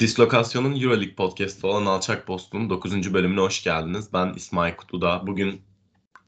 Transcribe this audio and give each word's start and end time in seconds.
Dislokasyon'un 0.00 0.80
Euroleague 0.80 1.14
podcast'ı 1.14 1.66
olan 1.66 1.86
Alçak 1.86 2.26
Post'un 2.26 2.70
9. 2.70 3.14
bölümüne 3.14 3.40
hoş 3.40 3.62
geldiniz. 3.62 4.12
Ben 4.12 4.32
İsmail 4.32 4.76
Kutlu'da. 4.76 5.26
Bugün 5.26 5.62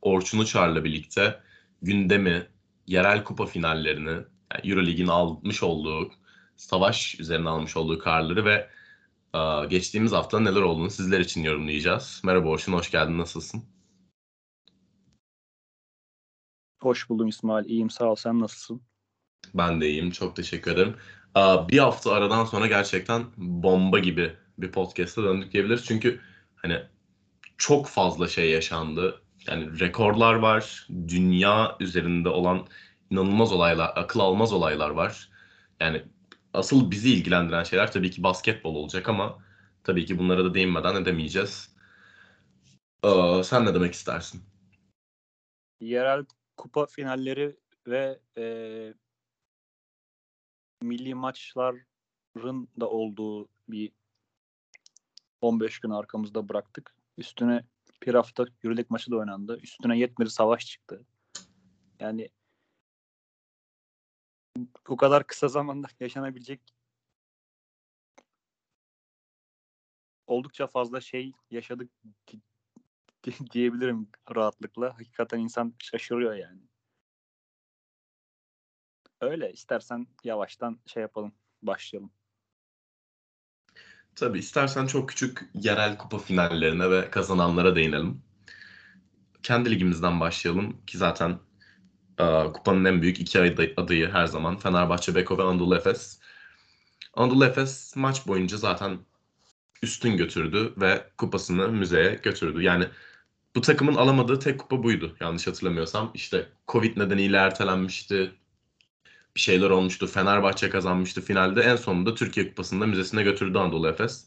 Orçun 0.03 0.39
Uçar'la 0.39 0.85
birlikte 0.85 1.41
gündemi, 1.83 2.47
yerel 2.87 3.25
kupa 3.25 3.47
finallerini, 3.47 4.11
yani 4.11 4.25
Euroleague'in 4.65 5.07
almış 5.07 5.63
olduğu, 5.63 6.11
savaş 6.57 7.21
üzerine 7.21 7.49
almış 7.49 7.77
olduğu 7.77 7.99
kararları 7.99 8.45
ve 8.45 8.71
e, 9.35 9.67
geçtiğimiz 9.67 10.13
hafta 10.13 10.41
neler 10.41 10.63
olduğunu 10.63 10.91
sizler 10.91 11.21
için 11.21 11.45
yorumlayacağız. 11.45 12.21
Merhaba 12.25 12.49
Orçun, 12.49 12.73
hoş 12.73 12.91
geldin. 12.91 13.19
Nasılsın? 13.19 13.65
Hoş 16.83 17.11
buldum 17.11 17.29
İsmail. 17.29 17.65
İyiyim 17.65 17.91
sağ 17.91 18.05
ol. 18.05 18.15
Sen 18.17 18.41
nasılsın? 18.41 18.83
Ben 19.55 19.81
de 19.81 19.91
iyiyim. 19.91 20.11
Çok 20.11 20.37
teşekkür 20.37 20.71
ederim. 20.71 20.97
Bir 21.37 21.79
hafta 21.79 22.13
aradan 22.13 22.45
sonra 22.45 22.67
gerçekten 22.67 23.25
bomba 23.37 23.99
gibi 23.99 24.37
bir 24.59 24.73
podcast'a 24.73 25.23
döndük 25.23 25.53
diyebiliriz. 25.53 25.85
Çünkü 25.87 26.21
hani 26.57 26.83
çok 27.59 27.87
fazla 27.87 28.29
şey 28.29 28.51
yaşandı. 28.51 29.23
Yani 29.47 29.81
rekorlar 29.81 30.35
var. 30.35 30.89
Dünya 31.09 31.77
üzerinde 31.81 32.29
olan 32.29 32.67
inanılmaz 33.11 33.53
olaylar, 33.53 33.93
akıl 33.97 34.21
almaz 34.21 34.53
olaylar 34.53 34.91
var. 34.91 35.31
Yani 35.81 36.03
asıl 36.55 36.91
bizi 36.91 37.15
ilgilendiren 37.15 37.63
şeyler 37.63 37.93
tabii 37.93 38.11
ki 38.11 38.23
basketbol 38.23 38.75
olacak 38.75 39.09
ama 39.09 39.39
tabii 39.85 40.07
ki 40.07 40.19
bunlara 40.19 40.45
da 40.45 40.55
değinmeden 40.55 40.95
edemeyeceğiz. 40.95 41.77
Ee, 43.05 43.43
sen 43.45 43.67
ne 43.67 43.75
demek 43.75 43.95
istersin? 43.95 44.43
Yerel 45.81 46.25
kupa 46.57 46.87
finalleri 46.87 47.57
ve 47.87 48.19
e, 48.39 48.45
milli 50.83 51.15
maçların 51.15 52.69
da 52.81 52.91
olduğu 52.91 53.49
bir 53.69 53.93
15 55.41 55.79
gün 55.79 55.91
arkamızda 55.91 56.49
bıraktık. 56.49 56.95
Üstüne 57.19 57.65
bir 58.07 58.15
hafta 58.15 58.47
Euroleague 58.65 58.87
maçı 58.89 59.11
da 59.11 59.17
oynandı. 59.17 59.59
Üstüne 59.63 59.99
yetmedi 59.99 60.31
savaş 60.31 60.67
çıktı. 60.67 61.07
Yani 62.01 62.29
bu 64.89 64.97
kadar 64.97 65.27
kısa 65.27 65.49
zamanda 65.49 65.89
yaşanabilecek 66.01 66.61
oldukça 70.27 70.67
fazla 70.67 71.01
şey 71.01 71.33
yaşadık 71.51 71.91
diyebilirim 73.53 74.09
rahatlıkla. 74.37 74.95
Hakikaten 74.95 75.39
insan 75.39 75.75
şaşırıyor 75.79 76.35
yani. 76.35 76.70
Öyle 79.21 79.53
istersen 79.53 80.07
yavaştan 80.25 80.81
şey 80.87 81.01
yapalım, 81.01 81.33
başlayalım. 81.63 82.11
Tabii 84.15 84.39
istersen 84.39 84.87
çok 84.87 85.09
küçük 85.09 85.51
yerel 85.55 85.99
kupa 85.99 86.19
finallerine 86.19 86.91
ve 86.91 87.11
kazananlara 87.11 87.77
değinelim. 87.77 88.23
Kendi 89.43 89.71
ligimizden 89.71 90.21
başlayalım 90.21 90.87
ki 90.87 90.99
zaten 90.99 91.39
e, 92.19 92.45
kupanın 92.53 92.85
en 92.85 93.03
büyük 93.03 93.21
iki 93.21 93.41
adayı 93.77 94.11
her 94.11 94.27
zaman 94.27 94.57
Fenerbahçe, 94.57 95.15
Beko 95.15 95.39
ve 95.39 95.43
Anadolu 95.43 95.77
Efes. 95.77 96.21
Anadolu 97.15 97.45
Efes 97.45 97.97
maç 97.97 98.27
boyunca 98.27 98.57
zaten 98.57 98.99
üstün 99.83 100.17
götürdü 100.17 100.75
ve 100.77 101.11
kupasını 101.19 101.69
müzeye 101.69 102.15
götürdü. 102.15 102.63
Yani 102.63 102.89
bu 103.55 103.61
takımın 103.61 103.95
alamadığı 103.95 104.39
tek 104.39 104.61
kupa 104.61 104.83
buydu 104.83 105.17
yanlış 105.21 105.47
hatırlamıyorsam. 105.47 106.11
İşte 106.15 106.49
Covid 106.69 106.97
nedeniyle 106.97 107.37
ertelenmişti 107.37 108.40
bir 109.37 109.41
şeyler 109.41 109.71
olmuştu. 109.71 110.07
Fenerbahçe 110.07 110.71
kazanmıştı 110.71 111.21
finalde. 111.21 111.61
En 111.63 111.77
sonunda 111.77 112.15
Türkiye 112.15 112.49
Kupası'nda 112.49 112.87
müzesine 112.87 113.23
götürdü 113.23 113.59
Anadolu 113.59 113.89
Efes. 113.89 114.27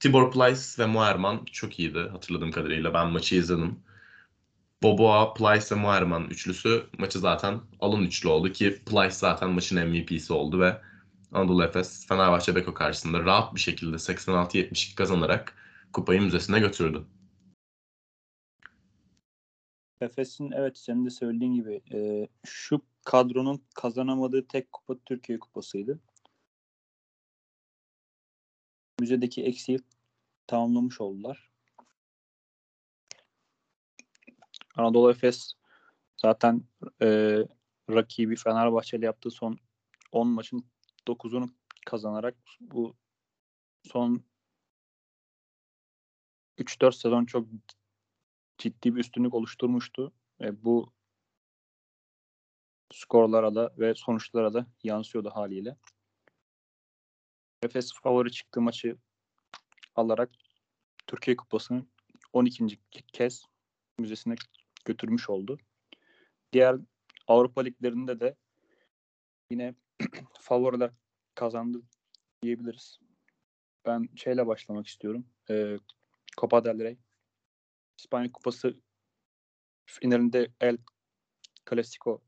Tibor 0.00 0.32
Plyce 0.32 0.62
ve 0.78 0.86
Moerman 0.86 1.44
çok 1.52 1.78
iyiydi 1.78 1.98
hatırladığım 1.98 2.50
kadarıyla. 2.50 2.94
Ben 2.94 3.08
maçı 3.08 3.34
izledim. 3.34 3.78
Boboa, 4.82 5.34
Plyce 5.34 5.76
ve 5.76 5.80
Moerman 5.80 6.24
üçlüsü 6.30 6.86
maçı 6.98 7.18
zaten 7.18 7.60
alın 7.80 8.02
üçlü 8.02 8.28
oldu 8.28 8.52
ki 8.52 8.82
Plyce 8.86 9.10
zaten 9.10 9.50
maçın 9.50 9.88
MVP'si 9.88 10.32
oldu 10.32 10.60
ve 10.60 10.80
Anadolu 11.32 11.64
Efes 11.64 12.06
Fenerbahçe 12.06 12.56
Beko 12.56 12.74
karşısında 12.74 13.20
rahat 13.20 13.54
bir 13.54 13.60
şekilde 13.60 13.96
86-72 13.96 14.94
kazanarak 14.94 15.54
kupayı 15.92 16.22
müzesine 16.22 16.60
götürdü. 16.60 17.04
Efes'in 20.00 20.50
evet 20.52 20.78
senin 20.78 21.06
de 21.06 21.10
söylediğin 21.10 21.54
gibi 21.54 21.80
e, 21.92 22.28
şu 22.46 22.80
kadronun 23.08 23.64
kazanamadığı 23.74 24.48
tek 24.48 24.72
kupa 24.72 24.94
Türkiye 25.06 25.38
Kupası'ydı. 25.38 26.00
Müzedeki 29.00 29.44
eksiği 29.44 29.78
tamamlamış 30.46 31.00
oldular. 31.00 31.50
Anadolu 34.76 35.10
Efes 35.10 35.52
zaten 36.16 36.62
e, 37.02 37.38
rakibi 37.90 38.36
Fenerbahçe 38.36 38.96
ile 38.96 39.06
yaptığı 39.06 39.30
son 39.30 39.58
10 40.12 40.28
maçın 40.28 40.64
9'unu 41.06 41.50
kazanarak 41.86 42.36
bu 42.60 42.96
son 43.82 44.24
3-4 46.58 46.92
sezon 46.92 47.24
çok 47.24 47.48
ciddi 48.58 48.94
bir 48.94 49.00
üstünlük 49.00 49.34
oluşturmuştu. 49.34 50.12
E, 50.40 50.64
bu 50.64 50.97
skorlara 52.92 53.54
da 53.54 53.74
ve 53.78 53.94
sonuçlara 53.94 54.54
da 54.54 54.66
yansıyordu 54.84 55.30
haliyle. 55.30 55.76
Efes 57.62 57.92
favori 58.02 58.32
çıktığı 58.32 58.60
maçı 58.60 58.96
alarak 59.94 60.30
Türkiye 61.06 61.36
Kupası'nı 61.36 61.86
12. 62.32 62.78
kez 63.12 63.44
müzesine 63.98 64.34
götürmüş 64.84 65.30
oldu. 65.30 65.58
Diğer 66.52 66.76
Avrupa 67.26 67.60
liglerinde 67.60 68.20
de 68.20 68.36
yine 69.50 69.74
favoriler 70.40 70.90
kazandı 71.34 71.82
diyebiliriz. 72.42 73.00
Ben 73.86 74.08
şeyle 74.16 74.46
başlamak 74.46 74.86
istiyorum. 74.86 75.26
Ee, 75.50 75.78
Copa 76.40 76.64
del 76.64 76.78
Rey. 76.78 76.98
İspanya 77.98 78.32
Kupası 78.32 78.80
finalinde 79.86 80.52
El 80.60 80.78
Clasico 81.70 82.22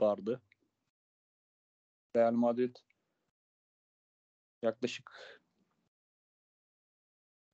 vardı. 0.00 0.42
Real 2.16 2.32
Madrid 2.32 2.76
yaklaşık 4.62 5.10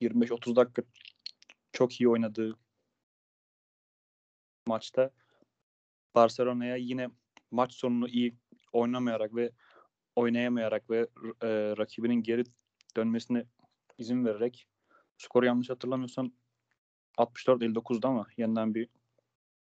25-30 0.00 0.56
dakika 0.56 0.82
çok 1.72 2.00
iyi 2.00 2.08
oynadığı 2.08 2.58
maçta 4.66 5.10
Barcelona'ya 6.14 6.76
yine 6.76 7.08
maç 7.50 7.72
sonunu 7.72 8.08
iyi 8.08 8.36
oynamayarak 8.72 9.34
ve 9.34 9.52
oynayamayarak 10.16 10.90
ve 10.90 10.98
e, 11.42 11.48
rakibinin 11.78 12.22
geri 12.22 12.44
dönmesine 12.96 13.44
izin 13.98 14.24
vererek 14.24 14.66
skoru 15.18 15.46
yanlış 15.46 15.70
hatırlamıyorsam 15.70 16.32
64-59'da 17.18 18.08
ama 18.08 18.26
yeniden 18.36 18.74
bir 18.74 18.88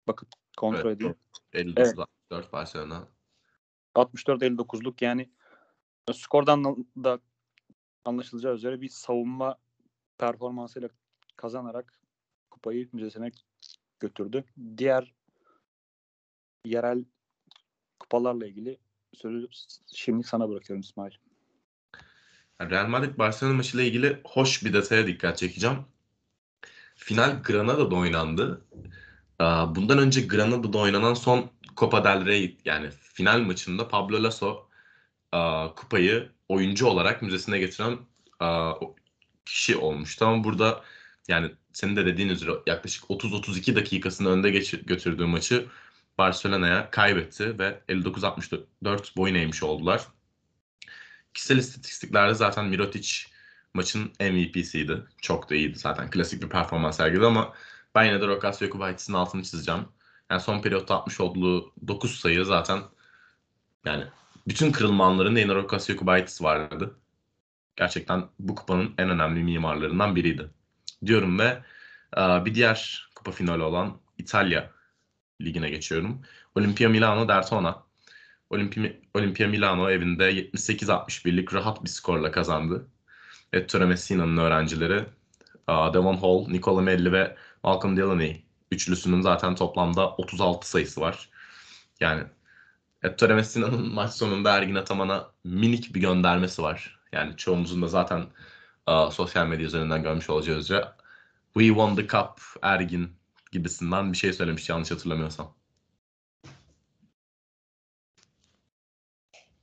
bakıp 0.08 0.30
kontrol 0.58 0.90
evet, 0.90 0.98
edeyim. 0.98 1.16
59 1.54 1.94
evet. 1.98 2.08
4 2.32 2.54
Barcelona. 2.54 3.08
64-59'luk 3.96 5.04
yani 5.04 5.30
skordan 6.14 6.86
da 6.98 7.20
anlaşılacağı 8.06 8.56
üzere 8.56 8.82
bir 8.82 8.90
savunma 8.90 9.58
performansıyla 10.18 10.90
kazanarak 11.36 12.00
kupayı 12.52 12.90
müzesine 12.94 13.32
götürdü. 14.00 14.44
Diğer 14.78 15.14
yerel 16.66 17.06
kupalarla 18.00 18.48
ilgili 18.48 18.78
sözü 19.14 19.48
şimdi 19.94 20.24
sana 20.24 20.50
bırakıyorum 20.50 20.82
İsmail. 20.82 21.14
Real 22.62 22.88
Madrid 22.88 23.18
Barcelona 23.18 23.54
maçıyla 23.54 23.86
ilgili 23.86 24.22
hoş 24.26 24.66
bir 24.66 24.74
detaya 24.74 25.08
dikkat 25.08 25.38
çekeceğim. 25.38 25.78
Final 26.96 27.44
Granada'da 27.44 27.96
oynandı. 27.96 28.66
Bundan 29.76 29.98
önce 29.98 30.22
Granada'da 30.22 30.78
oynanan 30.78 31.14
son 31.14 31.52
Copa 31.82 32.04
del 32.04 32.26
Rey 32.26 32.58
yani 32.66 32.90
final 33.14 33.40
maçında 33.40 33.88
Pablo 33.88 34.24
Lasso 34.24 34.70
kupayı 35.76 36.30
oyuncu 36.50 36.88
olarak 36.88 37.22
müzesine 37.22 37.60
getiren 37.60 37.98
kişi 39.46 39.78
olmuştu. 39.78 40.26
Ama 40.26 40.44
burada 40.44 40.84
yani 41.28 41.52
senin 41.74 41.96
de 41.96 42.06
dediğin 42.06 42.30
üzere 42.30 42.52
yaklaşık 42.68 43.04
30-32 43.04 43.76
dakikasını 43.76 44.30
önde 44.30 44.52
geçir, 44.52 44.86
götürdüğü 44.86 45.26
maçı 45.26 45.68
Barcelona'ya 46.18 46.92
kaybetti 46.92 47.60
ve 47.60 47.82
59-64 47.90 49.18
boyun 49.18 49.36
eğmiş 49.36 49.64
oldular. 49.64 50.08
Kişisel 51.34 51.58
istatistiklerde 51.58 52.34
zaten 52.34 52.66
Mirotic 52.66 53.10
maçın 53.74 54.12
MVP'siydi. 54.20 55.04
Çok 55.22 55.50
da 55.50 55.56
iyiydi 55.56 55.80
zaten. 55.80 56.10
Klasik 56.10 56.44
bir 56.44 56.50
performans 56.50 56.98
sergiledi 56.98 57.26
ama 57.26 57.54
ben 57.96 58.04
yine 58.04 58.22
de 58.22 58.28
Rokas 58.28 58.62
Yokubaitis'in 58.62 59.14
altını 59.14 59.44
çizeceğim. 59.44 59.86
Yani 60.32 60.42
son 60.42 60.62
periyotta 60.62 61.00
atmış 61.00 61.20
olduğu 61.22 61.74
9 61.88 62.20
sayı 62.20 62.46
zaten 62.46 62.82
yani 63.86 64.04
bütün 64.48 64.72
kırılma 64.72 65.06
anlarında 65.06 65.56
Rokas 65.56 65.90
Yokubaitis 65.90 66.42
vardı. 66.42 66.96
gerçekten 67.76 68.30
bu 68.40 68.56
kupanın 68.56 68.94
en 68.98 69.10
önemli 69.10 69.44
mimarlarından 69.44 70.16
biriydi. 70.16 70.50
Diyorum 71.06 71.40
ve 71.40 71.64
e, 72.18 72.46
bir 72.46 72.56
diğer 72.56 73.10
kupa 73.16 73.32
finali 73.32 73.64
olan 73.64 73.98
İtalya 74.18 74.72
ligine 75.42 75.70
geçiyorum. 75.70 76.22
Olimpia 76.56 76.90
Milano 76.90 77.28
Dertona. 77.28 77.84
Olimpia, 78.50 78.92
Olimpia 79.14 79.48
Milano 79.48 79.90
evinde 79.90 80.32
78-61'lik 80.32 81.54
rahat 81.54 81.84
bir 81.84 81.90
skorla 81.90 82.32
kazandı. 82.32 82.88
Ettore 83.54 83.86
Messina'nın 83.86 84.38
öğrencileri 84.38 85.06
Devon 85.70 86.18
Hall, 86.18 86.48
Nicola 86.48 86.82
Melli 86.82 87.12
ve 87.12 87.38
Malcolm 87.64 87.98
Delaney 87.98 88.51
üçlüsünün 88.72 89.22
zaten 89.22 89.56
toplamda 89.56 90.10
36 90.16 90.70
sayısı 90.70 91.02
var. 91.02 91.30
Yani 92.00 92.24
Ettore 93.04 93.36
Messina'nın 93.36 93.94
maç 93.94 94.14
sonunda 94.14 94.58
Ergin 94.58 94.76
Ataman'a 94.76 95.32
minik 95.44 95.96
bir 95.96 96.02
göndermesi 96.02 96.62
var. 96.62 97.00
Yani 97.12 97.38
çoğumuzun 97.38 97.82
da 97.82 97.88
zaten 97.88 98.26
uh, 98.88 99.12
sosyal 99.12 99.48
medya 99.48 99.66
üzerinden 99.66 100.04
görmüş 100.04 100.30
olacağız. 100.30 100.68
We 101.54 101.68
won 101.68 101.96
the 101.96 102.08
cup 102.08 102.42
Ergin 102.62 103.16
gibisinden 103.52 104.12
bir 104.12 104.18
şey 104.18 104.34
söylemiş 104.34 104.70
yanlış 104.70 104.92
hatırlamıyorsam. 104.92 105.56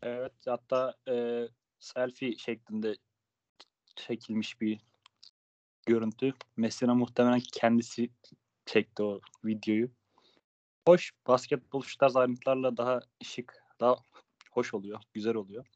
Evet 0.02 0.32
hatta 0.46 0.94
e, 1.08 1.44
selfie 1.78 2.37
şeklinde 2.37 2.96
çekilmiş 3.96 4.60
bir 4.60 4.81
görüntü. 5.87 6.34
Messina 6.56 6.94
muhtemelen 6.94 7.40
kendisi 7.52 8.10
çekti 8.69 9.03
o 9.03 9.20
videoyu. 9.44 9.91
Hoş 10.88 11.12
basketbol 11.26 11.82
şu 11.82 11.99
tarz 11.99 12.17
ayrıntılarla 12.17 12.76
daha 12.76 13.00
şık, 13.23 13.65
daha 13.81 13.97
hoş 14.53 14.75
oluyor, 14.75 15.00
güzel 15.15 15.35
oluyor. 15.35 15.67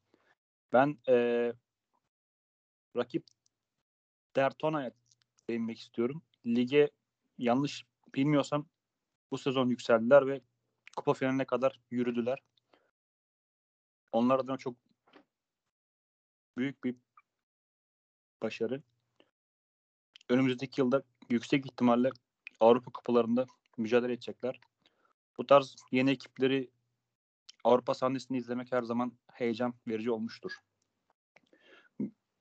Ben 0.72 0.98
e, 1.08 1.14
rakip 2.96 3.24
Dertona'ya 4.36 4.92
değinmek 5.48 5.78
istiyorum. 5.78 6.22
Lige 6.46 6.90
yanlış 7.38 7.84
bilmiyorsam 8.14 8.66
bu 9.30 9.38
sezon 9.38 9.68
yükseldiler 9.68 10.26
ve 10.26 10.40
kupa 10.96 11.14
finaline 11.14 11.44
kadar 11.44 11.80
yürüdüler. 11.90 12.38
Onlar 14.12 14.38
adına 14.38 14.56
çok 14.56 14.76
büyük 16.56 16.84
bir 16.84 16.94
başarı. 18.42 18.82
Önümüzdeki 20.28 20.80
yılda 20.80 21.02
yüksek 21.30 21.66
ihtimalle 21.66 22.10
Avrupa 22.62 22.90
kupalarında 22.92 23.46
mücadele 23.78 24.12
edecekler. 24.12 24.60
Bu 25.38 25.46
tarz 25.46 25.76
yeni 25.90 26.10
ekipleri 26.10 26.70
Avrupa 27.64 27.94
sahnesinde 27.94 28.38
izlemek 28.38 28.72
her 28.72 28.82
zaman 28.82 29.18
heyecan 29.32 29.74
verici 29.88 30.10
olmuştur. 30.10 30.52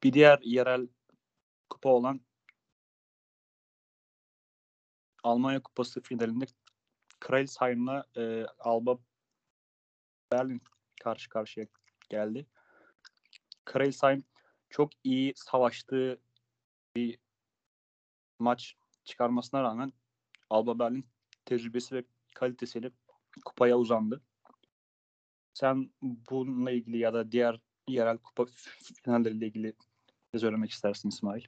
Bir 0.04 0.14
diğer 0.14 0.40
yerel 0.44 0.88
kupa 1.70 1.90
olan 1.90 2.22
Almanya 5.24 5.64
Kupası 5.64 6.02
finalinde 6.02 6.46
Kreilsheim'la 7.20 8.06
e, 8.18 8.46
Alba 8.60 8.98
Berlin 10.32 10.62
karşı 11.04 11.30
karşıya 11.30 11.66
geldi. 12.10 12.48
Kreilsheim 13.66 14.24
çok 14.70 14.90
iyi 15.04 15.34
savaştığı 15.36 16.22
bir 16.96 17.20
maç 18.40 18.76
çıkarmasına 19.04 19.64
rağmen 19.64 19.94
Alba 20.52 20.80
Berlin 20.80 21.06
tecrübesi 21.46 21.96
ve 21.96 22.04
kalitesiyle 22.36 22.92
kupaya 23.46 23.78
uzandı. 23.78 24.22
Sen 25.54 25.92
bununla 26.02 26.72
ilgili 26.72 26.98
ya 26.98 27.14
da 27.14 27.32
diğer 27.32 27.60
yerel 27.88 28.18
kupa 28.18 28.46
finalleriyle 29.04 29.48
ilgili 29.48 29.74
ne 30.34 30.40
söylemek 30.40 30.72
istersin 30.72 31.10
İsmail? 31.10 31.44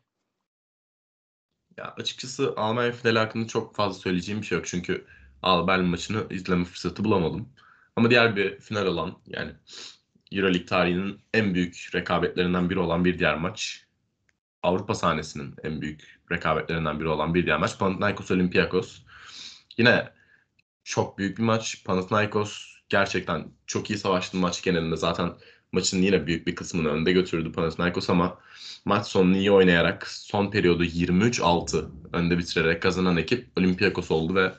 Ya 1.78 1.94
açıkçası 1.98 2.54
Almanya 2.58 2.92
finali 2.92 3.20
hakkında 3.20 3.48
çok 3.48 3.76
fazla 3.76 4.00
söyleyeceğim 4.00 4.42
bir 4.42 4.46
şey 4.46 4.58
yok. 4.58 4.68
Çünkü 4.68 5.06
Alba 5.42 5.68
Berlin 5.68 5.90
maçını 5.90 6.28
izleme 6.30 6.66
fırsatı 6.66 7.04
bulamadım. 7.04 7.50
Ama 7.96 8.10
diğer 8.10 8.36
bir 8.36 8.60
final 8.60 8.86
olan 8.86 9.22
yani 9.26 9.52
Euroleague 10.32 10.66
tarihinin 10.66 11.22
en 11.34 11.54
büyük 11.54 11.90
rekabetlerinden 11.96 12.70
biri 12.70 12.80
olan 12.80 13.06
bir 13.06 13.20
diğer 13.20 13.38
maç. 13.38 13.88
Avrupa 14.64 14.96
sahnesinin 14.96 15.56
en 15.64 15.82
büyük 15.82 16.20
rekabetlerinden 16.32 17.00
biri 17.00 17.08
olan 17.08 17.34
bir 17.34 17.46
diğer 17.46 17.58
maç. 17.60 17.80
Panathinaikos 17.80 18.32
Olympiakos. 18.32 19.02
Yine 19.78 20.10
çok 20.84 21.18
büyük 21.18 21.38
bir 21.38 21.44
maç. 21.44 21.84
Panathinaikos 21.86 22.76
gerçekten 22.90 23.52
çok 23.68 23.90
iyi 23.90 24.00
savaştı 24.00 24.38
maç 24.38 24.64
genelinde. 24.64 24.98
Zaten 24.98 25.34
maçın 25.72 26.02
yine 26.02 26.28
büyük 26.28 26.48
bir 26.48 26.56
kısmını 26.56 26.90
önde 26.90 27.12
götürdü 27.12 27.52
Panathinaikos 27.52 28.10
ama 28.10 28.40
maç 28.86 29.08
sonunu 29.08 29.38
iyi 29.38 29.52
oynayarak 29.52 30.08
son 30.08 30.52
periyodu 30.52 30.84
23-6 30.84 31.90
önde 32.14 32.38
bitirerek 32.38 32.82
kazanan 32.82 33.18
ekip 33.18 33.58
Olympiakos 33.58 34.12
oldu 34.12 34.36
ve 34.36 34.54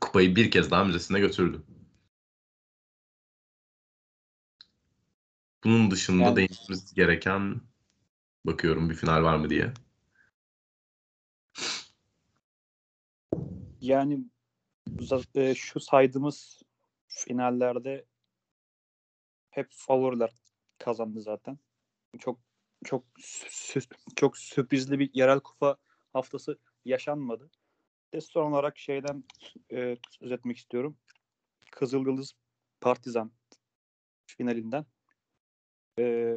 kupayı 0.00 0.36
bir 0.36 0.50
kez 0.50 0.70
daha 0.70 0.84
müzesine 0.84 1.20
götürdü. 1.20 1.62
Bunun 5.64 5.90
dışında 5.90 6.24
yani, 6.24 6.36
değinmemiz 6.36 6.94
gereken 6.94 7.60
bakıyorum 8.44 8.90
bir 8.90 8.94
final 8.94 9.22
var 9.22 9.36
mı 9.36 9.50
diye. 9.50 9.72
Yani 13.80 14.20
e, 15.34 15.54
şu 15.54 15.80
saydığımız 15.80 16.62
finallerde 17.08 18.04
hep 19.50 19.68
favoriler 19.70 20.32
kazandı 20.78 21.20
zaten. 21.20 21.58
Çok 22.18 22.40
çok 22.84 23.04
çok 24.16 24.38
sürprizli 24.38 24.98
bir 24.98 25.10
yerel 25.14 25.40
kupa 25.40 25.76
haftası 26.12 26.58
yaşanmadı. 26.84 27.50
De 28.12 28.20
son 28.20 28.52
olarak 28.52 28.78
şeyden 28.78 29.24
e, 29.72 29.96
söz 30.10 30.32
etmek 30.32 30.56
istiyorum. 30.56 30.96
Kızıl 31.70 32.06
Yıldız 32.06 32.34
Partizan 32.80 33.32
finalinden. 34.26 34.86
E, 35.98 36.36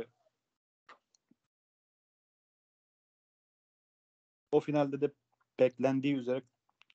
o 4.51 4.59
finalde 4.59 5.01
de 5.01 5.11
beklendiği 5.59 6.15
üzere 6.15 6.41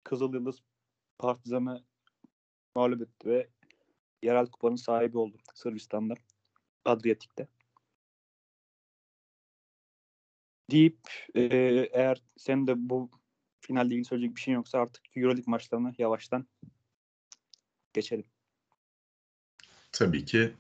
Kızıl 0.03 0.33
Yıldız 0.33 0.61
Partizan'ı 1.17 1.83
mağlup 2.75 3.01
etti 3.01 3.29
ve 3.29 3.49
yerel 4.23 4.47
kupanın 4.47 4.75
sahibi 4.75 5.17
oldu 5.17 5.37
Sırbistan'da. 5.53 6.13
Adriyatik'te. 6.85 7.47
Deyip 10.71 10.99
e, 11.35 11.41
eğer 11.93 12.21
sen 12.37 12.67
de 12.67 12.73
bu 12.89 13.11
finalde 13.61 13.87
ilgili 13.87 14.05
söyleyecek 14.05 14.35
bir 14.35 14.41
şey 14.41 14.53
yoksa 14.53 14.79
artık 14.79 15.17
Euroleague 15.17 15.43
maçlarına 15.47 15.93
yavaştan 15.97 16.47
geçelim. 17.93 18.25
Tabii 19.91 20.25
ki. 20.25 20.53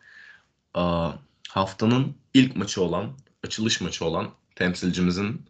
haftanın 1.49 2.15
ilk 2.33 2.55
maçı 2.55 2.83
olan, 2.83 3.17
açılış 3.43 3.81
maçı 3.81 4.05
olan 4.05 4.33
temsilcimizin 4.55 5.45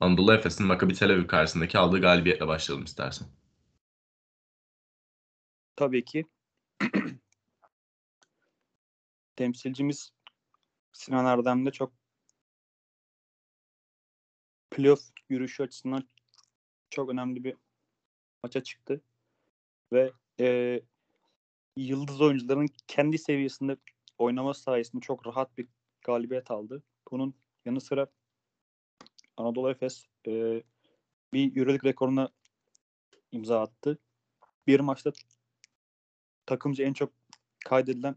Anadolu 0.00 0.34
Efes'in 0.34 0.66
Maccabi 0.66 0.94
Tel 0.94 1.10
Aviv 1.10 1.26
karşısındaki 1.26 1.78
aldığı 1.78 2.00
galibiyetle 2.00 2.48
başlayalım 2.48 2.84
istersen. 2.84 3.28
Tabii 5.76 6.04
ki. 6.04 6.26
Temsilcimiz 9.36 10.12
Sinan 10.92 11.26
Erdem 11.26 11.70
çok 11.70 11.92
playoff 14.70 15.00
yürüyüşü 15.28 15.62
açısından 15.62 16.08
çok 16.90 17.10
önemli 17.10 17.44
bir 17.44 17.56
maça 18.42 18.62
çıktı. 18.62 19.02
Ve 19.92 20.12
e, 20.40 20.80
yıldız 21.76 22.20
oyuncuların 22.20 22.66
kendi 22.86 23.18
seviyesinde 23.18 23.76
oynama 24.18 24.54
sayesinde 24.54 25.00
çok 25.02 25.26
rahat 25.26 25.58
bir 25.58 25.68
galibiyet 26.02 26.50
aldı. 26.50 26.82
Bunun 27.10 27.34
yanı 27.64 27.80
sıra 27.80 28.06
Anadolu 29.40 29.70
Efes 29.70 30.06
e, 30.26 30.62
bir 31.32 31.56
Euroleague 31.56 31.90
rekoruna 31.90 32.28
imza 33.32 33.60
attı. 33.60 33.98
Bir 34.66 34.80
maçta 34.80 35.12
takımca 36.46 36.84
en 36.84 36.92
çok 36.92 37.12
kaydedilen 37.64 38.16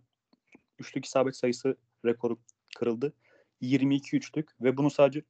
üçlük 0.79 1.05
isabet 1.05 1.35
sayısı 1.35 1.77
rekoru 2.05 2.39
kırıldı. 2.75 3.13
22 3.61 4.17
üçlük 4.17 4.61
ve 4.61 4.77
bunu 4.77 4.89
sadece 4.89 5.23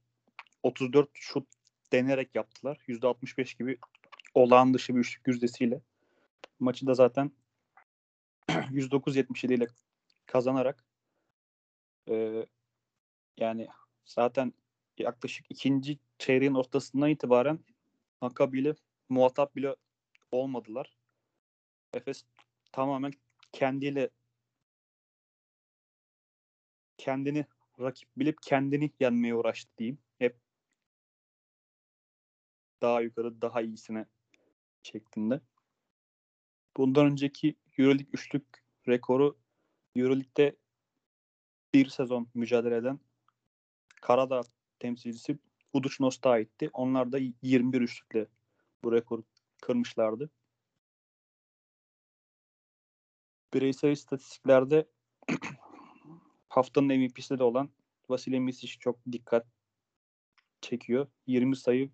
34 0.63 1.09
şut 1.13 1.47
denerek 1.91 2.35
yaptılar. 2.35 2.77
%65 2.88 3.57
gibi 3.57 3.77
olağan 4.33 4.73
dışı 4.73 4.95
bir 4.95 5.00
üçlük 5.00 5.27
yüzdesiyle. 5.27 5.81
Maçı 6.59 6.88
da 6.88 6.93
zaten 6.93 7.31
109-77 8.50 9.53
ile 9.53 9.67
kazanarak 10.25 10.85
e, 12.09 12.45
yani 13.38 13.67
zaten 14.05 14.53
yaklaşık 14.97 15.45
ikinci 15.50 16.00
çeyreğin 16.17 16.53
ortasından 16.53 17.09
itibaren 17.09 17.59
Maccabi 18.21 18.59
ile 18.59 18.75
muhatap 19.09 19.55
bile 19.55 19.75
olmadılar. 20.31 20.97
Efes 21.93 22.25
tamamen 22.71 23.12
kendiyle 23.51 24.09
kendini 26.97 27.45
rakip 27.79 28.09
bilip 28.17 28.41
kendini 28.41 28.91
yenmeye 29.00 29.35
uğraştı 29.35 29.71
diyeyim. 29.77 29.97
Hep 30.19 30.38
daha 32.81 33.01
yukarı, 33.01 33.41
daha 33.41 33.62
iyisine 33.62 34.05
şeklinde. 34.83 35.41
Bundan 36.77 37.05
önceki 37.05 37.55
Euroleague 37.77 38.09
üçlük 38.13 38.63
rekoru 38.88 39.38
Euroleague'de 39.95 40.55
bir 41.73 41.88
sezon 41.88 42.29
mücadele 42.33 42.75
eden 42.75 43.00
Karadağ 44.03 44.41
temsilcisi 44.83 45.37
Uduç 45.73 45.99
Nost'a 45.99 46.29
aitti. 46.29 46.69
Onlar 46.73 47.11
da 47.11 47.19
21 47.41 47.81
üçlükle 47.81 48.27
bu 48.83 48.91
rekoru 48.91 49.23
kırmışlardı. 49.61 50.29
Bireysel 53.53 53.91
istatistiklerde 53.91 54.87
haftanın 56.49 56.97
MVP'si 56.97 57.39
de 57.39 57.43
olan 57.43 57.69
Vasilya 58.09 58.39
Misic 58.39 58.79
çok 58.79 58.99
dikkat 59.11 59.47
çekiyor. 60.61 61.07
20 61.27 61.55
sayı 61.55 61.91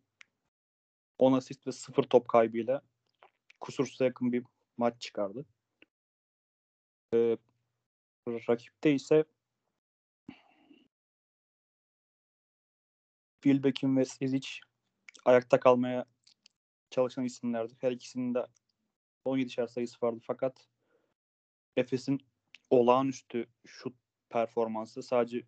10 1.17 1.34
asist 1.34 1.67
ve 1.67 1.72
0 1.72 2.03
top 2.03 2.27
kaybıyla 2.27 2.81
kusursuza 3.60 4.05
yakın 4.05 4.31
bir 4.31 4.43
maç 4.77 5.01
çıkardı. 5.01 5.46
Ee, 7.13 7.38
rakipte 8.27 8.93
ise 8.93 9.25
Wilbekin 13.43 13.98
ve 13.98 14.05
Sezic 14.05 14.48
ayakta 15.25 15.60
kalmaya 15.60 16.05
çalışan 16.89 17.25
isimlerdi. 17.25 17.74
Her 17.81 17.91
ikisinin 17.91 18.34
de 18.34 18.48
17'şer 19.25 19.67
sayısı 19.67 19.98
vardı 20.01 20.19
fakat 20.24 20.67
Efes'in 21.77 22.19
olağanüstü 22.69 23.48
şut 23.67 23.96
performansı 24.29 25.03
sadece 25.03 25.43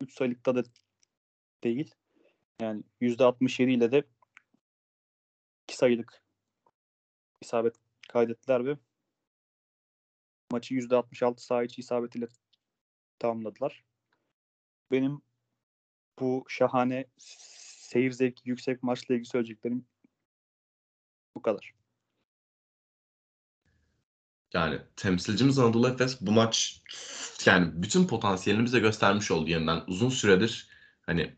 3 0.00 0.14
sayılıkta 0.14 0.54
da 0.54 0.62
değil. 1.64 1.94
Yani 2.60 2.82
%67 3.00 3.70
ile 3.70 3.92
de 3.92 4.04
2 5.68 5.76
sayılık 5.76 6.22
isabet 7.40 7.76
kaydettiler 8.08 8.66
ve 8.66 8.78
maçı 10.52 10.74
%66 10.74 11.38
saha 11.40 11.64
içi 11.64 11.80
isabetiyle 11.80 12.28
tamamladılar. 13.18 13.87
Benim 14.90 15.22
bu 16.20 16.44
şahane 16.48 17.06
seyir 17.18 18.12
zevki 18.12 18.48
yüksek 18.48 18.82
maçla 18.82 19.14
ilgili 19.14 19.28
söyleyeceklerim 19.28 19.86
bu 21.34 21.42
kadar. 21.42 21.74
Yani 24.54 24.78
temsilcimiz 24.96 25.58
Anadolu 25.58 25.88
Efes 25.88 26.20
bu 26.20 26.32
maç 26.32 26.82
yani 27.46 27.82
bütün 27.82 28.06
potansiyelini 28.06 28.64
bize 28.64 28.78
göstermiş 28.78 29.30
oldu 29.30 29.50
yeniden. 29.50 29.82
Uzun 29.86 30.08
süredir 30.08 30.68
hani 31.00 31.36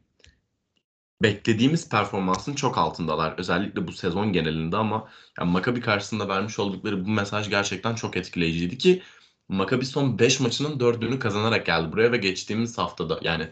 beklediğimiz 1.22 1.88
performansın 1.88 2.54
çok 2.54 2.78
altındalar. 2.78 3.38
Özellikle 3.38 3.86
bu 3.86 3.92
sezon 3.92 4.32
genelinde 4.32 4.76
ama 4.76 5.08
yani 5.38 5.50
Maccabi 5.50 5.80
karşısında 5.80 6.28
vermiş 6.28 6.58
oldukları 6.58 7.04
bu 7.04 7.10
mesaj 7.10 7.50
gerçekten 7.50 7.94
çok 7.94 8.16
etkileyiciydi 8.16 8.78
ki 8.78 9.02
Maccabi 9.50 9.86
son 9.86 10.18
5 10.18 10.40
maçının 10.40 10.78
4'ünü 10.78 11.18
kazanarak 11.18 11.66
geldi 11.66 11.92
buraya 11.92 12.12
ve 12.12 12.16
geçtiğimiz 12.16 12.78
haftada 12.78 13.20
yani 13.22 13.48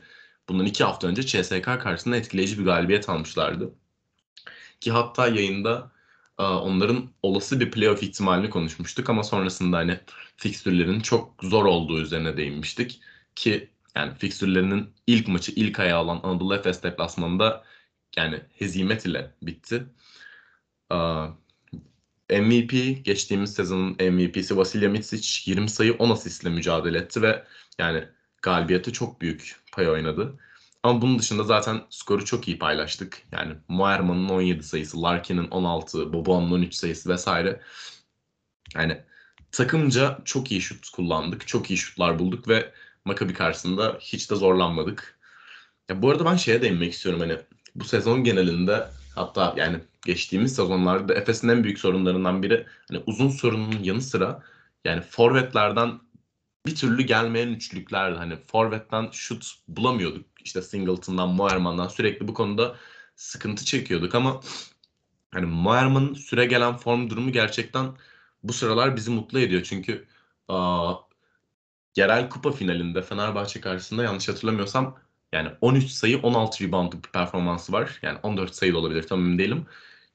bundan 0.49 0.67
2 0.67 0.85
hafta 0.85 1.07
önce 1.07 1.23
CSK 1.23 1.65
karşısında 1.65 2.17
etkileyici 2.17 2.59
bir 2.59 2.65
galibiyet 2.65 3.09
almışlardı. 3.09 3.75
Ki 4.81 4.91
hatta 4.93 5.29
yayında 5.29 5.91
onların 6.39 7.11
olası 7.23 7.61
bir 7.61 7.71
playoff 7.71 8.03
ihtimalini 8.03 8.51
konuşmuştuk 8.51 9.11
ama 9.11 9.23
sonrasında 9.23 9.77
hani 9.77 10.01
fikstürlerin 10.37 11.01
çok 11.01 11.35
zor 11.43 11.65
olduğu 11.65 12.01
üzerine 12.01 12.37
değinmiştik. 12.37 13.01
Ki 13.35 13.71
yani 13.97 14.15
fikstürlerinin 14.15 14.91
ilk 15.07 15.29
maçı 15.29 15.53
ilk 15.53 15.81
ayağı 15.81 15.99
alan 15.99 16.21
Anadolu 16.23 16.55
Efes 16.55 16.83
deplasmanında 16.83 17.65
yani 18.17 18.41
hezimet 18.59 19.07
ile 19.07 19.35
bitti. 19.43 19.87
MVP 22.31 23.05
geçtiğimiz 23.05 23.55
sezonun 23.55 23.97
MVP'si 24.01 24.57
Vasilya 24.57 24.89
Mitsic 24.89 25.51
20 25.51 25.71
sayı 25.71 25.95
10 25.95 26.11
asistle 26.11 26.51
mücadele 26.51 26.99
etti 26.99 27.23
ve 27.23 27.45
yani 27.79 28.05
galibiyete 28.43 28.93
çok 28.93 29.21
büyük 29.21 29.57
pay 29.73 29.89
oynadı. 29.89 30.39
Ama 30.83 31.03
bunun 31.03 31.19
dışında 31.19 31.43
zaten 31.45 31.83
skoru 31.91 32.25
çok 32.25 32.49
iyi 32.49 32.59
paylaştık. 32.59 33.23
Yani 33.33 33.55
Moerman'ın 33.69 34.29
17 34.29 34.63
sayısı, 34.63 35.03
Larkin'in 35.03 35.49
16, 35.49 36.13
Bobo'nun 36.13 36.51
13 36.51 36.75
sayısı 36.75 37.11
vesaire. 37.11 37.61
Yani 38.75 39.03
takımca 39.53 40.19
çok 40.25 40.53
iyi 40.53 40.61
şut 40.61 40.91
kullandık. 40.91 41.47
Çok 41.47 41.71
iyi 41.71 41.77
şutlar 41.77 42.19
bulduk 42.19 42.49
ve 42.49 42.73
Maccabi 43.05 43.35
karşısında 43.35 43.99
hiç 44.01 44.31
de 44.31 44.35
zorlanmadık. 44.35 45.19
Ya 45.89 46.03
bu 46.03 46.11
arada 46.11 46.25
ben 46.25 46.37
şeye 46.37 46.63
değinmek 46.63 46.93
istiyorum 46.93 47.21
hani 47.21 47.39
bu 47.75 47.85
sezon 47.85 48.25
genelinde 48.25 48.89
hatta 49.19 49.55
yani 49.57 49.81
geçtiğimiz 50.07 50.55
sezonlarda 50.55 51.15
Efes'in 51.15 51.49
en 51.49 51.65
büyük 51.65 51.79
sorunlarından 51.79 52.43
biri 52.43 52.67
hani 52.91 53.03
uzun 53.07 53.29
sorunun 53.29 53.83
yanı 53.83 54.03
sıra 54.03 54.43
yani 54.85 55.01
forvetlerden 55.01 56.01
bir 56.67 56.75
türlü 56.75 57.03
gelmeyen 57.03 57.49
üçlüklerdi. 57.49 58.19
Hani 58.19 58.37
forvetten 58.37 59.09
şut 59.13 59.55
bulamıyorduk. 59.69 60.27
İşte 60.45 60.63
Singleton'dan, 60.63 61.29
Moerman'dan 61.29 61.89
sürekli 61.89 62.29
bu 62.29 62.35
konuda 62.35 62.77
sıkıntı 63.17 63.65
çekiyorduk 63.65 64.15
ama 64.15 64.41
hani 65.33 65.47
Moerman'ın 65.47 66.15
süre 66.15 66.47
gelen 66.47 66.77
form 66.77 67.11
durumu 67.11 67.33
gerçekten 67.33 67.87
bu 68.43 68.53
sıralar 68.53 68.97
bizi 68.97 69.11
mutlu 69.11 69.41
ediyor. 69.41 69.63
Çünkü 69.63 70.07
aa, 70.49 70.95
yerel 71.97 72.31
kupa 72.31 72.53
finalinde 72.53 73.03
Fenerbahçe 73.03 73.61
karşısında 73.61 74.03
yanlış 74.03 74.29
hatırlamıyorsam 74.29 74.99
yani 75.33 75.51
13 75.61 75.91
sayı 75.91 76.19
16 76.19 76.65
reboundluk 76.65 77.05
bir 77.05 77.11
performansı 77.11 77.73
var. 77.73 77.99
Yani 78.03 78.19
14 78.23 78.55
sayı 78.55 78.75
da 78.75 78.79
olabilir 78.79 79.03
tam 79.03 79.21
emin 79.21 79.39
değilim. 79.39 79.67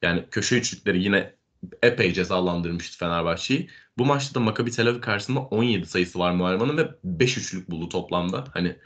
Yani 0.02 0.24
köşe 0.30 0.58
üçlükleri 0.58 1.02
yine 1.02 1.34
epey 1.82 2.12
cezalandırmıştı 2.12 2.98
Fenerbahçe'yi. 2.98 3.70
Bu 3.98 4.04
maçta 4.04 4.34
da 4.34 4.40
Maccabi 4.40 4.70
Tel 4.70 4.88
Aviv 4.88 5.00
karşısında 5.00 5.40
17 5.40 5.86
sayısı 5.86 6.18
var 6.18 6.32
Muerman'ın 6.32 6.76
ve 6.76 6.90
5 7.04 7.38
üçlük 7.38 7.70
buldu 7.70 7.88
toplamda. 7.88 8.44
Hani 8.54 8.76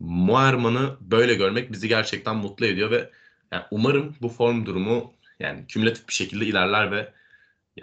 Muerman'ı 0.00 0.96
böyle 1.00 1.34
görmek 1.34 1.72
bizi 1.72 1.88
gerçekten 1.88 2.36
mutlu 2.36 2.66
ediyor 2.66 2.90
ve 2.90 3.10
yani 3.52 3.64
umarım 3.70 4.16
bu 4.22 4.28
form 4.28 4.66
durumu 4.66 5.12
yani 5.40 5.66
kümülatif 5.66 6.08
bir 6.08 6.14
şekilde 6.14 6.46
ilerler 6.46 6.90
ve 6.92 7.12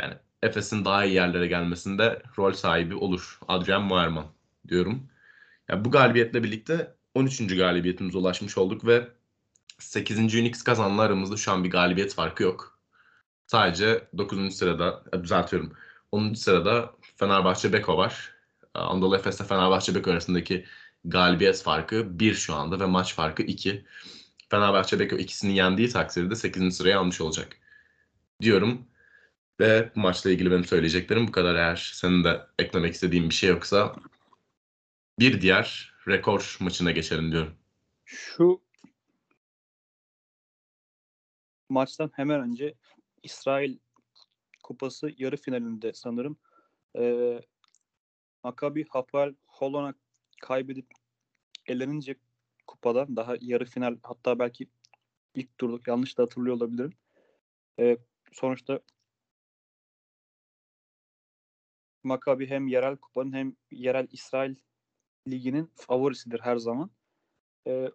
yani 0.02 0.14
Efes'in 0.44 0.86
daha 0.86 1.06
iyi 1.06 1.16
yerlere 1.16 1.48
gelmesinde 1.48 2.22
rol 2.38 2.54
sahibi 2.54 2.96
olur. 2.96 3.40
Adrian 3.48 3.84
Muerman 3.84 4.26
diyorum. 4.68 5.10
Yani 5.70 5.86
bu 5.86 5.92
galibiyetle 5.92 6.44
birlikte 6.44 6.96
13. 7.16 7.58
galibiyetimize 7.58 8.18
ulaşmış 8.18 8.58
olduk 8.58 8.86
ve 8.86 9.08
8. 9.80 10.20
Unix 10.20 10.64
kazanlı 10.64 11.02
aramızda 11.02 11.38
şu 11.38 11.52
an 11.52 11.64
bir 11.64 11.70
galibiyet 11.70 12.14
farkı 12.14 12.44
yok. 12.44 12.80
Sadece 13.48 14.08
9. 14.18 14.56
sırada, 14.56 15.04
e, 15.14 15.24
düzeltiyorum. 15.24 15.74
10. 16.12 16.34
sırada 16.34 16.94
Fenerbahçe 17.16 17.74
Beko 17.74 17.98
var. 17.98 18.36
E, 18.76 18.80
Anadolu 18.80 19.16
Efes'te 19.16 19.44
Fenerbahçe 19.44 19.96
Beko 19.96 20.12
arasındaki 20.12 20.66
galibiyet 21.06 21.64
farkı 21.64 22.20
1 22.20 22.34
şu 22.34 22.56
anda 22.56 22.80
ve 22.80 22.86
maç 22.86 23.14
farkı 23.16 23.44
2. 23.44 23.86
Fenerbahçe 24.50 25.00
Beko 25.00 25.16
ikisini 25.16 25.56
yendiği 25.58 25.90
takdirde 25.90 26.36
8. 26.36 26.78
sıraya 26.78 27.00
almış 27.00 27.22
olacak. 27.22 27.58
Diyorum 28.42 28.88
ve 29.60 29.92
bu 29.96 30.00
maçla 30.00 30.30
ilgili 30.32 30.52
benim 30.52 30.66
söyleyeceklerim 30.66 31.28
bu 31.28 31.32
kadar. 31.32 31.56
Eğer 31.56 31.92
senin 31.94 32.24
de 32.24 32.42
eklemek 32.60 32.94
istediğin 32.94 33.30
bir 33.30 33.36
şey 33.36 33.50
yoksa 33.50 33.96
bir 35.20 35.42
diğer 35.42 35.93
rekor 36.08 36.58
maçına 36.60 36.92
geçelim 36.92 37.32
diyorum. 37.32 37.54
Şu 38.06 38.62
maçtan 41.70 42.12
hemen 42.16 42.42
önce 42.42 42.74
İsrail 43.24 43.78
Kupası 44.64 45.12
yarı 45.18 45.38
finalinde 45.38 45.94
sanırım 45.94 46.38
e, 46.98 47.42
Maccabi 48.44 48.86
Hapoel 48.90 49.36
Holon'a 49.48 49.94
kaybedip 50.42 50.88
elenince 51.68 52.16
kupadan 52.68 53.16
daha 53.16 53.36
yarı 53.42 53.66
final 53.66 53.98
hatta 54.04 54.40
belki 54.40 54.68
ilk 55.36 55.58
turduk 55.58 55.88
yanlış 55.88 56.18
da 56.18 56.24
hatırlıyor 56.24 56.56
olabilirim. 56.56 56.94
E, 57.80 57.98
sonuçta 58.32 58.80
Maccabi 62.04 62.50
hem 62.50 62.68
yerel 62.68 62.98
kupanın 62.98 63.34
hem 63.34 63.56
yerel 63.72 64.08
İsrail 64.12 64.56
liginin 65.28 65.72
favorisidir 65.76 66.40
her 66.40 66.58
zaman. 66.58 66.92
E, 67.68 67.92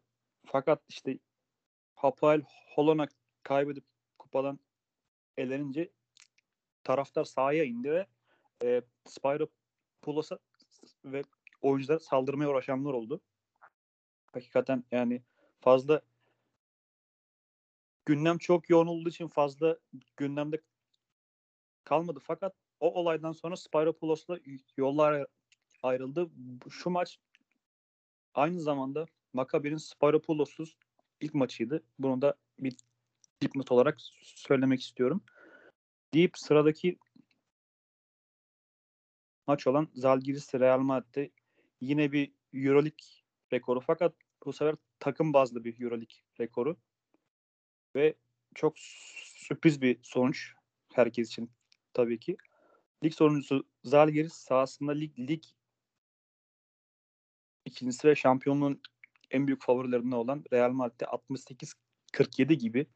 fakat 0.46 0.82
işte 0.88 1.18
Hapoel 1.94 2.42
Holon'a 2.74 3.08
kaybedip 3.42 3.84
kupadan 4.18 4.58
elenince 5.36 5.90
taraftar 6.84 7.24
sahaya 7.24 7.64
indi 7.64 7.90
ve 7.90 8.06
e, 8.64 8.82
Spyro 9.04 9.48
Pulos'a 10.02 10.38
ve 11.04 11.22
oyuncular 11.60 11.98
saldırmaya 11.98 12.50
uğraşanlar 12.50 12.92
oldu. 12.92 13.20
Hakikaten 14.32 14.84
yani 14.90 15.22
fazla 15.60 16.00
gündem 18.06 18.38
çok 18.38 18.70
yoğun 18.70 18.86
olduğu 18.86 19.08
için 19.08 19.28
fazla 19.28 19.78
gündemde 20.16 20.60
kalmadı. 21.84 22.20
Fakat 22.22 22.54
o 22.80 22.94
olaydan 22.94 23.32
sonra 23.32 23.56
Spyropoulos 23.56 24.26
yollar 24.76 25.26
ayrıldı. 25.82 26.30
Şu 26.70 26.90
maç 26.90 27.18
aynı 28.34 28.60
zamanda 28.60 29.06
Maccabi'nin 29.32 29.76
Spyropoulos'uz 29.76 30.76
ilk 31.20 31.34
maçıydı. 31.34 31.82
Bunu 31.98 32.22
da 32.22 32.34
bir 32.58 32.76
dipnot 33.40 33.72
olarak 33.72 33.96
söylemek 34.22 34.82
istiyorum. 34.82 35.22
Deyip 36.14 36.38
sıradaki 36.38 36.98
maç 39.46 39.66
olan 39.66 39.88
Zalgiris 39.94 40.54
Real 40.54 40.78
Madrid'de 40.78 41.30
yine 41.80 42.12
bir 42.12 42.32
Euroleague 42.52 43.06
rekoru 43.52 43.80
fakat 43.80 44.14
bu 44.46 44.52
sefer 44.52 44.74
takım 44.98 45.32
bazlı 45.32 45.64
bir 45.64 45.80
Euroleague 45.80 46.16
rekoru 46.40 46.76
ve 47.94 48.14
çok 48.54 48.78
sürpriz 48.78 49.82
bir 49.82 49.98
sonuç 50.02 50.52
herkes 50.94 51.28
için 51.28 51.50
tabii 51.92 52.18
ki. 52.20 52.36
Lig 53.04 53.12
sonuncusu 53.12 53.66
Zalgiris 53.84 54.32
sahasında 54.32 54.92
lig, 54.92 55.18
lig 55.18 55.42
ikincisi 57.68 58.08
ve 58.08 58.14
şampiyonluğun 58.14 58.80
en 59.30 59.46
büyük 59.46 59.62
favorilerinden 59.62 60.16
olan 60.16 60.44
Real 60.52 60.70
Madrid'de 60.70 61.04
68-47 61.04 62.52
gibi 62.52 62.86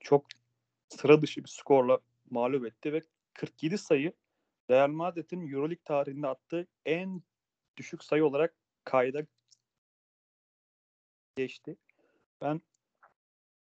çok 0.00 0.26
sıra 0.88 1.22
dışı 1.22 1.44
bir 1.44 1.48
skorla 1.48 1.98
mağlup 2.30 2.66
etti 2.66 2.92
ve 2.92 3.02
47 3.34 3.78
sayı 3.78 4.12
Real 4.70 4.88
Madrid'in 4.88 5.52
Euroleague 5.52 5.84
tarihinde 5.84 6.26
attığı 6.26 6.66
en 6.84 7.22
düşük 7.76 8.04
sayı 8.04 8.24
olarak 8.24 8.54
kayda 8.84 9.26
geçti. 11.36 11.76
Ben 12.40 12.60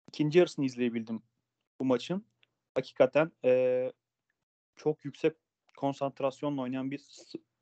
ikinci 0.08 0.40
yarısını 0.40 0.66
izleyebildim 0.66 1.24
bu 1.80 1.86
maçın. 1.86 2.26
Hakikaten 2.76 3.32
ee, 3.46 3.92
çok 4.76 5.06
yüksek 5.06 5.34
konsantrasyonla 5.78 6.62
oynayan 6.62 6.92
bir 6.92 7.02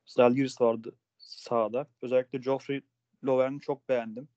Zalgiris 0.05 0.61
vardı 0.61 0.95
sahada. 1.29 1.87
Özellikle 2.01 2.39
Geoffrey 2.39 2.81
Lovern'i 3.25 3.59
çok 3.61 3.89
beğendim. 3.89 4.29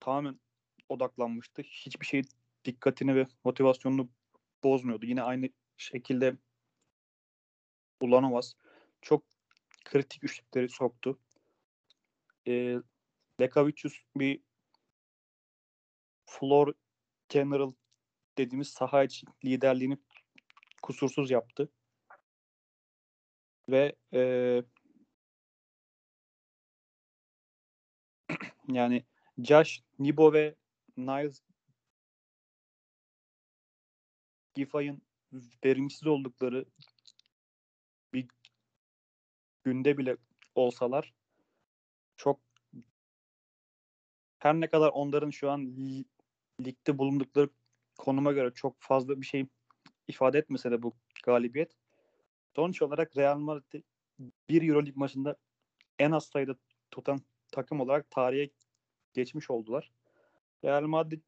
Tamamen 0.00 0.40
odaklanmıştı. 0.88 1.62
Hiçbir 1.62 2.06
şey 2.06 2.22
dikkatini 2.64 3.14
ve 3.14 3.26
motivasyonunu 3.44 4.08
bozmuyordu. 4.64 5.06
Yine 5.06 5.22
aynı 5.22 5.48
şekilde 5.76 6.36
Ulanovas 8.00 8.54
çok 9.02 9.24
kritik 9.84 10.24
üçlükleri 10.24 10.68
soktu. 10.68 11.18
E, 12.48 12.76
Lekavicius 13.40 14.00
bir 14.16 14.40
floor 16.26 16.74
general 17.28 17.72
dediğimiz 18.38 18.68
saha 18.68 19.04
için 19.04 19.28
liderliğini 19.44 19.98
kusursuz 20.82 21.30
yaptı. 21.30 21.72
Ve 23.68 23.96
e, 24.14 24.62
yani 28.68 29.04
Josh, 29.38 29.82
Nibo 29.98 30.32
ve 30.32 30.54
Niles 30.96 31.42
Giffey'in 34.54 35.02
verimsiz 35.64 36.06
oldukları 36.06 36.64
bir 38.12 38.28
günde 39.64 39.98
bile 39.98 40.16
olsalar 40.54 41.14
çok 42.16 42.40
her 44.38 44.54
ne 44.54 44.70
kadar 44.70 44.88
onların 44.88 45.30
şu 45.30 45.50
an 45.50 45.76
ligde 46.60 46.98
bulundukları 46.98 47.50
konuma 47.98 48.32
göre 48.32 48.54
çok 48.54 48.76
fazla 48.78 49.20
bir 49.20 49.26
şey 49.26 49.46
ifade 50.08 50.38
etmese 50.38 50.70
de 50.70 50.82
bu 50.82 50.96
galibiyet 51.24 51.72
sonuç 52.56 52.82
olarak 52.82 53.16
Real 53.16 53.38
Madrid 53.38 53.82
bir 54.48 54.62
Euroleague 54.62 54.92
maçında 54.96 55.36
en 55.98 56.10
az 56.10 56.26
sayıda 56.26 56.56
tutan 56.90 57.20
takım 57.54 57.80
olarak 57.80 58.10
tarihe 58.10 58.50
geçmiş 59.12 59.50
oldular. 59.50 59.92
Real 60.64 60.82
Madrid 60.82 61.22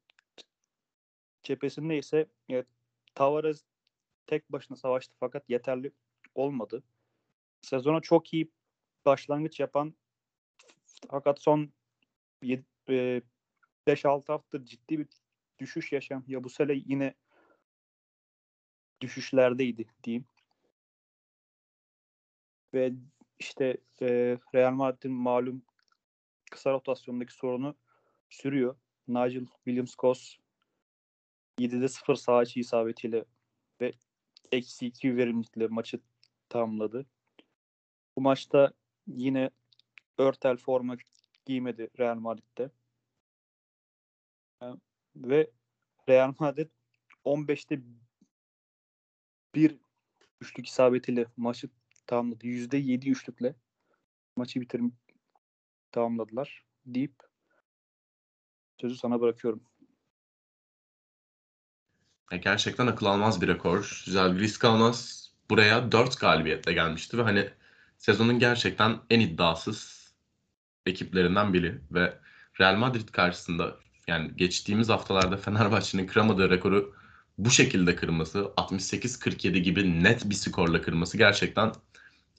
cephesinde 1.42 1.98
ise 1.98 2.26
evet, 2.48 2.66
Tavares 3.14 3.64
tek 4.26 4.52
başına 4.52 4.76
savaştı 4.76 5.14
fakat 5.20 5.50
yeterli 5.50 5.92
olmadı. 6.34 6.82
Sezona 7.62 8.00
çok 8.00 8.34
iyi 8.34 8.50
başlangıç 9.04 9.60
yapan 9.60 9.94
fakat 11.10 11.42
son 11.42 11.72
5-6 12.42 14.32
hafta 14.32 14.64
ciddi 14.64 14.98
bir 14.98 15.08
düşüş 15.58 15.92
yaşayan 15.92 16.24
Yabusele 16.26 16.82
yine 16.86 17.14
düşüşlerdeydi 19.00 19.86
diyeyim. 20.04 20.26
Ve 22.74 22.92
işte 23.38 23.76
e, 24.00 24.38
Real 24.54 24.72
Madrid'in 24.72 25.12
malum 25.12 25.62
kısa 26.50 26.72
rotasyondaki 26.72 27.32
sorunu 27.32 27.74
sürüyor. 28.30 28.76
Nigel 29.08 29.46
Williams-Goss 29.64 30.36
7'de 31.58 31.88
0 31.88 32.14
sağ 32.14 32.42
içi 32.42 32.60
isabetiyle 32.60 33.24
ve 33.80 33.92
eksi 34.52 34.86
2 34.86 35.16
verimlilikle 35.16 35.66
maçı 35.66 36.00
tamamladı. 36.48 37.06
Bu 38.16 38.20
maçta 38.20 38.72
yine 39.06 39.50
Örtel 40.18 40.56
forma 40.56 40.96
giymedi 41.46 41.90
Real 41.98 42.16
Madrid'de. 42.16 42.70
Ve 45.16 45.50
Real 46.08 46.34
Madrid 46.38 46.70
15'te 47.24 47.82
bir 49.54 49.78
üçlük 50.40 50.66
isabetiyle 50.66 51.26
maçı 51.36 51.68
tamamladı. 52.06 52.46
%7 52.46 53.10
üçlükle 53.10 53.54
maçı 54.36 54.60
bitirim 54.60 54.96
tamamladılar 55.92 56.64
deyip 56.86 57.14
sözü 58.80 58.96
sana 58.96 59.20
bırakıyorum. 59.20 59.62
Gerçekten 62.40 62.86
akıl 62.86 63.06
almaz 63.06 63.42
bir 63.42 63.48
rekor. 63.48 64.02
Güzel 64.06 64.34
bir 64.34 64.40
risk 64.40 64.64
almaz. 64.64 65.26
Buraya 65.50 65.92
4 65.92 66.20
galibiyetle 66.20 66.72
gelmişti 66.72 67.18
ve 67.18 67.22
hani 67.22 67.50
sezonun 67.98 68.38
gerçekten 68.38 68.98
en 69.10 69.20
iddiasız 69.20 70.12
ekiplerinden 70.86 71.52
biri 71.52 71.80
ve 71.90 72.18
Real 72.60 72.76
Madrid 72.76 73.08
karşısında 73.08 73.76
yani 74.08 74.36
geçtiğimiz 74.36 74.88
haftalarda 74.88 75.36
Fenerbahçe'nin 75.36 76.06
kıramadığı 76.06 76.50
rekoru 76.50 76.94
bu 77.38 77.50
şekilde 77.50 77.96
kırması 77.96 78.38
68-47 78.38 79.58
gibi 79.58 80.02
net 80.02 80.30
bir 80.30 80.34
skorla 80.34 80.82
kırması 80.82 81.18
gerçekten 81.18 81.72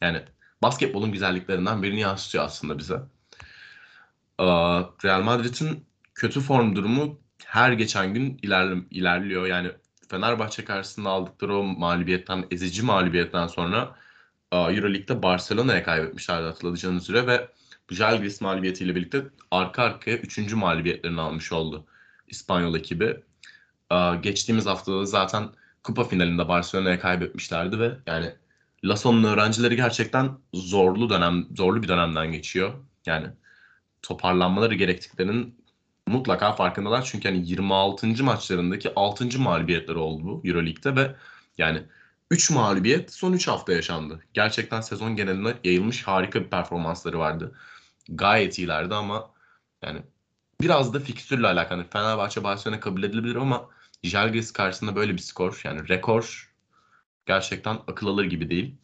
yani 0.02 0.24
basketbolun 0.62 1.12
güzelliklerinden 1.12 1.84
birini 1.84 2.00
yansıtıyor 2.00 2.44
aslında 2.44 2.78
bize. 2.78 3.00
Real 5.04 5.22
Madrid'in 5.22 5.86
kötü 6.16 6.42
form 6.42 6.76
durumu 6.76 7.20
her 7.46 7.72
geçen 7.72 8.14
gün 8.14 8.40
ilerli, 8.42 8.84
ilerliyor. 8.92 9.46
Yani 9.46 9.72
Fenerbahçe 10.10 10.66
karşısında 10.66 11.10
aldıkları 11.10 11.56
o 11.56 11.64
mağlubiyetten, 11.64 12.46
ezici 12.52 12.84
mağlubiyetten 12.84 13.48
sonra 13.48 13.96
Euroleague'de 14.52 15.24
Barcelona'ya 15.24 15.84
kaybetmişlerdi 15.84 16.46
hatırlayacağınız 16.46 17.10
üzere 17.10 17.28
ve 17.28 17.48
Jalgiris 17.92 18.42
mağlubiyetiyle 18.42 18.96
birlikte 18.96 19.24
arka 19.52 19.84
arkaya 19.84 20.18
3. 20.18 20.54
mağlubiyetlerini 20.54 21.22
almış 21.22 21.52
oldu 21.52 21.86
İspanyol 22.28 22.76
ekibi. 22.76 23.24
Geçtiğimiz 24.22 24.66
haftada 24.66 25.06
zaten 25.06 25.50
kupa 25.84 26.04
finalinde 26.04 26.48
Barcelona'ya 26.48 27.00
kaybetmişlerdi 27.00 27.80
ve 27.80 27.98
yani 28.06 28.34
Lasso'nun 28.84 29.24
öğrencileri 29.24 29.76
gerçekten 29.76 30.32
zorlu 30.54 31.10
dönem, 31.10 31.48
zorlu 31.56 31.84
bir 31.84 31.88
dönemden 31.88 32.32
geçiyor. 32.32 32.74
Yani 33.06 33.28
toparlanmaları 34.08 34.76
gerektiklerinin 34.76 35.56
mutlaka 36.08 36.54
farkındalar. 36.54 37.04
Çünkü 37.04 37.30
hani 37.30 37.50
26. 37.50 38.24
maçlarındaki 38.24 38.94
6. 38.96 39.40
mağlubiyetleri 39.40 39.98
oldu 39.98 40.24
bu 40.24 40.42
Euroleague'de 40.48 40.96
ve 40.96 41.16
yani 41.58 41.84
3 42.32 42.52
mağlubiyet 42.52 43.14
son 43.14 43.34
3 43.34 43.48
hafta 43.48 43.74
yaşandı. 43.74 44.24
Gerçekten 44.34 44.82
sezon 44.82 45.16
geneline 45.16 45.54
yayılmış 45.64 46.08
harika 46.08 46.42
bir 46.42 46.50
performansları 46.50 47.20
vardı. 47.20 47.56
Gayet 48.10 48.60
iyilerdi 48.60 48.96
ama 48.96 49.32
yani 49.82 50.02
biraz 50.62 50.94
da 50.94 51.00
fikstürle 51.00 51.48
alakalı. 51.48 51.78
Hani 51.80 51.90
Fenerbahçe 51.90 52.44
Barcelona 52.44 52.80
kabul 52.80 53.04
edilebilir 53.04 53.36
ama 53.36 53.70
Jalgiris 54.04 54.54
karşısında 54.54 54.96
böyle 54.96 55.14
bir 55.14 55.22
skor 55.22 55.62
yani 55.64 55.90
rekor 55.90 56.54
gerçekten 57.26 57.80
akıl 57.88 58.08
alır 58.08 58.26
gibi 58.26 58.50
değil. 58.50 58.76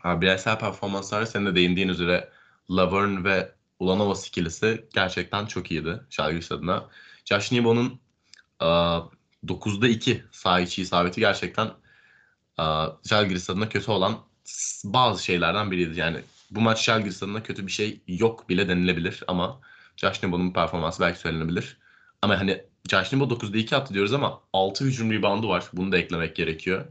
Ha, 0.00 0.20
bireysel 0.20 0.58
performanslar 0.58 1.24
senin 1.26 1.46
de 1.46 1.54
değindiğin 1.54 1.88
üzere 1.88 2.28
Laverne 2.70 3.24
ve 3.24 3.52
Ulanovas 3.78 4.28
ikilisi 4.28 4.88
gerçekten 4.94 5.46
çok 5.46 5.70
iyiydi 5.70 6.00
Žalgiris 6.10 6.52
adına. 6.52 6.88
Josh 7.24 7.52
Nibo'nun 7.52 8.00
9'da 8.60 9.88
2 9.88 10.24
sağ 10.30 10.60
içi 10.60 10.82
isabeti 10.82 11.20
gerçekten 11.20 11.70
Žalgiris 13.04 13.50
adına 13.50 13.68
kötü 13.68 13.90
olan 13.90 14.18
bazı 14.84 15.24
şeylerden 15.24 15.70
biriydi. 15.70 16.00
Yani 16.00 16.20
bu 16.50 16.60
maç 16.60 16.84
Žalgiris 16.84 17.22
adına 17.22 17.42
kötü 17.42 17.66
bir 17.66 17.72
şey 17.72 18.00
yok 18.08 18.48
bile 18.48 18.68
denilebilir 18.68 19.24
ama 19.28 19.60
Josh 19.96 20.22
Nibo'nun 20.22 20.52
performansı 20.52 21.02
belki 21.02 21.18
söylenebilir. 21.18 21.76
Ama 22.22 22.38
hani 22.40 22.64
Josh 22.90 23.12
Nibo 23.12 23.24
9'da 23.24 23.58
2 23.58 23.76
attı 23.76 23.94
diyoruz 23.94 24.12
ama 24.12 24.40
6 24.52 24.84
hücum 24.84 25.12
reboundu 25.12 25.48
var. 25.48 25.64
Bunu 25.72 25.92
da 25.92 25.98
eklemek 25.98 26.36
gerekiyor. 26.36 26.84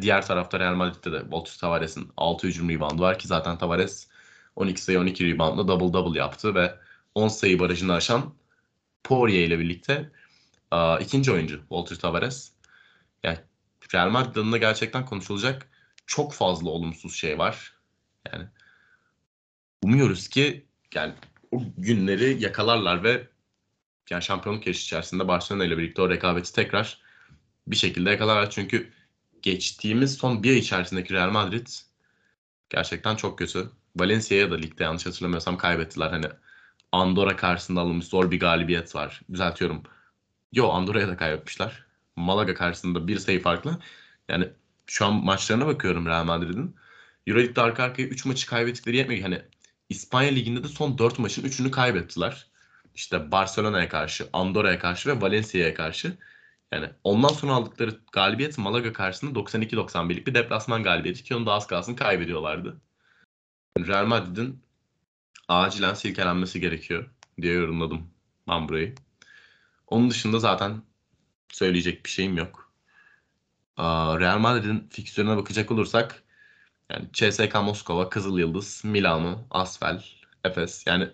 Diğer 0.00 0.26
tarafta 0.26 0.60
Real 0.60 0.74
Madrid'de 0.74 1.12
de 1.12 1.22
Voltus 1.30 1.56
Tavares'in 1.56 2.12
6 2.16 2.46
hücum 2.46 2.70
reboundu 2.70 3.02
var 3.02 3.18
ki 3.18 3.28
zaten 3.28 3.58
Tavares 3.58 4.08
12 4.56 4.82
sayı 4.82 5.00
12 5.00 5.32
reboundla 5.32 5.68
double 5.68 5.92
double 5.92 6.18
yaptı 6.18 6.54
ve 6.54 6.74
10 7.14 7.28
sayı 7.28 7.58
barajını 7.58 7.92
aşan 7.92 8.34
Poirier 9.04 9.46
ile 9.46 9.58
birlikte 9.58 10.10
aa, 10.70 10.98
ikinci 10.98 11.32
oyuncu 11.32 11.60
Walter 11.60 11.96
Tavares. 11.96 12.52
Yani 13.22 13.38
Real 13.94 14.10
Madrid 14.10 14.60
gerçekten 14.60 15.06
konuşulacak 15.06 15.68
çok 16.06 16.34
fazla 16.34 16.70
olumsuz 16.70 17.14
şey 17.14 17.38
var. 17.38 17.74
Yani 18.32 18.44
umuyoruz 19.82 20.28
ki 20.28 20.66
yani 20.94 21.12
o 21.50 21.62
günleri 21.78 22.42
yakalarlar 22.42 23.04
ve 23.04 23.28
yani 24.10 24.22
şampiyonluk 24.22 24.66
yarışı 24.66 24.82
içerisinde 24.84 25.28
Barcelona 25.28 25.64
ile 25.64 25.78
birlikte 25.78 26.02
o 26.02 26.10
rekabeti 26.10 26.52
tekrar 26.52 26.98
bir 27.66 27.76
şekilde 27.76 28.10
yakalarlar. 28.10 28.50
Çünkü 28.50 28.92
geçtiğimiz 29.42 30.14
son 30.14 30.42
bir 30.42 30.50
ay 30.50 30.58
içerisindeki 30.58 31.14
Real 31.14 31.30
Madrid 31.30 31.66
gerçekten 32.70 33.16
çok 33.16 33.38
kötü. 33.38 33.70
Valencia'ya 33.96 34.50
da 34.50 34.54
ligde 34.54 34.84
yanlış 34.84 35.06
hatırlamıyorsam 35.06 35.58
kaybettiler. 35.58 36.10
Hani 36.10 36.26
Andorra 36.92 37.36
karşısında 37.36 37.80
alınmış 37.80 38.06
zor 38.06 38.30
bir 38.30 38.40
galibiyet 38.40 38.94
var. 38.94 39.20
Düzeltiyorum. 39.32 39.82
Yo 40.52 40.68
Andorra'ya 40.68 41.08
da 41.08 41.16
kaybetmişler. 41.16 41.84
Malaga 42.16 42.54
karşısında 42.54 43.08
bir 43.08 43.18
sayı 43.18 43.42
farklı. 43.42 43.78
Yani 44.28 44.48
şu 44.86 45.06
an 45.06 45.14
maçlarına 45.14 45.66
bakıyorum 45.66 46.06
Real 46.06 46.24
Madrid'in. 46.24 46.76
Euroleague'de 47.26 47.60
arka 47.60 47.82
arkaya 47.82 48.08
3 48.08 48.24
maçı 48.26 48.46
kaybettikleri 48.46 48.96
yetmiyor. 48.96 49.22
Hani 49.22 49.42
İspanya 49.88 50.30
Ligi'nde 50.30 50.64
de 50.64 50.68
son 50.68 50.98
4 50.98 51.18
maçın 51.18 51.42
3'ünü 51.42 51.70
kaybettiler. 51.70 52.46
İşte 52.94 53.32
Barcelona'ya 53.32 53.88
karşı, 53.88 54.28
Andorra'ya 54.32 54.78
karşı 54.78 55.10
ve 55.10 55.20
Valencia'ya 55.20 55.74
karşı. 55.74 56.18
Yani 56.72 56.90
ondan 57.04 57.28
sonra 57.28 57.52
aldıkları 57.52 58.00
galibiyet 58.12 58.58
Malaga 58.58 58.92
karşısında 58.92 59.38
92-91'lik 59.38 60.26
bir 60.26 60.34
deplasman 60.34 60.82
galibiyeti 60.82 61.24
ki 61.24 61.34
onu 61.34 61.46
da 61.46 61.52
az 61.52 61.66
kalsın 61.66 61.94
kaybediyorlardı. 61.94 62.80
Real 63.78 64.06
Madrid'in 64.06 64.62
acilen 65.48 65.94
silkelenmesi 65.94 66.60
gerekiyor 66.60 67.10
diye 67.42 67.52
yorumladım 67.54 68.10
ben 68.48 68.68
burayı. 68.68 68.94
Onun 69.86 70.10
dışında 70.10 70.38
zaten 70.38 70.82
söyleyecek 71.48 72.04
bir 72.04 72.10
şeyim 72.10 72.36
yok. 72.36 72.72
Real 74.20 74.38
Madrid'in 74.38 74.88
fikstürüne 74.90 75.36
bakacak 75.36 75.70
olursak 75.70 76.22
yani 76.90 77.08
CSKA 77.12 77.62
Moskova, 77.62 78.08
Kızıl 78.08 78.38
Yıldız, 78.38 78.84
Milano, 78.84 79.46
Asfel, 79.50 80.04
Efes 80.44 80.86
yani 80.86 81.08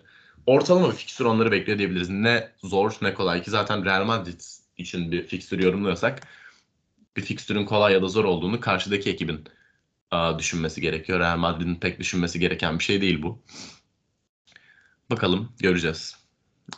ortalama 0.45 0.91
bir 0.91 0.95
fikstür 0.95 1.25
onları 1.25 1.51
bekliyor 1.51 1.77
diyebiliriz. 1.77 2.09
Ne 2.09 2.51
zor 2.63 2.93
ne 3.01 3.13
kolay 3.13 3.43
ki 3.43 3.51
zaten 3.51 3.85
Real 3.85 4.05
Madrid 4.05 4.41
için 4.77 5.11
bir 5.11 5.27
fikstür 5.27 5.59
yorumluyorsak 5.59 6.27
bir 7.17 7.21
fikstürün 7.21 7.65
kolay 7.65 7.93
ya 7.93 8.01
da 8.01 8.07
zor 8.07 8.25
olduğunu 8.25 8.59
karşıdaki 8.59 9.09
ekibin 9.09 9.43
a, 10.11 10.39
düşünmesi 10.39 10.81
gerekiyor. 10.81 11.19
Real 11.19 11.37
Madrid'in 11.37 11.75
pek 11.75 11.99
düşünmesi 11.99 12.39
gereken 12.39 12.79
bir 12.79 12.83
şey 12.83 13.01
değil 13.01 13.21
bu. 13.23 13.39
Bakalım 15.09 15.53
göreceğiz. 15.59 16.17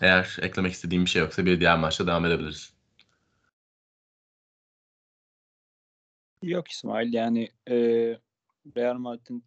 Eğer 0.01 0.37
eklemek 0.41 0.73
istediğim 0.73 1.05
bir 1.05 1.09
şey 1.09 1.21
yoksa 1.21 1.45
bir 1.45 1.59
diğer 1.59 1.79
maçta 1.79 2.07
devam 2.07 2.25
edebiliriz. 2.25 2.73
Yok 6.41 6.67
İsmail 6.67 7.13
yani 7.13 7.51
e, 7.69 7.75
Real 8.77 8.97
Madrid'in 8.97 9.45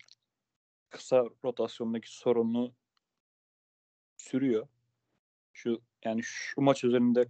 kısa 0.91 1.25
rotasyondaki 1.45 2.17
sorunu 2.17 2.75
sürüyor. 4.17 4.69
Şu 5.53 5.83
yani 6.05 6.23
şu 6.23 6.61
maç 6.61 6.85
üzerinde 6.85 7.29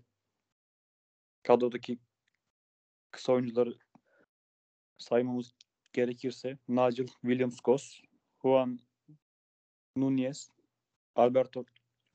kadrodaki 1.43 1.99
kısa 3.11 3.33
oyuncuları 3.33 3.79
saymamız 4.99 5.55
gerekirse 5.97 6.59
Nigel 6.69 7.07
Williams-Goss, 7.07 8.03
Juan 8.43 8.79
Nunez, 9.97 10.51
Alberto 11.15 11.65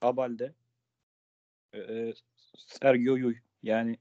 Abalde, 0.02 0.54
e, 1.76 2.14
Sergio 2.58 3.16
Yuy. 3.16 3.36
Yani 3.64 3.98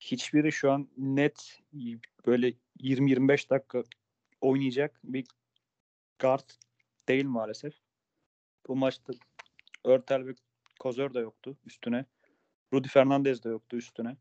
hiçbiri 0.00 0.52
şu 0.52 0.70
an 0.70 0.88
net 0.96 1.58
böyle 2.26 2.54
20-25 2.80 3.50
dakika 3.50 3.82
oynayacak 4.40 5.00
bir 5.04 5.26
guard 6.18 6.50
değil 7.08 7.24
maalesef. 7.24 7.74
Bu 8.68 8.76
maçta 8.76 9.12
Örtel 9.84 10.26
ve 10.26 10.34
Kozör 10.80 11.14
de 11.14 11.20
yoktu 11.20 11.56
üstüne. 11.64 12.04
Rudy 12.72 12.88
Fernandez 12.88 13.44
de 13.44 13.48
yoktu 13.48 13.76
üstüne. 13.76 14.16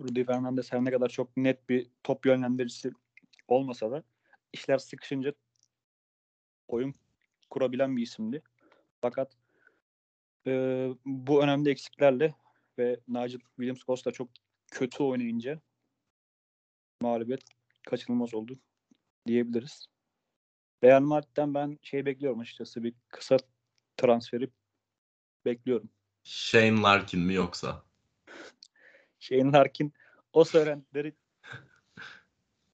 Rudy 0.00 0.24
Fernandez 0.24 0.72
her 0.72 0.84
ne 0.84 0.90
kadar 0.90 1.08
çok 1.08 1.36
net 1.36 1.68
bir 1.68 1.86
top 2.02 2.26
yönlendiricisi 2.26 2.90
olmasa 3.48 3.90
da 3.90 4.02
işler 4.52 4.78
sıkışınca 4.78 5.32
oyun 6.68 6.94
kurabilen 7.50 7.96
bir 7.96 8.02
isimdi. 8.02 8.42
Fakat 9.00 9.36
e, 10.46 10.88
bu 11.04 11.42
önemli 11.42 11.70
eksiklerle 11.70 12.34
ve 12.78 13.00
Nigel 13.08 13.40
Williams-Goss 13.58 14.04
da 14.04 14.12
çok 14.12 14.28
kötü 14.70 15.02
oynayınca 15.02 15.60
mağlubiyet 17.00 17.44
kaçınılmaz 17.86 18.34
oldu 18.34 18.58
diyebiliriz. 19.26 19.86
Real 20.84 21.00
Madrid'den 21.00 21.54
ben 21.54 21.78
şey 21.82 22.06
bekliyorum 22.06 22.40
açıkçası 22.40 22.82
bir 22.82 22.94
kısa 23.08 23.36
transferi 23.96 24.50
bekliyorum. 25.44 25.88
Shane 26.24 26.80
Larkin 26.80 27.20
mi 27.20 27.34
yoksa? 27.34 27.82
Shane 29.24 29.52
Larkin 29.52 29.92
o 30.32 30.44
söylentileri 30.44 31.14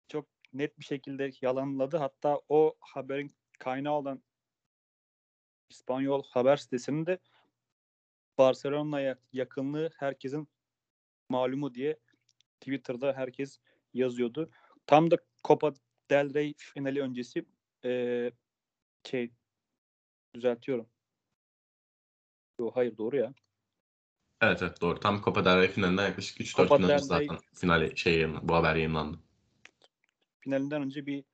çok 0.09 0.29
net 0.53 0.79
bir 0.79 0.85
şekilde 0.85 1.31
yalanladı. 1.43 1.97
Hatta 1.97 2.41
o 2.49 2.75
haberin 2.81 3.35
kaynağı 3.59 3.95
olan 3.95 4.23
İspanyol 5.69 6.23
haber 6.23 6.57
sitesinin 6.57 7.07
de 7.07 7.19
Barcelona'ya 8.39 9.19
yakınlığı 9.33 9.91
herkesin 9.97 10.49
malumu 11.29 11.75
diye 11.75 11.99
Twitter'da 12.61 13.13
herkes 13.13 13.59
yazıyordu. 13.95 14.51
Tam 14.87 15.11
da 15.11 15.17
Copa 15.45 15.73
del 16.11 16.35
Rey 16.35 16.55
finali 16.59 17.01
öncesi 17.03 17.45
ee, 17.85 18.33
şey 19.05 19.33
düzeltiyorum. 20.35 20.91
Yo, 22.59 22.71
hayır 22.75 22.97
doğru 22.97 23.17
ya. 23.17 23.35
Evet 24.41 24.63
evet 24.63 24.81
doğru. 24.81 25.01
Tam 25.01 25.23
Copa 25.23 25.45
del 25.45 25.59
Rey 25.61 25.69
finalinden 25.69 26.07
yaklaşık 26.07 26.41
3-4 26.41 26.57
Copa 26.57 26.77
gün 26.77 26.85
önce 26.85 26.99
zaten 26.99 27.37
Rey- 27.37 27.41
finali 27.55 27.97
şey 27.97 28.15
yayınlandı, 28.15 28.49
bu 28.49 28.55
haber 28.55 28.75
yayınlandı. 28.75 29.19
Finalinden 30.41 30.83
önce 30.83 31.07
bir 31.07 31.25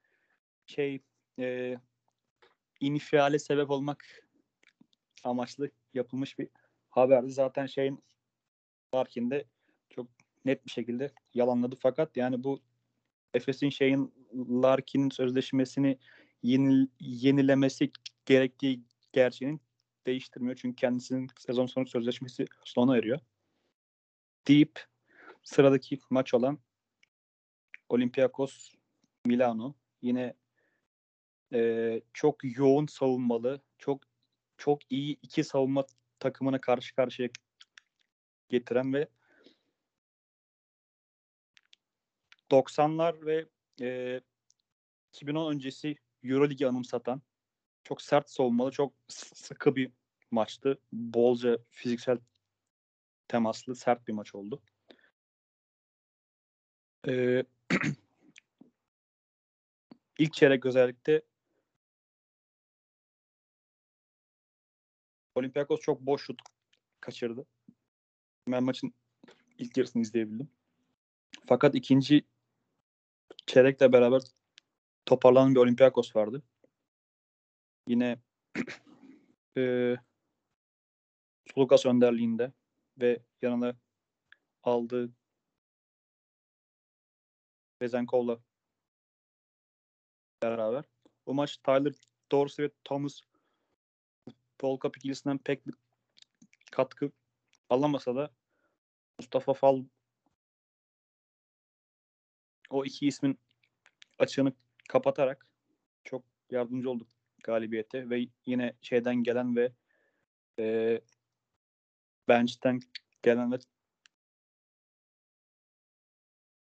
şey 0.66 1.02
e, 1.38 1.76
infiale 2.80 3.38
sebep 3.38 3.70
olmak 3.70 4.04
amaçlı 5.24 5.70
yapılmış 5.94 6.38
bir 6.38 6.48
haberdi. 6.90 7.30
Zaten 7.30 7.66
şeyin 7.66 8.04
Larkin 8.94 9.30
de 9.30 9.44
çok 9.90 10.06
net 10.44 10.66
bir 10.66 10.70
şekilde 10.70 11.12
yalanladı. 11.34 11.76
Fakat 11.80 12.16
yani 12.16 12.44
bu 12.44 12.60
Efes'in 13.34 13.70
şeyin 13.70 14.14
Larkin'in 14.34 15.10
sözleşmesini 15.10 15.98
yeni, 16.42 16.88
yenilemesi 17.00 17.90
gerektiği 18.26 18.80
gerçeğini 19.12 19.58
değiştirmiyor. 20.06 20.56
Çünkü 20.56 20.76
kendisinin 20.76 21.28
sezon 21.38 21.66
sonu 21.66 21.86
sözleşmesi 21.86 22.44
sona 22.64 22.96
eriyor. 22.96 23.20
Deyip 24.48 24.84
sıradaki 25.42 25.98
maç 26.10 26.34
olan 26.34 26.58
Olympiakos 27.88 28.74
Milano 29.26 29.74
yine 30.02 30.34
e, 31.52 32.00
çok 32.12 32.36
yoğun 32.42 32.86
savunmalı, 32.86 33.60
çok 33.78 34.02
çok 34.58 34.92
iyi 34.92 35.18
iki 35.22 35.44
savunma 35.44 35.86
takımına 36.18 36.60
karşı 36.60 36.94
karşıya 36.94 37.28
getiren 38.48 38.94
ve 38.94 39.08
90'lar 42.50 43.26
ve 43.26 43.46
e, 43.80 44.20
2010 45.12 45.52
öncesi 45.52 45.96
Euroligi 46.22 46.66
anımsatan 46.66 47.22
çok 47.86 48.02
sert 48.02 48.30
savunmalı, 48.30 48.70
çok 48.70 48.92
sıkı 49.08 49.76
bir 49.76 49.92
maçtı. 50.30 50.78
Bolca 50.92 51.58
fiziksel 51.70 52.18
temaslı, 53.28 53.76
sert 53.76 54.08
bir 54.08 54.12
maç 54.12 54.34
oldu. 54.34 54.62
Ee, 57.08 57.44
ilk 60.18 60.32
çeyrek 60.32 60.66
özellikle 60.66 61.22
Olympiakos 65.34 65.80
çok 65.80 66.00
boş 66.00 66.22
şut 66.26 66.42
kaçırdı. 67.00 67.46
Ben 68.48 68.64
maçın 68.64 68.94
ilk 69.58 69.76
yarısını 69.76 70.02
izleyebildim. 70.02 70.48
Fakat 71.46 71.74
ikinci 71.74 72.24
çeyrekle 73.46 73.92
beraber 73.92 74.22
toparlanan 75.06 75.54
bir 75.54 75.60
Olympiakos 75.60 76.16
vardı. 76.16 76.42
Yine 77.86 78.18
e, 79.56 79.96
Lucas 81.58 81.86
önderliğinde 81.86 82.52
ve 83.00 83.22
yanına 83.42 83.76
aldığı 84.62 85.12
Vezenkov'la 87.82 88.40
beraber. 90.42 90.84
Bu 91.26 91.34
maç 91.34 91.56
Tyler 91.56 91.92
Dorsey 92.32 92.64
ve 92.64 92.70
Thomas 92.84 93.20
Cup 94.60 94.96
ikilisinden 94.96 95.38
pek 95.38 95.66
bir 95.66 95.74
katkı 96.72 97.12
alamasa 97.70 98.16
da 98.16 98.30
Mustafa 99.18 99.54
Fal 99.54 99.84
o 102.70 102.84
iki 102.84 103.06
ismin 103.06 103.38
açığını 104.18 104.52
kapatarak 104.88 105.46
çok 106.04 106.24
yardımcı 106.50 106.90
olduk 106.90 107.15
galibiyete 107.46 108.10
ve 108.10 108.28
yine 108.46 108.72
şeyden 108.80 109.16
gelen 109.22 109.56
ve 109.56 109.72
e, 110.58 111.00
bench'ten 112.28 112.80
gelen 113.22 113.52
ve 113.52 113.56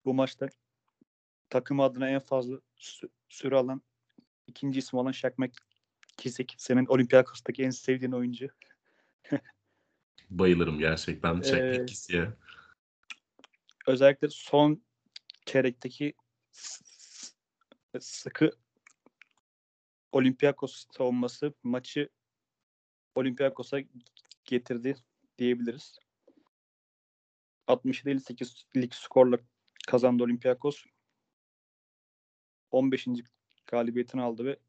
bu 0.05 0.13
maçta 0.13 0.49
takım 1.49 1.79
adına 1.79 2.09
en 2.09 2.19
fazla 2.19 2.55
sü- 2.77 3.09
süre 3.29 3.55
alan 3.55 3.81
ikinci 4.47 4.79
isim 4.79 4.99
olan 4.99 5.11
Shaq 5.11 5.33
McKissick. 5.37 6.55
Senin 6.57 6.85
Olympiakos'taki 6.85 7.63
en 7.63 7.69
sevdiğin 7.69 8.11
oyuncu. 8.11 8.47
Bayılırım 10.29 10.79
gerçekten 10.79 11.41
Ee, 11.41 11.43
Shaq 11.43 11.79
McKissick'e. 11.79 12.33
Özellikle 13.87 14.29
son 14.29 14.83
çeyrekteki 15.45 16.13
sıkı 17.99 18.51
Olympiakos 20.11 20.85
savunması 20.97 21.53
maçı 21.63 22.09
Olympiakos'a 23.15 23.79
getirdi 24.45 24.95
diyebiliriz. 25.37 25.99
67-58'lik 27.67 28.95
skorla 28.95 29.37
kazandı 29.87 30.23
Olympiakos. 30.23 30.85
15. 32.71 33.07
galibiyetini 33.65 34.21
aldı 34.21 34.45
ve 34.45 34.59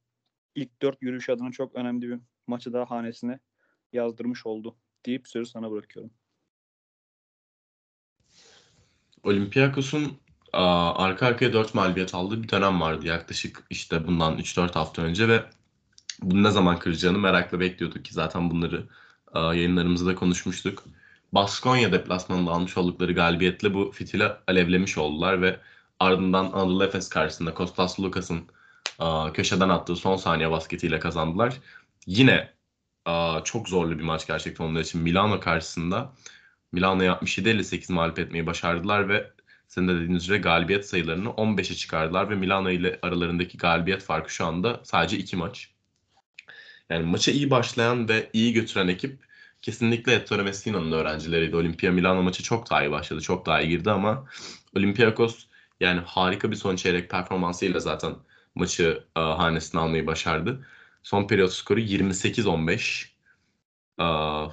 ilk 0.54 0.82
4 0.82 1.02
yürüyüş 1.02 1.28
adına 1.28 1.50
çok 1.50 1.74
önemli 1.74 2.08
bir 2.08 2.20
maçı 2.46 2.72
daha 2.72 2.90
hanesine 2.90 3.38
yazdırmış 3.92 4.46
oldu 4.46 4.76
deyip 5.06 5.28
sözü 5.28 5.50
sana 5.50 5.70
bırakıyorum. 5.70 6.12
Olympiakos'un 9.22 10.20
aa, 10.52 11.04
arka 11.04 11.26
arkaya 11.26 11.52
4 11.52 11.74
mağlubiyet 11.74 12.14
aldığı 12.14 12.42
bir 12.42 12.48
dönem 12.48 12.80
vardı 12.80 13.06
yaklaşık 13.06 13.62
işte 13.70 14.06
bundan 14.06 14.38
3-4 14.38 14.72
hafta 14.72 15.02
önce 15.02 15.28
ve 15.28 15.44
bunu 16.22 16.42
ne 16.42 16.50
zaman 16.50 16.78
kıracağını 16.78 17.18
merakla 17.18 17.60
bekliyorduk 17.60 18.04
ki 18.04 18.14
zaten 18.14 18.50
bunları 18.50 18.86
yayınlarımızda 19.34 20.14
konuşmuştuk. 20.14 20.84
Baskonya 21.32 21.92
deplasmanında 21.92 22.50
almış 22.50 22.76
oldukları 22.76 23.12
galibiyetle 23.12 23.74
bu 23.74 23.92
fitili 23.94 24.24
alevlemiş 24.46 24.98
oldular 24.98 25.42
ve 25.42 25.60
ardından 26.00 26.44
Anadolu 26.44 26.84
Efes 26.84 27.08
karşısında 27.08 27.54
Kostas 27.54 28.00
Lukas'ın 28.00 28.42
köşeden 29.34 29.68
attığı 29.68 29.96
son 29.96 30.16
saniye 30.16 30.50
basketiyle 30.50 30.98
kazandılar. 30.98 31.54
Yine 32.06 32.50
çok 33.44 33.68
zorlu 33.68 33.98
bir 33.98 34.04
maç 34.04 34.26
gerçekten 34.26 34.64
onlar 34.64 34.80
için 34.80 35.00
Milano 35.00 35.40
karşısında. 35.40 36.12
Milano'ya 36.72 37.12
67-58 37.12 37.92
mağlup 37.92 38.18
etmeyi 38.18 38.46
başardılar 38.46 39.08
ve 39.08 39.30
senin 39.70 39.88
de 39.88 39.94
dediğiniz 39.94 40.22
üzere 40.22 40.38
galibiyet 40.38 40.88
sayılarını 40.88 41.28
15'e 41.28 41.74
çıkardılar 41.74 42.30
ve 42.30 42.34
Milano 42.34 42.70
ile 42.70 42.98
aralarındaki 43.02 43.58
galibiyet 43.58 44.02
farkı 44.02 44.32
şu 44.32 44.46
anda 44.46 44.80
sadece 44.84 45.18
2 45.18 45.36
maç. 45.36 45.70
Yani 46.90 47.06
maça 47.06 47.32
iyi 47.32 47.50
başlayan 47.50 48.08
ve 48.08 48.30
iyi 48.32 48.52
götüren 48.52 48.88
ekip 48.88 49.18
kesinlikle 49.62 50.12
Ettore 50.14 50.42
Messina'nın 50.42 50.92
öğrencileriydi. 50.92 51.56
Olimpia 51.56 51.90
Milano 51.90 52.22
maçı 52.22 52.42
çok 52.42 52.70
daha 52.70 52.82
iyi 52.84 52.90
başladı, 52.90 53.20
çok 53.20 53.46
daha 53.46 53.60
iyi 53.60 53.68
girdi 53.68 53.90
ama 53.90 54.26
Olympiakos 54.76 55.46
yani 55.80 56.00
harika 56.00 56.50
bir 56.50 56.56
son 56.56 56.76
çeyrek 56.76 57.10
performansıyla 57.10 57.80
zaten 57.80 58.14
maçı 58.54 59.04
e, 59.16 59.20
hanesine 59.20 59.80
almayı 59.80 60.06
başardı. 60.06 60.66
Son 61.02 61.26
periyot 61.26 61.52
skoru 61.52 61.80
28-15. 61.80 63.06
E, 64.00 64.04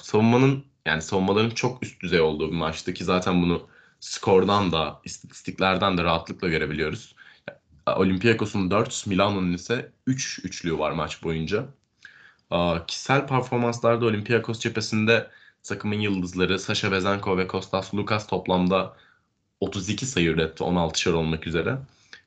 savunmanın 0.01 0.65
yani 0.85 1.01
savunmaların 1.01 1.49
çok 1.49 1.83
üst 1.83 2.01
düzey 2.01 2.21
olduğu 2.21 2.51
bir 2.51 2.57
maçtı 2.57 2.93
ki 2.93 3.03
zaten 3.03 3.41
bunu 3.41 3.67
skordan 3.99 4.71
da 4.71 5.01
istatistiklerden 5.05 5.97
de 5.97 6.03
rahatlıkla 6.03 6.47
görebiliyoruz. 6.47 7.15
Olympiakos'un 7.95 8.71
4, 8.71 9.07
Milano'nun 9.07 9.53
ise 9.53 9.91
3 10.07 10.39
üçlüğü 10.43 10.79
var 10.79 10.91
maç 10.91 11.23
boyunca. 11.23 11.65
Kişisel 12.87 13.27
performanslarda 13.27 14.05
Olympiakos 14.05 14.59
cephesinde 14.59 15.31
takımın 15.63 15.99
yıldızları 15.99 16.59
Sasha 16.59 16.91
Vezenko 16.91 17.37
ve 17.37 17.47
Kostas 17.47 17.93
Lukas 17.93 18.27
toplamda 18.27 18.97
32 19.59 20.05
sayı 20.05 20.29
üretti 20.29 20.63
16'şer 20.63 21.11
olmak 21.11 21.47
üzere. 21.47 21.77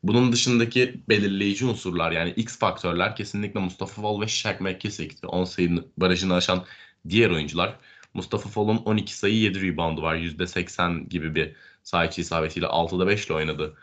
Bunun 0.03 0.33
dışındaki 0.33 1.01
belirleyici 1.09 1.67
unsurlar 1.67 2.13
yani 2.13 2.31
X 2.31 2.59
faktörler 2.59 3.17
kesinlikle 3.17 3.61
Mustafa 3.61 4.03
Fall 4.03 4.21
ve 4.21 4.29
Shaq 4.29 4.57
McKissick'ti. 4.61 5.27
10 5.27 5.45
sayının 5.45 5.87
barajını 5.97 6.35
aşan 6.35 6.65
diğer 7.09 7.31
oyuncular. 7.31 7.77
Mustafa 8.15 8.49
Fall'un 8.49 8.77
12 8.77 9.17
sayı 9.17 9.35
7 9.35 9.63
reboundu 9.63 10.03
var. 10.03 10.17
%80 10.17 11.09
gibi 11.09 11.35
bir 11.35 11.57
saha 11.83 12.05
içi 12.05 12.21
isabetiyle 12.21 12.67
6'da 12.67 13.07
5 13.07 13.27
ile 13.27 13.35
oynadı 13.35 13.77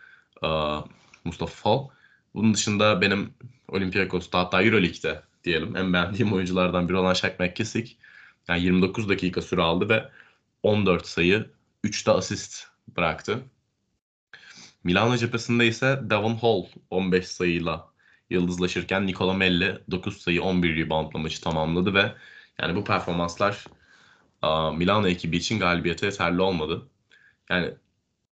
Mustafa 1.23 1.53
Fall. 1.55 1.87
Bunun 2.33 2.53
dışında 2.53 3.01
benim 3.01 3.33
Olympiakos'ta 3.67 4.39
hatta 4.39 4.63
Euroleague'de 4.63 5.21
diyelim 5.43 5.75
en 5.75 5.93
beğendiğim 5.93 6.33
oyunculardan 6.33 6.89
biri 6.89 6.97
olan 6.97 7.13
Shaq 7.13 7.33
McKissick 7.39 7.97
yani 8.47 8.63
29 8.63 9.09
dakika 9.09 9.41
süre 9.41 9.61
aldı 9.61 9.89
ve 9.89 10.09
14 10.63 11.07
sayı 11.07 11.49
3 11.83 12.07
de 12.07 12.11
asist 12.11 12.67
bıraktı. 12.95 13.43
Milano 14.83 15.17
cephesinde 15.17 15.67
ise 15.67 15.99
Devon 16.03 16.35
Hall 16.35 16.63
15 16.89 17.27
sayıyla 17.27 17.87
yıldızlaşırken 18.29 19.07
Nicola 19.07 19.33
Melli 19.33 19.79
9 19.91 20.17
sayı 20.17 20.43
11 20.43 20.75
reboundla 20.75 21.19
maçı 21.19 21.41
tamamladı 21.41 21.93
ve 21.93 22.13
yani 22.61 22.75
bu 22.75 22.83
performanslar 22.83 23.65
Milano 24.77 25.07
ekibi 25.07 25.37
için 25.37 25.59
galibiyete 25.59 26.05
yeterli 26.05 26.41
olmadı. 26.41 26.87
Yani 27.49 27.73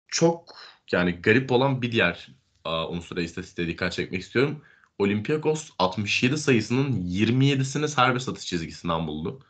çok 0.09 0.55
yani 0.93 1.13
garip 1.13 1.53
olan 1.53 1.83
bir 1.83 1.93
diğer 1.93 2.29
unsura 2.67 3.23
istatistiğe 3.23 3.69
dikkat 3.69 3.93
çekmek 3.93 4.23
istiyorum. 4.23 4.63
Olympiakos 4.99 5.71
67 5.79 6.39
sayısının 6.39 6.93
27'sini 6.93 7.89
serbest 7.89 8.29
atış 8.29 8.47
çizgisinden 8.47 9.07
buldu. 9.07 9.41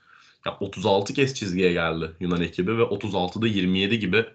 Yani 0.46 0.56
36 0.60 1.14
kez 1.14 1.34
çizgiye 1.34 1.72
geldi 1.72 2.10
Yunan 2.20 2.40
ekibi 2.40 2.78
ve 2.78 2.82
36'da 2.82 3.46
27 3.46 3.98
gibi 3.98 4.26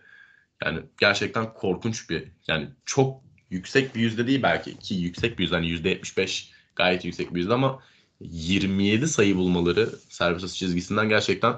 yani 0.66 0.80
gerçekten 1.00 1.54
korkunç 1.54 2.10
bir 2.10 2.24
yani 2.48 2.70
çok 2.86 3.22
yüksek 3.50 3.96
bir 3.96 4.02
yüzde 4.02 4.28
değil 4.28 4.44
belki 4.44 4.80
ki 4.80 4.96
yüksek 4.96 5.40
bir 5.40 5.44
yüzde 5.44 5.56
hani 5.56 5.68
yüzde 5.68 5.90
75 5.90 6.52
gayet 6.76 7.06
yüksek 7.06 7.34
bir 7.34 7.40
yüzde 7.40 7.54
ama 7.54 7.80
27 8.20 9.08
sayı 9.08 9.36
bulmaları 9.36 9.90
serbest 10.10 10.46
atış 10.46 10.60
çizgisinden 10.60 11.10
gerçekten 11.10 11.56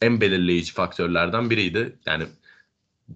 en 0.00 0.20
belirleyici 0.20 0.72
faktörlerden 0.72 1.50
biriydi. 1.50 1.98
Yani 2.06 2.26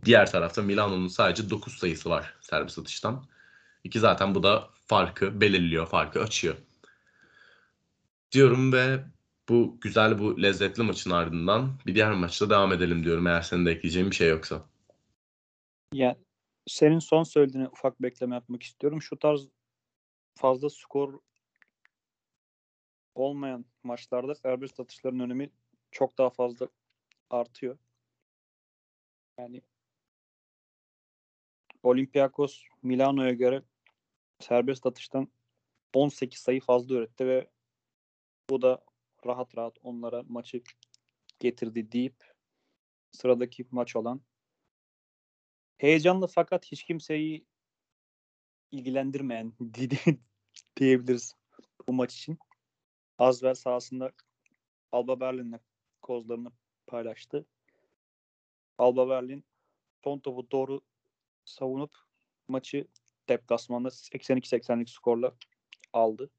diğer 0.04 0.30
tarafta 0.30 0.62
Milano'nun 0.62 1.08
sadece 1.08 1.50
9 1.50 1.78
sayısı 1.78 2.10
var 2.10 2.34
serbest 2.40 2.78
atıştan. 2.78 3.24
İki 3.84 3.98
zaten 3.98 4.34
bu 4.34 4.42
da 4.42 4.68
farkı 4.86 5.40
belirliyor, 5.40 5.86
farkı 5.86 6.22
açıyor. 6.22 6.56
Diyorum 8.32 8.72
ve 8.72 9.04
bu 9.48 9.78
güzel, 9.80 10.18
bu 10.18 10.42
lezzetli 10.42 10.82
maçın 10.82 11.10
ardından 11.10 11.78
bir 11.86 11.94
diğer 11.94 12.12
maçla 12.12 12.50
devam 12.50 12.72
edelim 12.72 13.04
diyorum 13.04 13.26
eğer 13.26 13.42
senin 13.42 13.66
de 13.66 13.70
ekleyeceğin 13.70 14.10
bir 14.10 14.16
şey 14.16 14.28
yoksa. 14.28 14.62
Yani 15.92 16.16
senin 16.66 16.98
son 16.98 17.22
söylediğine 17.22 17.68
ufak 17.68 18.02
bekleme 18.02 18.34
yapmak 18.34 18.62
istiyorum. 18.62 19.02
Şu 19.02 19.18
tarz 19.18 19.48
fazla 20.34 20.70
skor 20.70 21.18
olmayan 23.14 23.64
maçlarda 23.82 24.34
serbest 24.34 24.80
atışların 24.80 25.20
önemi 25.20 25.50
çok 25.90 26.18
daha 26.18 26.30
fazla 26.30 26.68
artıyor. 27.30 27.78
Yani 29.38 29.62
Olympiakos 31.82 32.62
Milano'ya 32.82 33.32
göre 33.32 33.62
serbest 34.38 34.86
atıştan 34.86 35.28
18 35.94 36.40
sayı 36.40 36.60
fazla 36.60 36.94
üretti 36.94 37.26
ve 37.26 37.50
bu 38.50 38.62
da 38.62 38.84
rahat 39.26 39.56
rahat 39.58 39.78
onlara 39.82 40.22
maçı 40.28 40.62
getirdi 41.38 41.92
deyip 41.92 42.34
sıradaki 43.10 43.66
maç 43.70 43.96
olan 43.96 44.20
heyecanlı 45.78 46.26
fakat 46.26 46.66
hiç 46.66 46.84
kimseyi 46.84 47.46
ilgilendirmeyen 48.70 49.52
diyebiliriz 50.76 51.34
bu 51.88 51.92
maç 51.92 52.14
için. 52.14 52.38
Azvel 53.18 53.54
sahasında 53.54 54.12
Alba 54.92 55.20
Berlin'le 55.20 55.58
kozlarını 56.10 56.52
paylaştı. 56.86 57.46
Alba 58.78 59.08
Berlin 59.08 59.44
son 60.04 60.18
topu 60.18 60.50
doğru 60.50 60.80
savunup 61.44 61.94
maçı 62.48 62.88
deplasmanda 63.28 63.88
82-80'lik 63.88 64.90
skorla 64.90 65.34
aldı. 65.92 66.30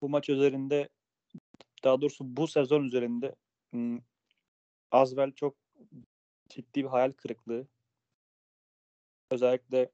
Bu 0.00 0.08
maç 0.08 0.28
üzerinde 0.28 0.88
daha 1.84 2.00
doğrusu 2.00 2.36
bu 2.36 2.48
sezon 2.48 2.84
üzerinde 2.84 3.34
hmm, 3.70 3.98
Azvel 4.90 5.32
çok 5.32 5.56
ciddi 6.48 6.84
bir 6.84 6.88
hayal 6.88 7.12
kırıklığı. 7.12 7.68
Özellikle 9.30 9.90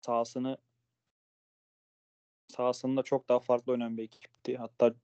sahasını 0.00 0.58
sahasında 2.48 3.02
çok 3.02 3.28
daha 3.28 3.40
farklı 3.40 3.72
oynayan 3.72 3.96
bir 3.96 4.02
ekipti. 4.02 4.56
Hatta 4.56 4.94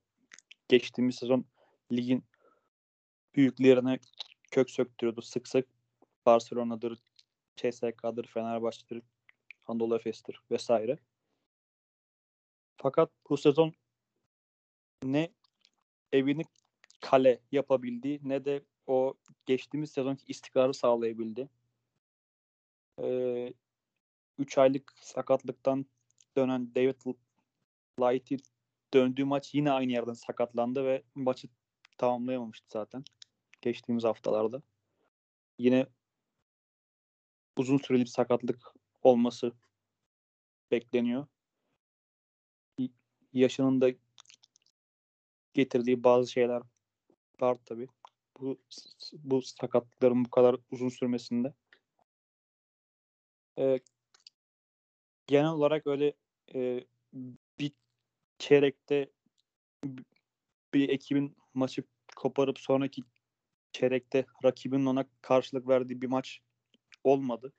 geçtiğimiz 0.68 1.16
sezon 1.16 1.44
ligin 1.92 2.24
büyüklerine 3.34 3.98
kök 4.50 4.70
söktürüyordu 4.70 5.22
sık 5.22 5.48
sık. 5.48 5.68
Barcelona'dır, 6.26 6.98
CSK'dır, 7.56 8.26
Fenerbahçe'dir, 8.26 9.02
Anadolu 9.66 9.96
Efes'tir 9.96 10.42
vesaire. 10.50 10.98
Fakat 12.76 13.10
bu 13.30 13.36
sezon 13.36 13.72
ne 15.04 15.32
evini 16.12 16.42
kale 17.00 17.40
yapabildi 17.52 18.20
ne 18.22 18.44
de 18.44 18.64
o 18.86 19.14
geçtiğimiz 19.46 19.90
sezonki 19.90 20.24
istikrarı 20.26 20.74
sağlayabildi. 20.74 21.48
3 24.38 24.58
aylık 24.58 24.92
sakatlıktan 25.00 25.86
dönen 26.36 26.74
David 26.74 27.16
Light'i 28.00 28.36
döndüğü 28.94 29.24
maç 29.24 29.54
yine 29.54 29.70
aynı 29.70 29.92
yerden 29.92 30.12
sakatlandı 30.12 30.84
ve 30.84 31.02
maçı 31.14 31.48
tamamlayamamıştı 31.98 32.66
zaten 32.70 33.04
geçtiğimiz 33.60 34.04
haftalarda. 34.04 34.62
Yine 35.58 35.86
uzun 37.56 37.78
süreli 37.78 38.00
bir 38.00 38.06
sakatlık 38.06 38.74
olması 39.02 39.52
bekleniyor. 40.70 41.26
Yaşının 43.32 43.80
da 43.80 43.90
getirdiği 45.54 46.04
bazı 46.04 46.30
şeyler 46.30 46.62
var 47.40 47.58
tabi. 47.64 47.86
Bu 48.40 48.58
bu 49.12 49.42
sakatlıkların 49.42 50.24
bu 50.24 50.30
kadar 50.30 50.56
uzun 50.70 50.88
sürmesinde. 50.88 51.54
Ee, 53.58 53.80
genel 55.26 55.50
olarak 55.50 55.86
öyle 55.86 56.12
e, 56.54 56.84
bir 57.58 57.72
çeyrekte 58.38 59.10
bir 60.74 60.88
ekibin 60.88 61.36
maçı 61.54 61.82
koparıp 62.16 62.58
sonraki 62.58 63.02
çeyrekte 63.72 64.26
rakibinin 64.44 64.86
ona 64.86 65.04
karşılık 65.20 65.68
verdiği 65.68 66.02
bir 66.02 66.06
maç 66.06 66.40
olmadı. 67.04 67.52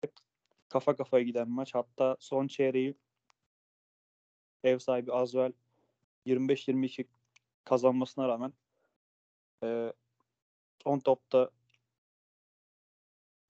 Hep 0.00 0.12
kafa 0.68 0.96
kafaya 0.96 1.24
giden 1.24 1.50
maç. 1.50 1.74
Hatta 1.74 2.16
son 2.20 2.46
çeyreği 2.46 2.94
ev 4.64 4.78
sahibi 4.78 5.12
Azvel 5.12 5.52
25-22 6.26 7.06
kazanmasına 7.64 8.28
rağmen 8.28 8.52
e, 9.64 9.92
son 10.84 10.98
topta 10.98 11.50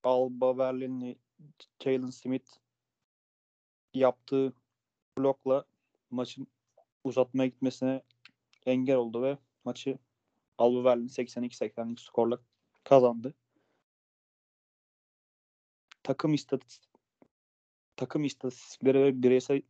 Alba 0.04 0.58
Berlinli 0.58 1.18
Jalen 1.84 2.10
Smith 2.10 2.50
yaptığı 3.94 4.52
blokla 5.18 5.64
maçın 6.10 6.46
uzatmaya 7.04 7.46
gitmesine 7.46 8.02
engel 8.66 8.96
oldu 8.96 9.22
ve 9.22 9.38
maçı 9.64 9.98
Alba 10.58 10.84
Berlin 10.84 11.08
82-80'lik 11.08 12.00
skorla 12.00 12.38
kazandı. 12.84 13.34
Takım 16.02 16.34
istatistik 16.34 16.92
takım 17.96 18.24
istatistikleri 18.24 19.04
ve 19.04 19.22
bireysel 19.22 19.62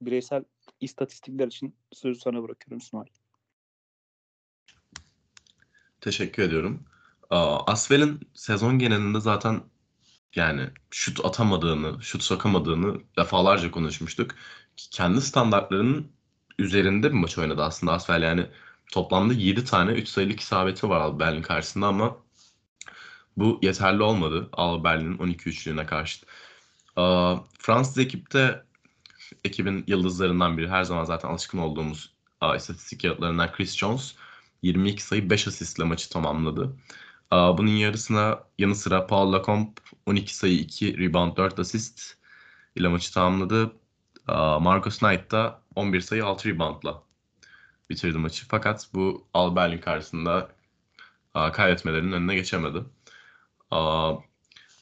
bireysel 0.00 0.44
istatistikler 0.80 1.46
için 1.46 1.76
sözü 1.92 2.20
sana 2.20 2.42
bırakıyorum 2.42 2.78
İsmail. 2.78 3.10
Teşekkür 6.00 6.42
ediyorum. 6.42 6.84
Asvel'in 7.30 8.20
sezon 8.34 8.78
genelinde 8.78 9.20
zaten 9.20 9.60
yani 10.34 10.68
şut 10.90 11.24
atamadığını, 11.24 12.02
şut 12.02 12.22
sokamadığını 12.22 13.00
defalarca 13.18 13.70
konuşmuştuk. 13.70 14.34
Kendi 14.76 15.20
standartlarının 15.20 16.12
üzerinde 16.60 17.08
bir 17.10 17.16
maç 17.16 17.38
oynadı 17.38 17.62
aslında 17.62 17.92
Asvel 17.92 18.22
yani 18.22 18.46
toplamda 18.92 19.34
7 19.34 19.64
tane 19.64 19.92
3 19.92 20.08
sayılık 20.08 20.40
isabeti 20.40 20.88
var 20.88 21.00
Alba 21.00 21.20
Berlin 21.20 21.42
karşısında 21.42 21.86
ama 21.86 22.16
bu 23.36 23.58
yeterli 23.62 24.02
olmadı 24.02 24.48
Alba 24.52 24.84
Berlin'in 24.84 25.18
12 25.18 25.48
üçlüğüne 25.48 25.86
karşı. 25.86 26.26
Fransız 27.58 27.98
ekipte 27.98 28.64
ekibin 29.44 29.84
yıldızlarından 29.86 30.58
biri 30.58 30.68
her 30.68 30.84
zaman 30.84 31.04
zaten 31.04 31.28
alışkın 31.28 31.58
olduğumuz 31.58 32.12
istatistik 32.56 33.02
kağıtlarından 33.02 33.52
Chris 33.52 33.76
Jones 33.76 34.14
22 34.62 35.02
sayı 35.02 35.30
5 35.30 35.48
asistle 35.48 35.84
maçı 35.84 36.10
tamamladı. 36.10 36.76
Bunun 37.32 37.70
yarısına 37.70 38.40
yanı 38.58 38.74
sıra 38.74 39.06
Paul 39.06 39.32
Lacombe 39.32 39.70
12 40.06 40.36
sayı 40.36 40.54
2 40.58 40.98
rebound 40.98 41.36
4 41.36 41.58
asist 41.58 42.16
ile 42.76 42.88
maçı 42.88 43.14
tamamladı. 43.14 43.72
Marcus 44.60 44.98
Knight 44.98 45.30
da 45.30 45.59
11 45.74 46.00
sayı 46.00 46.24
6 46.24 46.48
reboundla 46.48 47.02
bitirdi 47.90 48.18
maçı. 48.18 48.46
Fakat 48.48 48.88
bu 48.94 49.26
Al 49.34 49.56
Berlin 49.56 49.78
karşısında 49.78 50.50
kaybetmelerinin 51.52 52.12
önüne 52.12 52.34
geçemedi. 52.34 52.78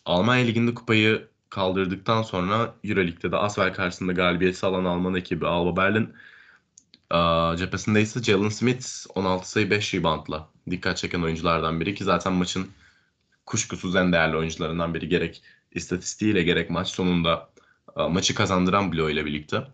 Almanya 0.04 0.44
Ligi'nde 0.44 0.74
kupayı 0.74 1.28
kaldırdıktan 1.50 2.22
sonra 2.22 2.74
Euroleague'de 2.84 3.32
de 3.32 3.36
Asvel 3.36 3.74
karşısında 3.74 4.12
galibiyeti 4.12 4.66
alan 4.66 4.84
Alman 4.84 5.14
ekibi 5.14 5.46
Alba 5.46 5.76
Berlin 5.76 6.14
cephesinde 7.58 8.02
ise 8.02 8.22
Jalen 8.22 8.48
Smith 8.48 8.86
16 9.14 9.50
sayı 9.50 9.70
5 9.70 9.94
reboundla 9.94 10.48
dikkat 10.70 10.96
çeken 10.96 11.22
oyunculardan 11.22 11.80
biri 11.80 11.94
ki 11.94 12.04
zaten 12.04 12.32
maçın 12.32 12.70
kuşkusuz 13.46 13.96
en 13.96 14.12
değerli 14.12 14.36
oyuncularından 14.36 14.94
biri 14.94 15.08
gerek 15.08 15.42
istatistiğiyle 15.72 16.42
gerek 16.42 16.70
maç 16.70 16.88
sonunda 16.88 17.50
maçı 17.96 18.34
kazandıran 18.34 18.92
bloğu 18.92 19.10
ile 19.10 19.26
birlikte. 19.26 19.66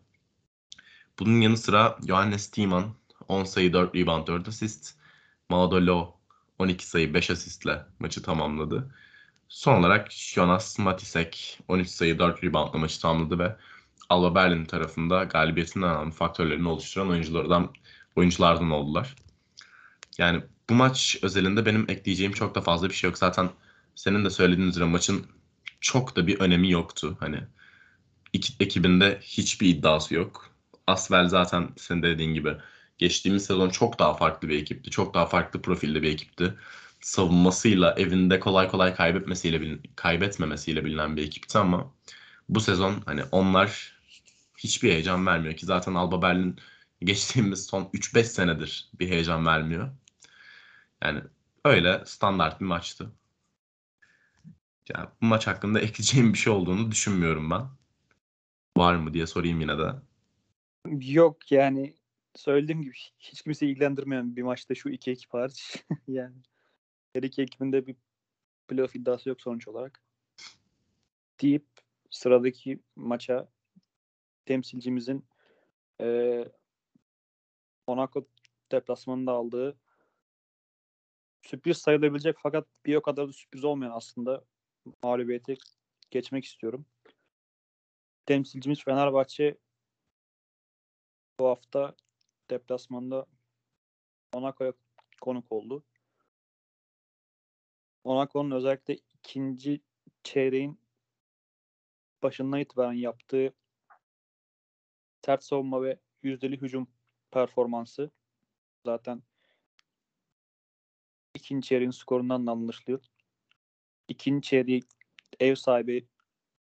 Bunun 1.19 1.41
yanı 1.41 1.57
sıra 1.57 1.99
Johannes 2.07 2.51
Thiemann 2.51 2.95
10 3.29 3.45
sayı 3.45 3.73
4 3.73 3.95
rebound 3.95 4.27
4 4.27 4.49
asist. 4.49 4.95
Maudolo 5.49 6.15
12 6.59 6.87
sayı 6.87 7.15
5 7.15 7.31
asistle 7.31 7.87
maçı 7.99 8.23
tamamladı. 8.23 8.95
Son 9.49 9.79
olarak 9.81 10.13
Jonas 10.13 10.79
Matisek 10.79 11.59
13 11.69 11.89
sayı 11.89 12.19
4 12.19 12.45
reboundla 12.45 12.79
maçı 12.79 13.01
tamamladı 13.01 13.39
ve 13.39 13.57
Alba 14.09 14.35
Berlin 14.35 14.65
tarafında 14.65 15.25
galibiyetinden 15.25 15.97
önemli 15.97 16.13
faktörlerini 16.13 16.69
oluşturan 16.69 17.11
oyunculardan 17.11 17.73
oyunculardan 18.17 18.71
oldular. 18.71 19.15
Yani 20.19 20.43
bu 20.71 20.75
maç 20.75 21.19
özelinde 21.23 21.67
benim 21.67 21.91
ekleyeceğim 21.91 22.33
çok 22.33 22.55
da 22.55 22.61
fazla 22.61 22.89
bir 22.89 22.95
şey 22.95 23.11
yok. 23.11 23.19
Zaten 23.19 23.51
senin 23.95 24.25
de 24.25 24.31
söylediğin 24.31 24.69
üzere 24.69 24.85
maçın 24.85 25.27
çok 25.81 26.17
da 26.17 26.27
bir 26.27 26.41
önemi 26.41 26.71
yoktu. 26.71 27.17
Hani 27.21 27.41
iki, 28.33 28.53
ekibinde 28.61 29.21
hiçbir 29.23 29.69
iddiası 29.69 30.15
yok. 30.15 30.54
Asvel 30.87 31.29
zaten 31.29 31.69
senin 31.77 32.03
dediğin 32.03 32.35
gibi 32.35 32.57
geçtiğimiz 32.99 33.45
sezon 33.45 33.71
çok 33.71 33.99
daha 33.99 34.15
farklı 34.15 34.49
bir 34.49 34.59
ekipti. 34.59 34.91
Çok 34.91 35.15
daha 35.15 35.27
farklı 35.27 35.63
profilde 35.63 36.03
bir 36.03 36.13
ekipti. 36.13 36.55
Savunmasıyla, 37.01 37.95
evinde 37.99 38.41
kolay 38.41 38.69
kolay 38.69 38.95
kaybetmesiyle 38.95 39.79
kaybetmemesiyle 39.97 40.85
bilinen 40.85 41.17
bir 41.17 41.23
ekipti 41.23 41.59
ama 41.59 41.93
bu 42.49 42.61
sezon 42.61 43.03
hani 43.07 43.23
onlar 43.33 43.95
hiçbir 44.59 44.93
heyecan 44.93 45.27
vermiyor 45.27 45.57
ki 45.57 45.67
zaten 45.67 45.95
Alba 45.95 46.23
Berlin 46.23 46.57
geçtiğimiz 47.03 47.67
son 47.67 47.83
3-5 47.95 48.25
senedir 48.25 48.91
bir 49.01 49.09
heyecan 49.09 49.47
vermiyor. 49.47 49.91
Yani 51.03 51.23
öyle 51.65 52.03
standart 52.07 52.61
bir 52.61 52.67
maçtı. 52.67 53.13
Yani 54.95 55.09
bu 55.23 55.27
maç 55.27 55.47
hakkında 55.47 55.81
ekleyeceğim 55.81 56.33
bir 56.33 56.39
şey 56.39 56.53
olduğunu 56.53 56.91
düşünmüyorum 56.91 57.51
ben. 57.51 57.69
Var 58.77 58.95
mı 58.95 59.15
diye 59.15 59.27
sorayım 59.27 59.61
yine 59.61 59.79
de. 59.79 59.95
Yok 60.91 61.53
yani 61.53 61.95
söylediğim 62.35 62.83
gibi 62.83 62.95
hiç 63.19 63.43
kimse 63.43 63.67
ilgilendirmeyen 63.67 64.37
bir 64.37 64.43
maçta 64.43 64.75
şu 64.75 64.89
iki 64.89 65.11
ekip 65.11 65.35
hariç. 65.35 65.85
yani 66.09 66.37
her 67.13 67.23
iki 67.23 67.43
ekibin 67.43 67.73
de 67.73 67.87
bir 67.87 67.97
playoff 68.69 68.97
iddiası 68.97 69.29
yok 69.29 69.41
sonuç 69.41 69.69
olarak. 69.69 70.03
Deyip 71.43 71.67
sıradaki 72.11 72.81
maça 72.97 73.49
temsilcimizin 74.47 75.27
e, 76.01 76.39
Monaco 77.89 78.27
deplasmanında 78.73 79.33
aldığı 79.33 79.79
sürpriz 81.43 81.79
sayılabilecek 81.79 82.37
fakat 82.43 82.67
bir 82.87 82.97
o 82.97 83.03
kadar 83.03 83.29
da 83.29 83.33
sürpriz 83.33 83.65
olmayan 83.65 83.93
aslında 83.93 84.45
mağlubiyeti 85.03 85.57
geçmek 86.11 86.45
istiyorum. 86.45 86.87
Temsilcimiz 88.27 88.85
Fenerbahçe 88.85 89.59
bu 91.39 91.49
hafta 91.49 91.95
deplasmanda 92.51 93.27
Monaco'ya 94.35 94.73
konuk 95.21 95.53
oldu. 95.53 95.85
Monaco'nun 98.05 98.51
özellikle 98.51 98.95
ikinci 98.95 99.81
çeyreğin 100.23 100.81
başından 102.23 102.61
itibaren 102.61 102.93
yaptığı 102.93 103.55
sert 105.25 105.45
savunma 105.45 105.83
ve 105.83 105.99
yüzdeli 106.23 106.61
hücum 106.61 106.87
performansı 107.31 108.11
zaten 108.87 109.23
ikinci 111.35 111.69
çeyreğin 111.69 111.91
skorundan 111.91 112.47
da 112.47 112.51
anlaşılıyor. 112.51 113.05
İkinci 114.09 114.49
çeyreği 114.49 114.83
ev 115.41 115.55
sahibi 115.55 116.09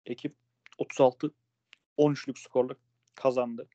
ekip 0.07 0.37
36 0.79 1.35
13'lük 1.99 2.39
skorla 2.39 2.75
kazandı. 3.15 3.69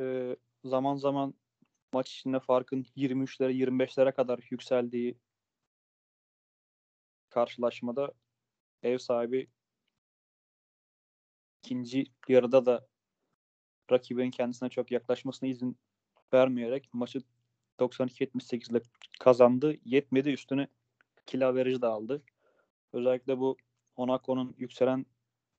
E, 0.00 0.36
zaman 0.64 0.96
zaman 0.96 1.34
maç 1.92 2.12
içinde 2.12 2.40
farkın 2.40 2.86
23'lere 2.96 3.52
25'lere 3.52 4.12
kadar 4.14 4.40
yükseldiği 4.50 5.18
karşılaşmada 7.30 8.12
ev 8.82 8.98
sahibi 8.98 9.48
ikinci 11.62 12.06
yarıda 12.28 12.66
da 12.66 12.86
rakibinin 13.92 14.30
kendisine 14.30 14.68
çok 14.68 14.90
yaklaşmasına 14.90 15.48
izin 15.48 15.78
vermeyerek 16.32 16.88
maçı 16.92 17.22
92-78 17.78 18.70
ile 18.70 18.80
kazandı. 19.20 19.76
Yetmedi 19.84 20.30
üstüne 20.30 20.68
kila 21.26 21.54
verici 21.54 21.82
de 21.82 21.86
aldı. 21.86 22.22
Özellikle 22.92 23.38
bu 23.38 23.56
Monaco'nun 23.96 24.54
yükselen 24.58 25.06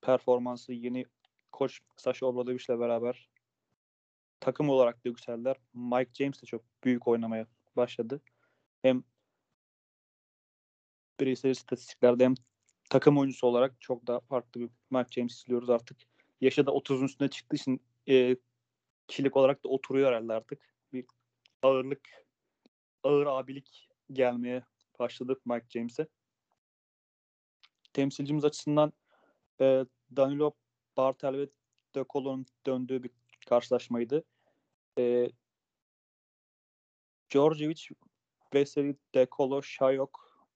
performansı 0.00 0.72
yeni 0.72 1.06
koç 1.52 1.80
Sasha 1.96 2.26
Obradovic 2.26 2.64
ile 2.68 2.78
beraber 2.78 3.28
takım 4.40 4.68
olarak 4.68 5.04
da 5.04 5.08
yükseldiler. 5.08 5.56
Mike 5.74 6.10
James 6.14 6.42
de 6.42 6.46
çok 6.46 6.64
büyük 6.84 7.08
oynamaya 7.08 7.46
başladı. 7.76 8.20
Hem 8.82 9.04
bireysel 11.20 11.50
istatistiklerde 11.50 12.24
hem 12.24 12.34
takım 12.90 13.18
oyuncusu 13.18 13.46
olarak 13.46 13.80
çok 13.80 14.06
daha 14.06 14.20
farklı 14.20 14.60
bir 14.60 14.70
Mike 14.90 15.10
James 15.10 15.40
izliyoruz 15.40 15.70
artık. 15.70 15.98
Yaşı 16.40 16.66
da 16.66 16.70
30'un 16.70 17.04
üstüne 17.04 17.28
çıktığı 17.28 17.56
için 17.56 17.80
e, 18.08 18.36
kişilik 19.08 19.36
olarak 19.36 19.64
da 19.64 19.68
oturuyor 19.68 20.08
herhalde 20.08 20.32
artık. 20.32 20.74
Bir 20.92 21.04
ağırlık, 21.62 22.08
ağır 23.02 23.26
abilik 23.26 23.88
gelmeye 24.12 24.64
başladı 24.98 25.40
Mike 25.44 25.66
James'e. 25.68 26.06
Temsilcimiz 27.92 28.44
açısından 28.44 28.92
e, 29.60 29.84
Danilo 30.16 30.52
Bartel 30.96 31.34
ve 31.36 31.48
De 31.94 32.04
Colo'nun 32.08 32.46
döndüğü 32.66 33.02
bir 33.02 33.10
karşılaşmaydı. 33.46 34.24
E, 34.98 35.30
Djordjevic, 37.30 37.88
Veseli, 38.54 38.96
De 39.14 39.26
Colo, 39.36 39.62
Şayok, 39.62 40.46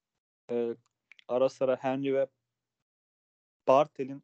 e, 0.51 0.77
ara 1.29 1.49
sıra 1.49 1.77
Henry 1.77 2.15
ve 2.15 2.27
Bartel'in 3.69 4.23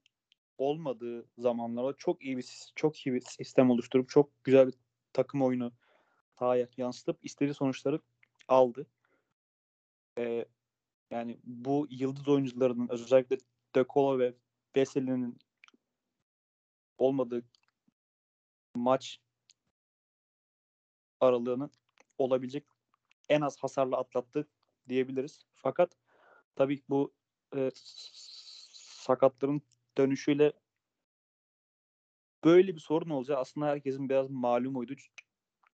olmadığı 0.58 1.26
zamanlarda 1.38 1.96
çok 1.98 2.22
iyi 2.22 2.36
bir 2.36 2.72
çok 2.74 3.06
iyi 3.06 3.14
bir 3.14 3.20
sistem 3.20 3.70
oluşturup 3.70 4.08
çok 4.08 4.44
güzel 4.44 4.66
bir 4.66 4.74
takım 5.12 5.42
oyunu 5.42 5.72
sahaya 6.38 6.68
yansıtıp 6.76 7.18
istediği 7.22 7.54
sonuçları 7.54 8.00
aldı. 8.48 8.86
Ee, 10.18 10.44
yani 11.10 11.38
bu 11.44 11.86
yıldız 11.90 12.28
oyuncularının 12.28 12.88
özellikle 12.88 13.36
De 13.74 13.84
Colo 13.88 14.18
ve 14.18 14.34
Veseli'nin 14.76 15.38
olmadığı 16.98 17.42
maç 18.76 19.20
aralığını 21.20 21.70
olabilecek 22.18 22.64
en 23.28 23.40
az 23.40 23.58
hasarla 23.58 23.96
atlattı 23.96 24.48
diyebiliriz. 24.88 25.46
Fakat 25.54 25.96
tabii 26.56 26.82
bu 26.88 27.14
e, 27.56 27.70
sakatların 27.74 29.62
dönüşüyle 29.98 30.52
böyle 32.44 32.74
bir 32.74 32.80
sorun 32.80 33.10
olacağı 33.10 33.38
aslında 33.38 33.66
herkesin 33.66 34.08
biraz 34.08 34.30
malumuydu. 34.30 34.94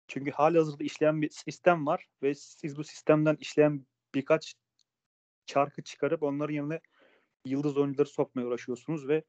Çünkü 0.09 0.31
hali 0.31 0.59
hazırda 0.59 0.85
işleyen 0.85 1.23
bir 1.23 1.31
sistem 1.31 1.87
var 1.87 2.09
ve 2.23 2.35
siz 2.35 2.77
bu 2.77 2.85
sistemden 2.85 3.37
işleyen 3.41 3.87
birkaç 4.15 4.55
çarkı 5.47 5.83
çıkarıp 5.83 6.23
onların 6.23 6.55
yerine 6.55 6.81
yıldız 7.45 7.77
oyuncuları 7.77 8.09
sokmaya 8.09 8.47
uğraşıyorsunuz 8.47 9.09
ve 9.09 9.25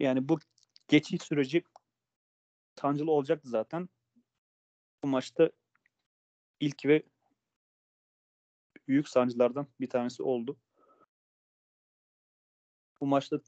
yani 0.00 0.28
bu 0.28 0.38
geçiş 0.88 1.22
süreci 1.22 1.62
sancılı 2.80 3.10
olacaktı 3.10 3.48
zaten. 3.48 3.88
Bu 5.02 5.06
maçta 5.06 5.50
ilk 6.60 6.86
ve 6.86 7.02
büyük 8.88 9.08
sancılardan 9.08 9.66
bir 9.80 9.90
tanesi 9.90 10.22
oldu. 10.22 10.56
Bu 13.00 13.06
maçta 13.06 13.40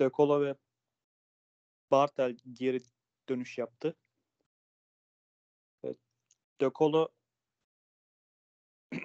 De 0.00 0.10
ve 0.18 0.56
Bartel 1.90 2.36
geri 2.52 2.82
dönüş 3.28 3.58
yaptı. 3.58 3.96
De 6.60 6.70
Colo 6.74 7.08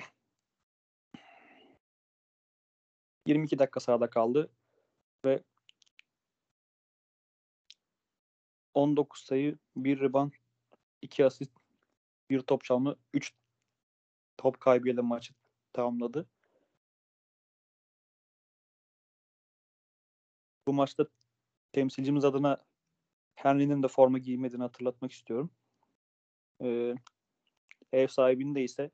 ...22 3.27 3.59
dakika 3.59 3.79
sahada 3.79 4.09
kaldı 4.09 4.51
ve 5.25 5.43
19 8.79 9.21
sayı, 9.21 9.57
1 9.75 9.99
rebound, 9.99 10.31
2 11.01 11.25
asist, 11.25 11.51
1 12.29 12.41
top 12.41 12.63
çalma, 12.63 12.95
3 13.13 13.33
top 14.37 14.59
kaybıyla 14.59 15.03
maçı 15.03 15.33
tamamladı. 15.73 16.29
Bu 20.67 20.73
maçta 20.73 21.05
temsilcimiz 21.73 22.25
adına 22.25 22.65
Henry'nin 23.35 23.83
de 23.83 23.87
forma 23.87 24.17
giymediğini 24.17 24.63
hatırlatmak 24.63 25.11
istiyorum. 25.11 25.51
Ee, 26.61 26.95
ev 27.91 28.07
sahibinde 28.07 28.63
ise 28.63 28.91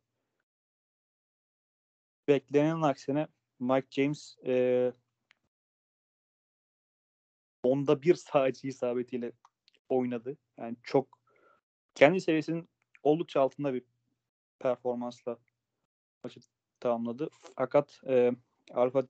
beklenen 2.27 2.81
aksine 2.81 3.27
Mike 3.59 3.87
James 3.91 4.37
e, 4.45 4.93
onda 7.63 8.01
bir 8.01 8.15
sadece 8.15 8.67
isabetiyle 8.67 9.31
oynadı. 9.89 10.37
Yani 10.57 10.75
çok 10.83 11.19
kendi 11.95 12.21
seviyesinin 12.21 12.69
oldukça 13.03 13.41
altında 13.41 13.73
bir 13.73 13.83
performansla 14.59 15.37
maçı 16.23 16.39
tamamladı. 16.79 17.29
Fakat 17.57 18.01
e, 18.07 18.31
Alfa 18.71 19.03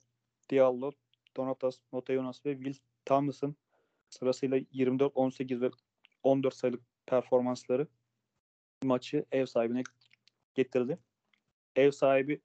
Diallo, 0.50 0.92
Donatas 1.38 1.80
Motejonas 1.92 2.46
ve 2.46 2.56
Will 2.56 2.76
Thomas'ın 3.06 3.56
sırasıyla 4.10 4.60
24, 4.72 5.12
18 5.16 5.62
ve 5.62 5.70
14 6.24 6.56
sayılık 6.56 6.82
performansları 7.06 7.88
maçı 8.84 9.26
ev 9.32 9.46
sahibine 9.46 9.84
getirdi. 10.56 10.98
Ev 11.76 11.92
sahibi 11.92 12.42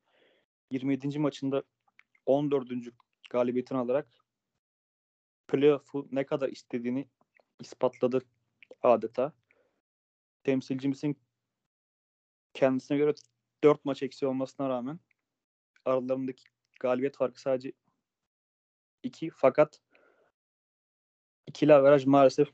27. 0.71 1.19
maçında 1.19 1.63
14. 2.27 2.71
galibiyetini 3.31 3.79
alarak 3.79 4.09
playoff'u 5.49 6.09
ne 6.13 6.27
kadar 6.27 6.49
istediğini 6.49 7.09
ispatladı 7.61 8.23
adeta. 8.83 9.33
Temsilcimizin 10.45 11.21
kendisine 12.55 12.99
göre 12.99 13.15
4 13.65 13.85
maç 13.85 14.03
eksiği 14.03 14.29
olmasına 14.29 14.69
rağmen 14.69 15.01
aralarındaki 15.85 16.45
galibiyet 16.81 17.17
farkı 17.17 17.41
sadece 17.41 17.73
2 19.03 19.31
fakat 19.31 19.81
ikili 21.47 21.75
averaj 21.75 22.07
maalesef 22.07 22.49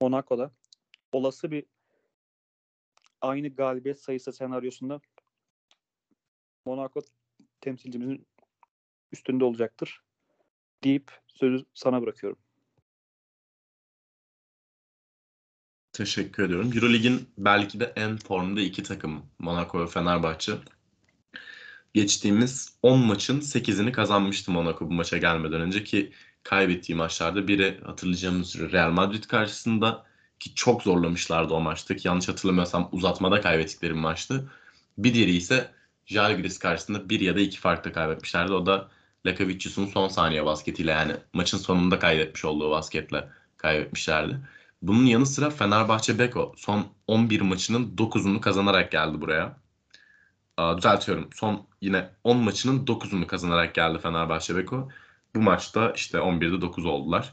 Monaco'da 0.00 0.52
olası 1.12 1.50
bir 1.50 1.66
aynı 3.20 3.48
galibiyet 3.48 4.00
sayısı 4.00 4.32
senaryosunda 4.32 5.00
Monaco 6.64 7.00
temsilcimizin 7.60 8.26
üstünde 9.12 9.44
olacaktır 9.44 10.00
deyip 10.84 11.12
sözü 11.28 11.64
sana 11.74 12.02
bırakıyorum. 12.02 12.43
Teşekkür 15.94 16.42
ediyorum. 16.42 16.72
Eurolig'in 16.74 17.28
belki 17.38 17.80
de 17.80 17.92
en 17.96 18.16
formda 18.16 18.60
iki 18.60 18.82
takım 18.82 19.22
Monaco 19.38 19.80
ve 19.80 19.86
Fenerbahçe. 19.86 20.52
Geçtiğimiz 21.94 22.78
10 22.82 23.00
maçın 23.00 23.40
8'ini 23.40 23.92
kazanmıştı 23.92 24.50
Monaco 24.50 24.90
bu 24.90 24.94
maça 24.94 25.18
gelmeden 25.18 25.60
önce 25.60 25.84
ki 25.84 26.12
kaybettiği 26.42 26.96
maçlarda 26.96 27.48
biri 27.48 27.80
hatırlayacağımız 27.84 28.56
üzere 28.56 28.72
Real 28.72 28.90
Madrid 28.90 29.24
karşısında 29.24 30.04
ki 30.40 30.54
çok 30.54 30.82
zorlamışlardı 30.82 31.54
o 31.54 31.60
maçta 31.60 31.96
ki 31.96 32.08
yanlış 32.08 32.28
hatırlamıyorsam 32.28 32.88
uzatmada 32.92 33.40
kaybettikleri 33.40 33.94
bir 33.94 33.98
maçtı. 33.98 34.50
Bir 34.98 35.14
diğeri 35.14 35.36
ise 35.36 35.70
Žalgiris 36.06 36.58
karşısında 36.58 37.08
bir 37.08 37.20
ya 37.20 37.36
da 37.36 37.40
iki 37.40 37.58
farklı 37.58 37.92
kaybetmişlerdi. 37.92 38.52
O 38.52 38.66
da 38.66 38.90
Lakavicius'un 39.26 39.86
son 39.86 40.08
saniye 40.08 40.44
basketiyle 40.44 40.90
yani 40.90 41.16
maçın 41.32 41.58
sonunda 41.58 41.98
kaydetmiş 41.98 42.44
olduğu 42.44 42.70
basketle 42.70 43.28
kaybetmişlerdi. 43.56 44.40
Bunun 44.86 45.06
yanı 45.06 45.26
sıra 45.26 45.50
Fenerbahçe 45.50 46.18
Beko 46.18 46.54
son 46.56 46.86
11 47.06 47.40
maçının 47.40 47.96
9'unu 47.96 48.40
kazanarak 48.40 48.92
geldi 48.92 49.20
buraya. 49.20 49.56
Aa, 50.56 50.78
düzeltiyorum. 50.78 51.30
Son 51.34 51.66
yine 51.80 52.10
10 52.24 52.36
maçının 52.36 52.86
9'unu 52.86 53.26
kazanarak 53.26 53.74
geldi 53.74 53.98
Fenerbahçe 53.98 54.56
Beko. 54.56 54.88
Bu 55.34 55.42
maçta 55.42 55.90
işte 55.90 56.18
11'de 56.18 56.60
9 56.60 56.86
oldular. 56.86 57.32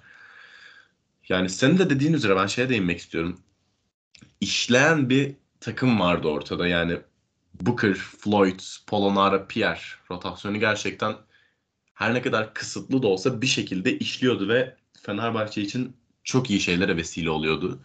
Yani 1.29 1.49
senin 1.49 1.77
de 1.77 1.89
dediğin 1.89 2.13
üzere 2.13 2.35
ben 2.35 2.47
şeye 2.47 2.69
değinmek 2.69 2.99
istiyorum. 2.99 3.39
İşleyen 4.41 5.09
bir 5.09 5.35
takım 5.59 5.99
vardı 5.99 6.27
ortada. 6.27 6.67
Yani 6.67 6.99
Booker, 7.61 7.93
Floyd, 7.93 8.59
Polonara, 8.87 9.47
Pierre 9.47 9.79
rotasyonu 10.11 10.59
gerçekten 10.59 11.15
her 11.93 12.13
ne 12.13 12.21
kadar 12.21 12.53
kısıtlı 12.53 13.03
da 13.03 13.07
olsa 13.07 13.41
bir 13.41 13.47
şekilde 13.47 13.97
işliyordu 13.99 14.49
ve 14.49 14.75
Fenerbahçe 15.01 15.61
için 15.61 16.00
çok 16.23 16.49
iyi 16.49 16.59
şeylere 16.59 16.97
vesile 16.97 17.29
oluyordu. 17.29 17.79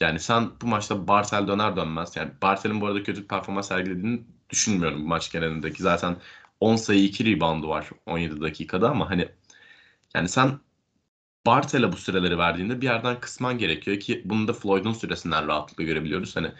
Yani 0.00 0.20
sen 0.20 0.50
bu 0.62 0.66
maçta 0.66 1.08
Bartel 1.08 1.48
döner 1.48 1.76
dönmez. 1.76 2.16
Yani 2.16 2.30
Bartel'in 2.42 2.80
bu 2.80 2.86
arada 2.86 3.02
kötü 3.02 3.22
bir 3.22 3.28
performans 3.28 3.68
sergilediğini 3.68 4.22
düşünmüyorum 4.50 5.02
bu 5.04 5.08
maç 5.08 5.32
genelindeki. 5.32 5.82
Zaten 5.82 6.16
10 6.60 6.76
sayı 6.76 7.04
2 7.04 7.24
reboundu 7.24 7.68
var 7.68 7.90
17 8.06 8.40
dakikada 8.40 8.90
ama 8.90 9.10
hani 9.10 9.28
yani 10.14 10.28
sen 10.28 10.60
Bartel'e 11.46 11.92
bu 11.92 11.96
süreleri 11.96 12.38
verdiğinde 12.38 12.80
bir 12.80 12.86
yerden 12.86 13.20
kısman 13.20 13.58
gerekiyor 13.58 14.00
ki 14.00 14.22
bunu 14.24 14.48
da 14.48 14.52
Floyd'un 14.52 14.92
süresinden 14.92 15.48
rahatlıkla 15.48 15.84
görebiliyoruz. 15.84 16.36
Hani 16.36 16.52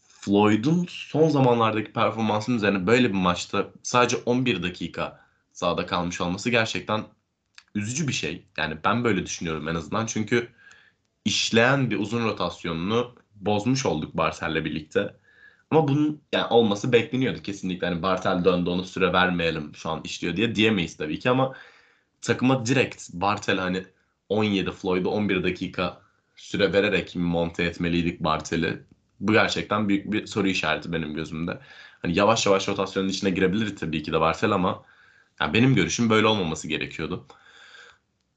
Floyd'un 0.00 0.86
son 0.88 1.28
zamanlardaki 1.28 1.92
performansının 1.92 2.56
üzerine 2.56 2.86
böyle 2.86 3.08
bir 3.08 3.14
maçta 3.14 3.68
sadece 3.82 4.16
11 4.16 4.62
dakika 4.62 5.20
sahada 5.52 5.86
kalmış 5.86 6.20
olması 6.20 6.50
gerçekten 6.50 7.04
üzücü 7.78 8.08
bir 8.08 8.12
şey. 8.12 8.46
Yani 8.58 8.78
ben 8.84 9.04
böyle 9.04 9.26
düşünüyorum 9.26 9.68
en 9.68 9.74
azından. 9.74 10.06
Çünkü 10.06 10.48
işleyen 11.24 11.90
bir 11.90 11.98
uzun 11.98 12.24
rotasyonunu 12.24 13.14
bozmuş 13.34 13.86
olduk 13.86 14.16
Bartel'le 14.16 14.64
birlikte. 14.64 15.16
Ama 15.70 15.88
bunun 15.88 16.22
yani 16.32 16.46
olması 16.46 16.92
bekleniyordu 16.92 17.42
kesinlikle. 17.42 17.86
Hani 17.86 18.02
Bartel 18.02 18.44
döndü 18.44 18.70
onu 18.70 18.84
süre 18.84 19.12
vermeyelim 19.12 19.74
şu 19.74 19.90
an 19.90 20.00
işliyor 20.04 20.36
diye 20.36 20.54
diyemeyiz 20.54 20.96
tabii 20.96 21.18
ki 21.18 21.30
ama 21.30 21.54
takıma 22.22 22.66
direkt 22.66 23.10
Bartel 23.12 23.58
hani 23.58 23.84
17 24.28 24.72
Floyd'a 24.72 25.08
11 25.08 25.42
dakika 25.42 26.02
süre 26.36 26.72
vererek 26.72 27.16
monte 27.16 27.64
etmeliydik 27.64 28.20
Bartel'i. 28.20 28.82
Bu 29.20 29.32
gerçekten 29.32 29.88
büyük 29.88 30.12
bir 30.12 30.26
soru 30.26 30.48
işareti 30.48 30.92
benim 30.92 31.14
gözümde. 31.14 31.60
Hani 32.02 32.18
yavaş 32.18 32.46
yavaş 32.46 32.68
rotasyonun 32.68 33.08
içine 33.08 33.30
girebilir 33.30 33.76
tabii 33.76 34.02
ki 34.02 34.12
de 34.12 34.20
Bartel 34.20 34.50
ama 34.52 34.84
yani 35.40 35.54
benim 35.54 35.74
görüşüm 35.74 36.10
böyle 36.10 36.26
olmaması 36.26 36.68
gerekiyordu. 36.68 37.26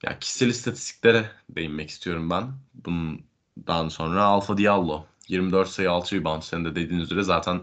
Ya 0.04 0.20
kişisel 0.20 0.48
istatistiklere 0.48 1.32
değinmek 1.50 1.90
istiyorum 1.90 2.30
ben. 2.30 2.54
Bundan 2.74 3.90
sonra 3.90 4.24
Alfa 4.24 4.58
Diallo 4.58 5.06
24 5.28 5.70
sayı 5.70 5.92
6 5.92 6.16
rebound 6.16 6.42
senin 6.42 6.66
de 6.66 6.76
dediğiniz 6.76 7.06
üzere 7.06 7.24
zaten 7.24 7.54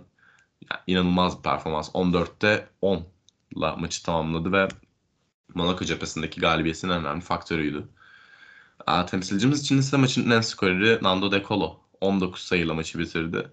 yani 0.70 0.80
inanılmaz 0.86 1.38
bir 1.38 1.42
performans. 1.42 1.88
14'te 1.88 2.68
10'la 2.82 3.76
maçı 3.76 4.02
tamamladı 4.02 4.52
ve 4.52 4.68
Monaco 5.54 5.84
cephesindeki 5.84 6.40
galibiyetin 6.40 6.88
en 6.88 7.00
önemli 7.00 7.20
faktörüydü. 7.20 7.88
Aa, 8.86 9.06
temsilcimiz 9.06 9.60
için 9.60 9.78
ise 9.78 9.96
maçın 9.96 10.30
en 10.30 10.40
skoreri 10.40 10.98
Nando 11.02 11.32
De 11.32 11.42
Colo. 11.48 11.80
19 12.00 12.42
sayıyla 12.42 12.74
maçı 12.74 12.98
bitirdi. 12.98 13.50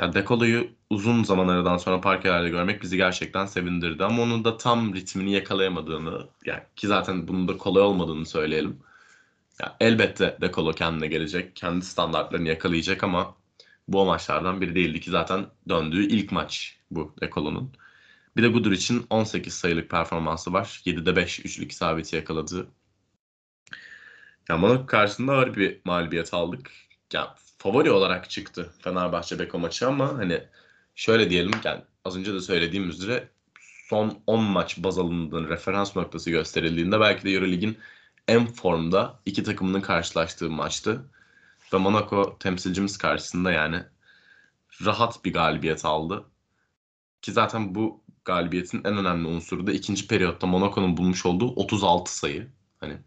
Ya 0.00 0.12
De 0.12 0.24
Colo'yu 0.24 0.68
uzun 0.90 1.24
zaman 1.24 1.48
aradan 1.48 1.76
sonra 1.76 2.00
parkelerde 2.00 2.48
görmek 2.48 2.82
bizi 2.82 2.96
gerçekten 2.96 3.46
sevindirdi. 3.46 4.04
Ama 4.04 4.22
onun 4.22 4.44
da 4.44 4.56
tam 4.56 4.94
ritmini 4.94 5.32
yakalayamadığını, 5.32 6.28
yani 6.44 6.62
ki 6.76 6.86
zaten 6.86 7.28
bunun 7.28 7.48
da 7.48 7.56
kolay 7.56 7.82
olmadığını 7.82 8.26
söyleyelim. 8.26 8.80
Ya 9.60 9.76
elbette 9.80 10.38
De 10.40 10.52
Colo 10.52 10.72
kendine 10.72 11.06
gelecek, 11.06 11.56
kendi 11.56 11.84
standartlarını 11.84 12.48
yakalayacak 12.48 13.04
ama 13.04 13.36
bu 13.88 14.00
o 14.00 14.06
maçlardan 14.06 14.60
biri 14.60 14.74
değildi 14.74 15.00
ki 15.00 15.10
zaten 15.10 15.46
döndüğü 15.68 16.06
ilk 16.06 16.32
maç 16.32 16.78
bu 16.90 17.14
De 17.20 17.30
Colo'nun. 17.30 17.72
Bir 18.36 18.42
de 18.42 18.48
Gudur 18.48 18.72
için 18.72 19.06
18 19.10 19.54
sayılık 19.54 19.90
performansı 19.90 20.52
var. 20.52 20.82
7'de 20.86 21.16
5 21.16 21.40
üçlük 21.40 21.72
isabeti 21.72 22.16
yakaladı. 22.16 22.68
Ya 24.48 24.56
Monaco 24.56 24.86
karşısında 24.86 25.32
ağır 25.32 25.56
bir 25.56 25.80
mağlubiyet 25.84 26.34
aldık. 26.34 26.70
Ya 27.12 27.34
favori 27.60 27.90
olarak 27.90 28.30
çıktı 28.30 28.70
Fenerbahçe 28.78 29.38
Beko 29.38 29.58
maçı 29.58 29.88
ama 29.88 30.18
hani 30.18 30.44
şöyle 30.94 31.30
diyelim 31.30 31.50
yani 31.64 31.82
az 32.04 32.16
önce 32.16 32.34
de 32.34 32.40
söylediğim 32.40 32.88
üzere 32.88 33.28
son 33.88 34.22
10 34.26 34.42
maç 34.42 34.78
baz 34.78 34.98
alındığında 34.98 35.48
referans 35.48 35.96
noktası 35.96 36.30
gösterildiğinde 36.30 37.00
belki 37.00 37.24
de 37.24 37.30
Eurolig'in 37.30 37.78
en 38.28 38.46
formda 38.46 39.20
iki 39.26 39.42
takımının 39.42 39.80
karşılaştığı 39.80 40.50
maçtı. 40.50 41.04
Ve 41.72 41.76
Monaco 41.76 42.36
temsilcimiz 42.38 42.98
karşısında 42.98 43.52
yani 43.52 43.82
rahat 44.84 45.24
bir 45.24 45.32
galibiyet 45.32 45.84
aldı. 45.84 46.24
Ki 47.22 47.32
zaten 47.32 47.74
bu 47.74 48.00
galibiyetin 48.24 48.78
en 48.84 48.96
önemli 48.96 49.28
unsuru 49.28 49.66
da 49.66 49.72
ikinci 49.72 50.06
periyotta 50.06 50.46
Monaco'nun 50.46 50.96
bulmuş 50.96 51.26
olduğu 51.26 51.48
36 51.48 52.18
sayı. 52.18 52.48
Hani 52.80 52.98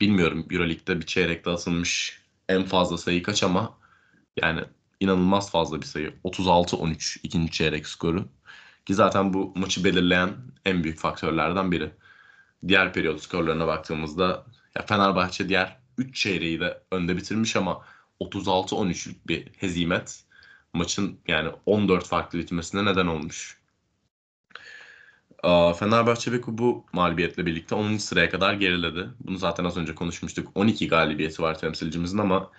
bilmiyorum 0.00 0.46
Euroleague'de 0.50 1.00
bir 1.00 1.06
çeyrekte 1.06 1.50
atılmış 1.50 2.20
en 2.48 2.64
fazla 2.64 2.98
sayı 2.98 3.22
kaç 3.22 3.42
ama 3.42 3.85
yani 4.42 4.60
inanılmaz 5.00 5.50
fazla 5.50 5.80
bir 5.80 5.86
sayı. 5.86 6.14
36-13 6.24 7.20
ikinci 7.22 7.52
çeyrek 7.52 7.86
skoru. 7.86 8.28
Ki 8.86 8.94
zaten 8.94 9.34
bu 9.34 9.52
maçı 9.56 9.84
belirleyen 9.84 10.30
en 10.64 10.84
büyük 10.84 10.98
faktörlerden 10.98 11.72
biri. 11.72 11.90
Diğer 12.68 12.92
periyot 12.92 13.22
skorlarına 13.22 13.66
baktığımızda 13.66 14.46
ya 14.76 14.86
Fenerbahçe 14.86 15.48
diğer 15.48 15.76
3 15.98 16.16
çeyreği 16.16 16.60
de 16.60 16.82
önde 16.92 17.16
bitirmiş 17.16 17.56
ama 17.56 17.84
36-13'lük 18.20 19.16
bir 19.28 19.46
hezimet 19.56 20.24
maçın 20.72 21.20
yani 21.28 21.50
14 21.66 22.06
farklı 22.06 22.38
bitmesine 22.38 22.84
neden 22.84 23.06
olmuş. 23.06 23.60
Fenerbahçe 25.78 26.32
Beko 26.32 26.58
bu 26.58 26.86
mağlubiyetle 26.92 27.46
birlikte 27.46 27.74
10. 27.74 27.96
sıraya 27.96 28.30
kadar 28.30 28.54
geriledi. 28.54 29.08
Bunu 29.20 29.38
zaten 29.38 29.64
az 29.64 29.76
önce 29.76 29.94
konuşmuştuk. 29.94 30.48
12 30.54 30.88
galibiyeti 30.88 31.42
var 31.42 31.58
temsilcimizin 31.58 32.18
ama 32.18 32.50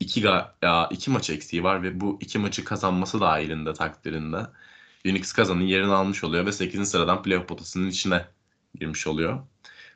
2, 0.00 0.20
ya, 0.62 0.88
iki 0.90 1.10
maç 1.10 1.30
eksiği 1.30 1.64
var 1.64 1.82
ve 1.82 2.00
bu 2.00 2.18
iki 2.20 2.38
maçı 2.38 2.64
kazanması 2.64 3.20
dahilinde 3.20 3.72
takdirinde 3.74 4.46
Unix 5.06 5.32
kazanın 5.32 5.60
yerini 5.60 5.92
almış 5.92 6.24
oluyor 6.24 6.46
ve 6.46 6.52
8. 6.52 6.90
sıradan 6.90 7.22
playoff 7.22 7.48
potasının 7.48 7.90
içine 7.90 8.26
girmiş 8.80 9.06
oluyor. 9.06 9.38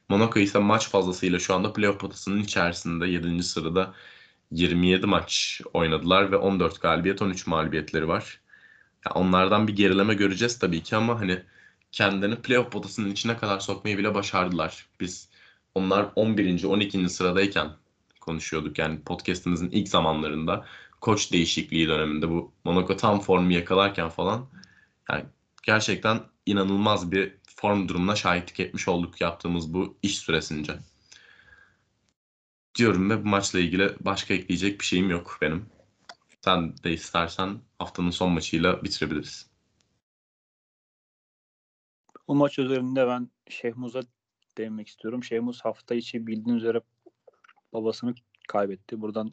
Monaco 0.08 0.40
ise 0.40 0.58
maç 0.58 0.88
fazlasıyla 0.88 1.38
şu 1.38 1.54
anda 1.54 1.72
playoff 1.72 2.00
potasının 2.00 2.40
içerisinde 2.42 3.06
7. 3.06 3.42
sırada 3.42 3.94
27 4.50 5.06
maç 5.06 5.60
oynadılar 5.74 6.32
ve 6.32 6.36
14 6.36 6.80
galibiyet 6.82 7.22
13 7.22 7.46
mağlubiyetleri 7.46 8.08
var. 8.08 8.40
Yani 9.06 9.14
onlardan 9.14 9.68
bir 9.68 9.76
gerileme 9.76 10.14
göreceğiz 10.14 10.58
tabii 10.58 10.82
ki 10.82 10.96
ama 10.96 11.20
hani 11.20 11.42
kendilerini 11.92 12.36
playoff 12.36 12.72
potasının 12.72 13.10
içine 13.12 13.36
kadar 13.36 13.60
sokmayı 13.60 13.98
bile 13.98 14.14
başardılar. 14.14 14.86
Biz 15.00 15.28
onlar 15.74 16.12
11. 16.16 16.64
12. 16.64 17.08
sıradayken 17.08 17.70
konuşuyorduk. 18.24 18.78
Yani 18.78 19.02
podcast'imizin 19.02 19.70
ilk 19.70 19.88
zamanlarında 19.88 20.66
koç 21.00 21.32
değişikliği 21.32 21.88
döneminde 21.88 22.30
bu 22.30 22.52
Monaco 22.64 22.96
tam 22.96 23.20
formu 23.20 23.52
yakalarken 23.52 24.08
falan 24.08 24.46
yani 25.10 25.24
gerçekten 25.62 26.20
inanılmaz 26.46 27.12
bir 27.12 27.34
form 27.56 27.88
durumuna 27.88 28.16
şahitlik 28.16 28.60
etmiş 28.60 28.88
olduk 28.88 29.20
yaptığımız 29.20 29.74
bu 29.74 29.96
iş 30.02 30.18
süresince. 30.18 30.78
Diyorum 32.78 33.10
ve 33.10 33.24
bu 33.24 33.28
maçla 33.28 33.58
ilgili 33.58 33.96
başka 34.00 34.34
ekleyecek 34.34 34.80
bir 34.80 34.84
şeyim 34.84 35.10
yok 35.10 35.38
benim. 35.40 35.66
Sen 36.44 36.76
de 36.84 36.92
istersen 36.92 37.60
haftanın 37.78 38.10
son 38.10 38.32
maçıyla 38.32 38.84
bitirebiliriz. 38.84 39.50
Bu 42.28 42.34
maç 42.34 42.58
üzerinde 42.58 43.06
ben 43.06 43.30
Şehmuz'a 43.48 44.00
değinmek 44.58 44.88
istiyorum. 44.88 45.24
Şehmuz 45.24 45.64
hafta 45.64 45.94
içi 45.94 46.26
bildiğiniz 46.26 46.62
üzere 46.62 46.80
babasını 47.74 48.14
kaybetti. 48.48 49.00
Buradan 49.00 49.32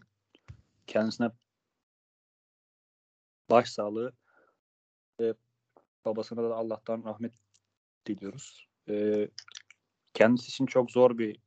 kendisine 0.87 1.31
başsağlığı 3.49 4.13
ve 5.19 5.33
babasına 6.05 6.49
da 6.49 6.55
Allah'tan 6.55 7.03
rahmet 7.03 7.33
diliyoruz. 8.05 8.67
Ee, 8.89 9.29
kendisi 10.13 10.49
için 10.49 10.65
çok 10.65 10.91
zor 10.91 11.17
bir 11.17 11.39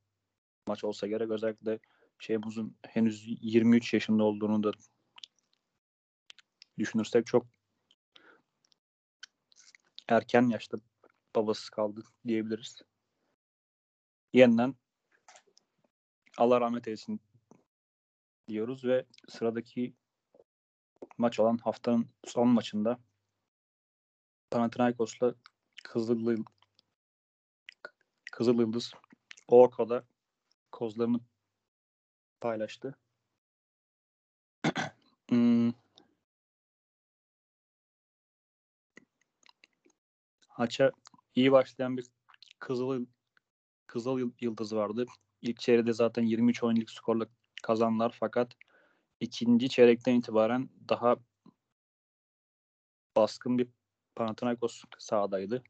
maç 0.67 0.85
olsa 0.85 1.07
gerek. 1.07 1.31
Özellikle 1.31 1.79
Şehmuz'un 2.19 2.77
henüz 2.83 3.25
23 3.27 3.95
yaşında 3.95 4.25
olduğunu 4.25 4.63
da 4.63 4.73
düşünürsek 6.79 7.27
çok 7.27 7.47
erken 10.09 10.49
yaşta 10.49 10.79
babasız 11.37 11.71
kaldı 11.71 12.05
diyebiliriz. 12.27 12.83
Yeniden 14.33 14.75
Allah 16.39 16.61
rahmet 16.61 16.89
eylesin 16.89 17.21
diyoruz 18.49 18.85
ve 18.85 19.07
sıradaki 19.29 19.95
maç 21.19 21.41
olan 21.41 21.59
haftanın 21.59 22.09
son 22.25 22.49
maçında 22.49 23.01
Panathinaikos'la 24.51 25.35
Kızıl, 25.85 26.45
Kızıl 28.33 28.59
Yıldız 28.61 28.93
Orko'da 29.49 30.05
kozlarını 30.73 31.21
paylaştı. 32.41 32.99
hmm. 35.29 35.73
Haça 40.49 40.93
iyi 41.35 41.53
başlayan 41.53 41.97
bir 41.97 42.07
Kızıl 42.59 43.07
Kızıl 43.87 44.31
Yıldız 44.41 44.75
vardı. 44.75 45.07
İlk 45.45 45.61
çeyreğde 45.61 45.93
zaten 45.93 46.23
23 46.23 46.63
oyunluk 46.63 46.91
skorla 46.91 47.27
kazandılar 47.63 48.17
fakat 48.21 48.53
ikinci 49.21 49.69
çeyrekten 49.69 50.15
itibaren 50.15 50.69
daha 50.89 51.17
baskın 53.17 53.59
bir 53.59 53.69
Panathinaikos 54.17 54.83
sahadaydı. 54.99 55.63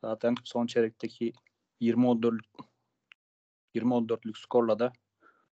Zaten 0.00 0.34
son 0.44 0.66
çeyrekteki 0.66 1.32
20-14 1.80 2.40
20-14'lük 3.74 4.38
skorla 4.38 4.78
da 4.78 4.92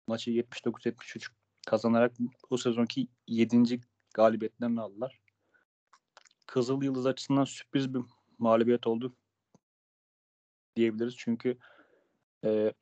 maçı 0.08 0.32
79-73 0.32 1.32
kazanarak 1.68 2.14
bu 2.52 2.58
sezonki 2.58 3.08
7. 3.28 3.82
galibiyetlerini 4.14 4.82
aldılar. 4.82 5.22
Kızıl 6.48 6.84
Yıldız 6.84 7.06
açısından 7.06 7.44
sürpriz 7.44 7.94
bir 7.94 8.02
mağlubiyet 8.38 8.88
oldu 8.88 9.16
diyebiliriz. 10.76 11.16
Çünkü 11.18 11.58
e, 12.46 12.74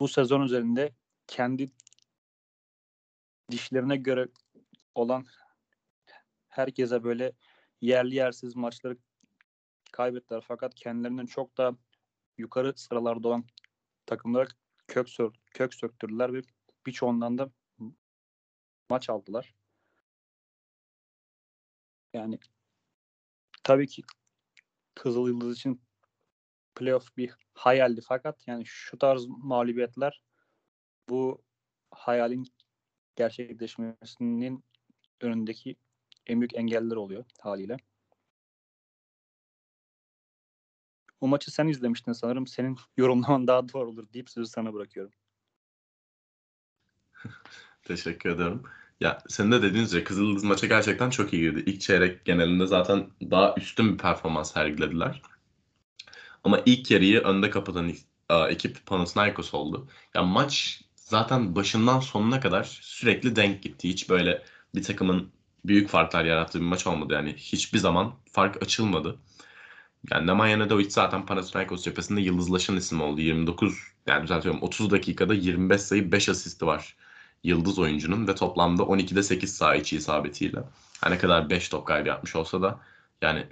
bu 0.00 0.08
sezon 0.08 0.40
üzerinde 0.40 0.94
kendi 1.26 1.70
dişlerine 3.50 3.96
göre 3.96 4.28
olan 4.94 5.26
herkese 6.48 7.04
böyle 7.04 7.32
yerli 7.80 8.14
yersiz 8.14 8.56
maçları 8.56 8.98
kaybettiler. 9.92 10.44
Fakat 10.48 10.74
kendilerinden 10.74 11.26
çok 11.26 11.56
daha 11.56 11.72
yukarı 12.38 12.72
sıralarda 12.76 13.28
olan 13.28 13.44
takımlara 14.06 14.48
kök, 14.86 15.08
sör, 15.08 15.32
kök 15.54 15.74
söktürdüler 15.74 16.32
ve 16.32 16.42
birçoğundan 16.86 17.38
da 17.38 17.50
maç 18.90 19.10
aldılar. 19.10 19.54
Yani 22.12 22.38
tabii 23.62 23.86
ki 23.86 24.02
Kızıl 24.94 25.28
Yıldız 25.28 25.56
için 25.56 25.82
playoff 26.74 27.16
bir 27.16 27.45
hayaldi 27.56 28.00
fakat 28.00 28.48
yani 28.48 28.66
şu 28.66 28.98
tarz 28.98 29.26
mağlubiyetler 29.26 30.22
bu 31.08 31.42
hayalin 31.90 32.46
gerçekleşmesinin 33.16 34.64
önündeki 35.20 35.76
en 36.26 36.40
büyük 36.40 36.54
engeller 36.54 36.96
oluyor 36.96 37.24
haliyle. 37.40 37.76
O 41.20 41.28
maçı 41.28 41.50
sen 41.50 41.68
izlemiştin 41.68 42.12
sanırım. 42.12 42.46
Senin 42.46 42.76
yorumlaman 42.96 43.46
daha 43.46 43.68
doğru 43.68 43.90
olur 43.90 44.12
deyip 44.12 44.30
sözü 44.30 44.50
sana 44.50 44.74
bırakıyorum. 44.74 45.12
Teşekkür 47.82 48.30
ederim. 48.30 48.62
Ya 49.00 49.18
senin 49.28 49.52
de 49.52 49.62
dediğin 49.62 49.84
üzere 49.84 50.04
Kızıldız 50.04 50.44
maça 50.44 50.66
gerçekten 50.66 51.10
çok 51.10 51.32
iyi 51.32 51.42
girdi. 51.42 51.70
İlk 51.70 51.80
çeyrek 51.80 52.24
genelinde 52.24 52.66
zaten 52.66 53.10
daha 53.30 53.54
üstün 53.56 53.92
bir 53.92 53.98
performans 53.98 54.52
sergilediler. 54.52 55.22
Ama 56.46 56.60
ilk 56.66 56.90
yarıyı 56.90 57.20
önde 57.20 57.50
kapatan 57.50 57.92
ekip 58.48 58.86
Panathinaikos 58.86 59.54
oldu. 59.54 59.88
Ya 60.14 60.22
maç 60.22 60.80
zaten 60.96 61.56
başından 61.56 62.00
sonuna 62.00 62.40
kadar 62.40 62.64
sürekli 62.82 63.36
denk 63.36 63.62
gitti. 63.62 63.88
Hiç 63.88 64.10
böyle 64.10 64.42
bir 64.74 64.82
takımın 64.82 65.32
büyük 65.64 65.88
farklar 65.88 66.24
yarattığı 66.24 66.60
bir 66.60 66.64
maç 66.64 66.86
olmadı. 66.86 67.12
Yani 67.14 67.34
hiçbir 67.36 67.78
zaman 67.78 68.14
fark 68.32 68.62
açılmadı. 68.62 69.18
Yani 70.10 70.26
Nemanja 70.26 70.56
Nedovic 70.56 70.90
zaten 70.90 71.26
Panathinaikos 71.26 71.84
cephesinde 71.84 72.20
yıldızlaşan 72.20 72.76
isim 72.76 73.00
oldu. 73.00 73.20
29 73.20 73.78
yani 74.06 74.22
düzeltiyorum 74.22 74.62
30 74.62 74.90
dakikada 74.90 75.34
25 75.34 75.80
sayı 75.80 76.12
5 76.12 76.28
asisti 76.28 76.66
var 76.66 76.96
yıldız 77.44 77.78
oyuncunun 77.78 78.28
ve 78.28 78.34
toplamda 78.34 78.82
12'de 78.82 79.22
8 79.22 79.56
saha 79.56 79.76
isabetiyle. 79.76 80.58
Her 81.00 81.10
ne 81.10 81.18
kadar 81.18 81.50
5 81.50 81.68
top 81.68 81.86
kaybı 81.86 82.08
yapmış 82.08 82.36
olsa 82.36 82.62
da 82.62 82.80
yani 83.22 83.46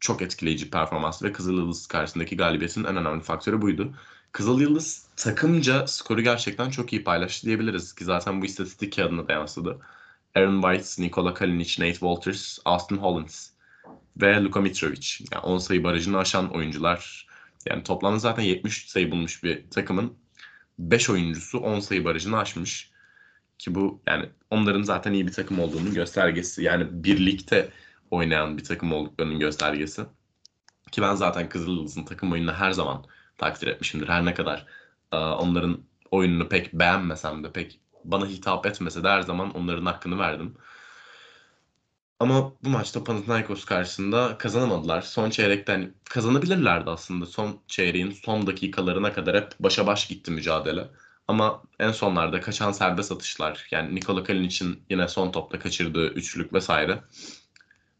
çok 0.00 0.22
etkileyici 0.22 0.70
performans 0.70 1.22
ve 1.22 1.32
Kızıl 1.32 1.54
Yıldız 1.54 1.86
karşısındaki 1.86 2.36
galibiyetin 2.36 2.84
en 2.84 2.96
önemli 2.96 3.22
faktörü 3.22 3.62
buydu. 3.62 3.94
Kızıl 4.32 4.60
Yıldız 4.60 5.06
takımca 5.16 5.86
skoru 5.86 6.20
gerçekten 6.20 6.70
çok 6.70 6.92
iyi 6.92 7.04
paylaştı 7.04 7.46
diyebiliriz 7.46 7.94
ki 7.94 8.04
zaten 8.04 8.42
bu 8.42 8.46
istatistik 8.46 8.96
kağıdına 8.96 9.28
da 9.28 9.32
yansıdı. 9.32 9.80
Aaron 10.34 10.62
White, 10.62 11.02
Nikola 11.02 11.34
Kalinic, 11.34 11.82
Nate 11.82 11.92
Walters, 11.92 12.58
Austin 12.64 12.96
Hollins 12.96 13.50
ve 14.16 14.42
Luka 14.42 14.60
Mitrovic. 14.60 15.06
Yani 15.32 15.42
10 15.42 15.58
sayı 15.58 15.84
barajını 15.84 16.18
aşan 16.18 16.54
oyuncular. 16.54 17.26
Yani 17.66 17.82
toplamda 17.82 18.18
zaten 18.18 18.42
73 18.42 18.88
sayı 18.88 19.10
bulmuş 19.10 19.44
bir 19.44 19.70
takımın 19.70 20.14
5 20.78 21.10
oyuncusu 21.10 21.58
10 21.58 21.80
sayı 21.80 22.04
barajını 22.04 22.38
aşmış. 22.38 22.90
Ki 23.58 23.74
bu 23.74 24.02
yani 24.06 24.28
onların 24.50 24.82
zaten 24.82 25.12
iyi 25.12 25.26
bir 25.26 25.32
takım 25.32 25.58
olduğunun 25.60 25.94
göstergesi. 25.94 26.62
Yani 26.62 26.86
birlikte 27.04 27.70
oynayan 28.10 28.58
bir 28.58 28.64
takım 28.64 28.92
olduklarının 28.92 29.38
göstergesi. 29.38 30.02
Ki 30.92 31.02
ben 31.02 31.14
zaten 31.14 31.48
Kızılyıldız'ın 31.48 32.04
takım 32.04 32.32
oyununu 32.32 32.52
her 32.52 32.70
zaman 32.70 33.04
takdir 33.38 33.66
etmişimdir. 33.66 34.08
Her 34.08 34.24
ne 34.24 34.34
kadar 34.34 34.66
onların 35.12 35.78
oyununu 36.10 36.48
pek 36.48 36.72
beğenmesem 36.72 37.44
de 37.44 37.52
pek 37.52 37.80
bana 38.04 38.26
hitap 38.26 38.66
etmese 38.66 39.04
de 39.04 39.08
her 39.08 39.22
zaman 39.22 39.56
onların 39.56 39.86
hakkını 39.86 40.18
verdim. 40.18 40.54
Ama 42.20 42.52
bu 42.64 42.68
maçta 42.68 43.04
Panathinaikos 43.04 43.64
karşısında 43.64 44.38
kazanamadılar. 44.38 45.02
Son 45.02 45.30
çeyrekten 45.30 45.94
kazanabilirlerdi 46.04 46.90
aslında. 46.90 47.26
Son 47.26 47.60
çeyreğin 47.68 48.10
son 48.10 48.46
dakikalarına 48.46 49.12
kadar 49.12 49.36
hep 49.36 49.52
başa 49.60 49.86
baş 49.86 50.06
gitti 50.06 50.30
mücadele. 50.30 50.88
Ama 51.28 51.62
en 51.80 51.90
sonlarda 51.92 52.40
kaçan 52.40 52.72
serbest 52.72 53.12
atışlar 53.12 53.66
yani 53.70 53.94
Nikola 53.94 54.24
Kalinic'in 54.24 54.84
yine 54.90 55.08
son 55.08 55.32
topta 55.32 55.58
kaçırdığı 55.58 56.08
üçlük 56.08 56.52
vesaire 56.52 57.02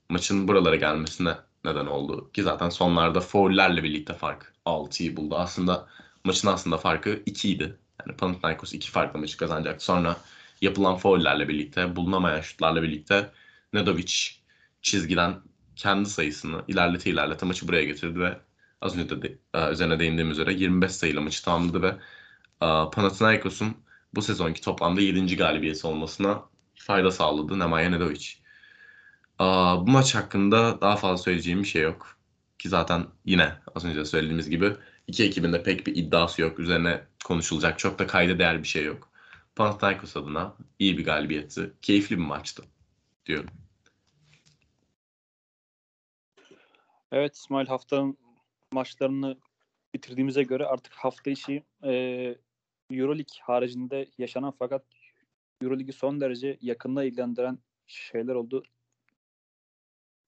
maçın 0.08 0.48
buralara 0.48 0.76
gelmesine 0.76 1.36
neden 1.64 1.86
oldu. 1.86 2.32
Ki 2.32 2.42
zaten 2.42 2.68
sonlarda 2.68 3.20
foullerle 3.20 3.82
birlikte 3.82 4.14
fark 4.14 4.54
6'yı 4.66 5.16
buldu. 5.16 5.36
Aslında 5.36 5.88
maçın 6.24 6.48
aslında 6.48 6.78
farkı 6.78 7.22
2 7.26 7.50
idi. 7.50 7.78
Yani 8.06 8.16
Panathinaikos 8.16 8.74
2 8.74 8.90
farklı 8.90 9.18
maçı 9.18 9.36
kazanacaktı. 9.36 9.84
Sonra 9.84 10.16
yapılan 10.60 10.96
foullerle 10.96 11.48
birlikte, 11.48 11.96
bulunamayan 11.96 12.40
şutlarla 12.40 12.82
birlikte 12.82 13.30
Nedovic 13.72 14.12
çizgiden 14.82 15.40
kendi 15.76 16.08
sayısını 16.08 16.62
ilerlete 16.68 17.10
ilerlete 17.10 17.46
maçı 17.46 17.68
buraya 17.68 17.84
getirdi 17.84 18.20
ve 18.20 18.38
az 18.80 18.98
önce 18.98 19.22
de 19.22 19.38
e, 19.54 19.70
üzerine 19.70 19.98
değindiğim 19.98 20.30
üzere 20.30 20.54
25 20.54 20.92
sayıyla 20.92 21.20
maçı 21.20 21.44
tamamladı 21.44 21.82
ve 21.82 21.88
e, 22.62 22.68
Panathinaikos'un 22.92 23.76
bu 24.14 24.22
sezonki 24.22 24.60
toplamda 24.60 25.00
7. 25.00 25.36
galibiyeti 25.36 25.86
olmasına 25.86 26.42
fayda 26.74 27.10
sağladı 27.10 27.58
Nemanja 27.58 27.90
Nedovic. 27.90 28.45
Bu 29.40 29.90
maç 29.90 30.14
hakkında 30.14 30.80
daha 30.80 30.96
fazla 30.96 31.22
söyleyeceğim 31.22 31.62
bir 31.62 31.68
şey 31.68 31.82
yok. 31.82 32.16
Ki 32.58 32.68
zaten 32.68 33.06
yine 33.24 33.52
az 33.74 33.84
önce 33.84 34.04
söylediğimiz 34.04 34.50
gibi 34.50 34.72
iki 35.06 35.24
ekibin 35.24 35.52
de 35.52 35.62
pek 35.62 35.86
bir 35.86 35.96
iddiası 35.96 36.42
yok. 36.42 36.58
Üzerine 36.58 37.04
konuşulacak 37.24 37.78
çok 37.78 37.98
da 37.98 38.06
kayda 38.06 38.38
değer 38.38 38.62
bir 38.62 38.68
şey 38.68 38.84
yok. 38.84 39.10
Panathinaikos 39.56 40.16
adına 40.16 40.54
iyi 40.78 40.98
bir 40.98 41.04
galibiyetti. 41.04 41.72
Keyifli 41.82 42.16
bir 42.16 42.22
maçtı 42.22 42.62
diyorum. 43.26 43.50
Evet 47.12 47.36
İsmail 47.36 47.66
haftanın 47.66 48.18
maçlarını 48.72 49.36
bitirdiğimize 49.94 50.42
göre 50.42 50.66
artık 50.66 50.92
hafta 50.92 51.30
içi 51.30 51.64
e, 51.84 51.92
Euroleague 52.90 53.40
haricinde 53.42 54.08
yaşanan 54.18 54.54
fakat 54.58 54.84
Euroleague'i 55.62 55.92
son 55.92 56.20
derece 56.20 56.58
yakında 56.60 57.04
ilgilendiren 57.04 57.58
şeyler 57.86 58.34
oldu. 58.34 58.62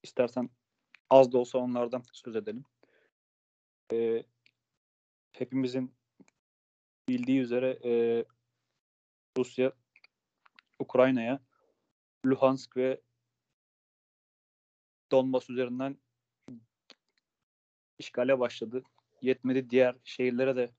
İstersen 0.03 0.49
az 1.09 1.31
da 1.31 1.37
olsa 1.37 1.57
onlardan 1.57 2.03
söz 2.13 2.35
edelim. 2.35 2.65
E, 3.93 4.23
hepimizin 5.31 5.95
bildiği 7.09 7.39
üzere 7.39 7.79
e, 7.83 8.25
Rusya 9.37 9.73
Ukrayna'ya 10.79 11.39
Luhansk 12.25 12.77
ve 12.77 13.01
Donbas 15.11 15.49
üzerinden 15.49 15.97
işgale 17.99 18.39
başladı. 18.39 18.83
Yetmedi 19.21 19.69
diğer 19.69 19.95
şehirlere 20.03 20.55
de 20.55 20.71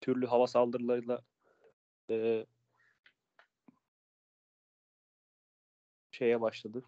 türlü 0.00 0.26
hava 0.26 0.46
saldırılarıyla 0.46 1.22
e, 2.10 2.46
şeye 6.10 6.40
başladı. 6.40 6.84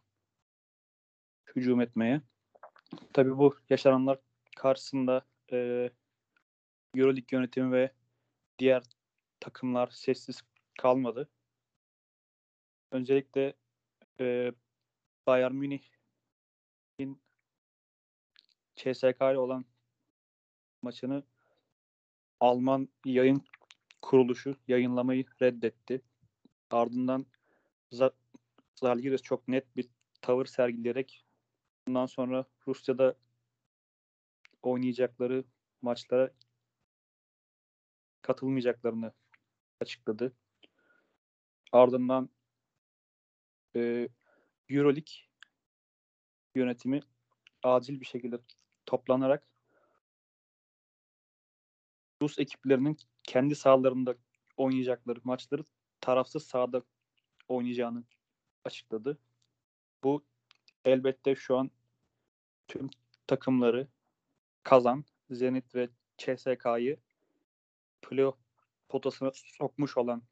Hücum 1.58 1.80
etmeye. 1.80 2.20
Tabii 3.12 3.38
bu 3.38 3.56
yaşananlar 3.70 4.18
karşısında 4.56 5.26
e, 5.52 5.90
Euroleague 6.94 7.38
yönetimi 7.38 7.72
ve 7.72 7.92
diğer 8.58 8.82
takımlar 9.40 9.90
sessiz 9.90 10.42
kalmadı. 10.78 11.28
Öncelikle 12.92 13.54
e, 14.20 14.52
Bayern 15.26 15.54
Münih'in 15.54 17.22
CSK 18.76 19.20
ile 19.20 19.38
olan 19.38 19.64
maçını 20.82 21.22
Alman 22.40 22.88
yayın 23.04 23.44
kuruluşu 24.02 24.56
yayınlamayı 24.68 25.24
reddetti. 25.42 26.02
Ardından 26.70 27.26
Zalgiris 28.74 29.22
çok 29.22 29.48
net 29.48 29.76
bir 29.76 29.88
tavır 30.20 30.46
sergileyerek 30.46 31.27
bundan 31.88 32.06
sonra 32.06 32.44
Rusya'da 32.66 33.14
oynayacakları 34.62 35.44
maçlara 35.82 36.30
katılmayacaklarını 38.22 39.12
açıkladı. 39.80 40.36
Ardından 41.72 42.30
e, 43.76 44.08
Euroleague 44.68 45.14
yönetimi 46.54 47.00
acil 47.62 48.00
bir 48.00 48.06
şekilde 48.06 48.38
toplanarak 48.86 49.48
Rus 52.22 52.38
ekiplerinin 52.38 52.96
kendi 53.22 53.54
sahalarında 53.54 54.14
oynayacakları 54.56 55.20
maçları 55.24 55.64
tarafsız 56.00 56.46
sahada 56.46 56.82
oynayacağını 57.48 58.04
açıkladı. 58.64 59.18
Bu 60.04 60.24
elbette 60.84 61.34
şu 61.34 61.56
an 61.56 61.70
tüm 62.68 62.90
takımları 63.26 63.88
Kazan, 64.62 65.04
Zenit 65.30 65.74
ve 65.74 65.88
CSK'yı 66.18 66.96
playoff 68.02 68.38
potasına 68.88 69.30
sokmuş 69.34 69.96
olan 69.96 70.22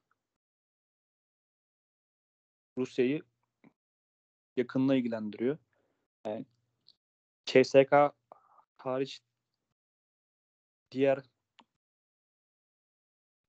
Rusya'yı 2.79 3.23
yakınla 4.57 4.95
ilgilendiriyor. 4.95 5.59
Yani 6.25 6.47
CSK 7.45 7.93
hariç 8.77 9.21
diğer 10.91 11.23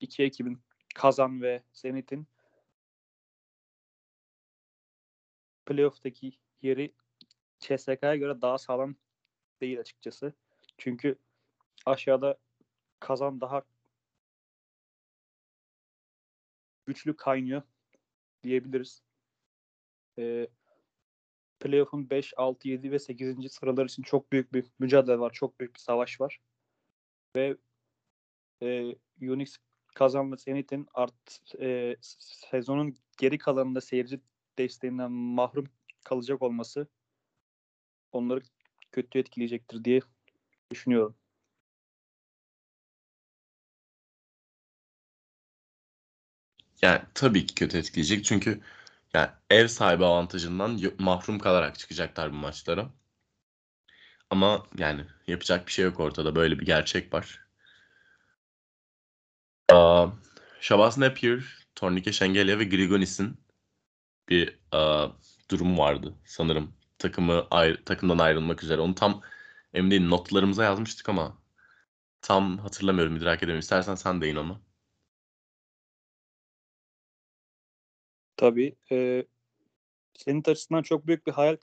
iki 0.00 0.22
ekibin 0.22 0.62
Kazan 0.94 1.42
ve 1.42 1.62
Zenit'in 1.72 2.26
playoff'taki 5.66 6.38
yeri 6.62 6.94
CSK'ya 7.60 8.16
göre 8.16 8.42
daha 8.42 8.58
sağlam 8.58 8.96
değil 9.60 9.80
açıkçası. 9.80 10.32
Çünkü 10.78 11.18
aşağıda 11.86 12.38
Kazan 13.00 13.40
daha 13.40 13.62
güçlü 16.86 17.16
kaynıyor 17.16 17.62
diyebiliriz. 18.42 19.02
Ee, 20.18 20.48
playoff'un 21.60 22.10
5, 22.10 22.34
6, 22.36 22.68
7 22.68 22.92
ve 22.92 22.98
8. 22.98 23.52
sıralar 23.52 23.86
için 23.86 24.02
çok 24.02 24.32
büyük 24.32 24.52
bir 24.52 24.64
mücadele 24.78 25.18
var. 25.18 25.32
Çok 25.32 25.60
büyük 25.60 25.74
bir 25.74 25.80
savaş 25.80 26.20
var. 26.20 26.40
Ve 27.36 27.56
e, 28.62 28.96
Unix 29.22 29.56
Kazan 29.94 30.32
ve 30.32 30.36
Zenit'in 30.36 30.86
art 30.94 31.54
e, 31.60 31.96
sezonun 32.50 32.94
geri 33.18 33.38
kalanında 33.38 33.80
seyirci 33.80 34.20
desteğinden 34.58 35.12
mahrum 35.12 35.66
kalacak 36.04 36.42
olması 36.42 36.88
onları 38.12 38.42
kötü 38.92 39.18
etkileyecektir 39.18 39.84
diye 39.84 40.00
düşünüyorum. 40.70 41.16
Yani 46.82 47.02
tabii 47.14 47.46
ki 47.46 47.54
kötü 47.54 47.78
etkileyecek 47.78 48.24
çünkü 48.24 48.60
yani 49.14 49.30
ev 49.50 49.68
sahibi 49.68 50.04
avantajından 50.04 50.80
mahrum 50.98 51.38
kalarak 51.38 51.78
çıkacaklar 51.78 52.32
bu 52.32 52.36
maçlara. 52.36 52.90
Ama 54.30 54.66
yani 54.78 55.04
yapacak 55.26 55.66
bir 55.66 55.72
şey 55.72 55.84
yok 55.84 56.00
ortada. 56.00 56.36
Böyle 56.36 56.58
bir 56.58 56.66
gerçek 56.66 57.14
var. 57.14 57.48
Uh, 59.72 60.12
Shabazz 60.60 60.98
Napier, 60.98 61.40
Tornike 61.74 62.12
Şengelya 62.12 62.58
ve 62.58 62.64
Grigonis'in 62.64 63.40
bir 64.28 64.58
uh, 64.74 65.12
durumu 65.50 65.78
vardı 65.78 66.14
sanırım. 66.24 66.77
Takımı 66.98 67.46
ayrı, 67.50 67.84
takımdan 67.84 68.18
ayrılmak 68.18 68.62
üzere. 68.62 68.80
Onu 68.80 68.94
tam 68.94 69.22
emin 69.74 69.90
değilim. 69.90 70.10
Notlarımıza 70.10 70.64
yazmıştık 70.64 71.08
ama 71.08 71.38
tam 72.22 72.58
hatırlamıyorum, 72.58 73.16
idrak 73.16 73.38
edemiyorum. 73.38 73.60
İstersen 73.60 73.94
sen 73.94 74.20
deyin 74.20 74.36
onu. 74.36 74.60
Tabii. 78.36 78.76
E, 78.92 79.26
senin 80.14 80.42
açısından 80.46 80.82
çok 80.82 81.06
büyük 81.06 81.26
bir 81.26 81.32
hayal 81.32 81.56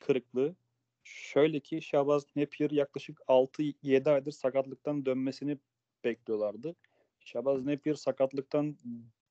kırıklığı. 0.00 0.56
Şöyle 1.04 1.60
ki 1.60 1.82
Şabaz 1.82 2.26
Napier 2.36 2.70
yaklaşık 2.70 3.20
6-7 3.28 4.10
aydır 4.10 4.32
sakatlıktan 4.32 5.06
dönmesini 5.06 5.58
bekliyorlardı. 6.04 6.76
Şabaz 7.20 7.64
Napier 7.64 7.94
sakatlıktan 7.94 8.78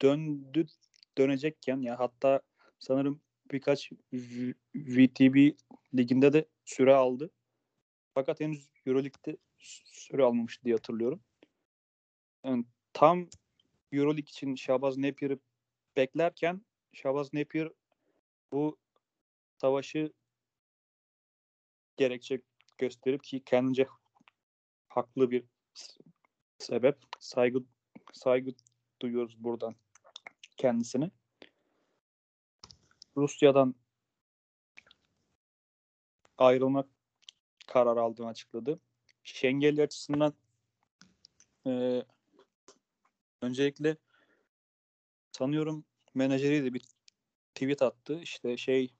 döndü 0.01 0.65
dönecekken 1.17 1.81
ya 1.81 1.99
hatta 1.99 2.41
sanırım 2.79 3.21
birkaç 3.51 3.91
VTB 4.75 5.57
liginde 5.97 6.33
de 6.33 6.45
süre 6.65 6.93
aldı. 6.93 7.31
Fakat 8.13 8.39
henüz 8.39 8.69
Euroleague'de 8.85 9.37
süre 9.57 10.23
almamıştı 10.23 10.65
diye 10.65 10.75
hatırlıyorum. 10.75 11.23
Yani 12.43 12.65
tam 12.93 13.29
Euroleague 13.91 14.29
için 14.29 14.55
Şabaz 14.55 14.97
Napier'ı 14.97 15.39
beklerken 15.97 16.61
Şabaz 16.93 17.33
Napier 17.33 17.69
bu 18.51 18.77
savaşı 19.57 20.13
gerekçe 21.97 22.41
gösterip 22.77 23.23
ki 23.23 23.43
kendince 23.45 23.87
haklı 24.87 25.31
bir 25.31 25.43
sebep 26.59 26.97
saygı 27.19 27.63
saygı 28.13 28.51
duyuyoruz 29.01 29.43
buradan 29.43 29.75
kendisine. 30.57 31.11
Rusya'dan 33.17 33.75
ayrılmak 36.37 36.89
karar 37.67 37.97
aldığını 37.97 38.27
açıkladı. 38.27 38.79
Şengeli 39.23 39.81
açısından 39.81 40.33
e, 41.67 42.03
öncelikle 43.41 43.97
sanıyorum 45.31 45.85
menajeri 46.13 46.63
de 46.63 46.73
bir 46.73 46.81
tweet 47.55 47.81
attı. 47.81 48.19
İşte 48.21 48.57
şey 48.57 48.93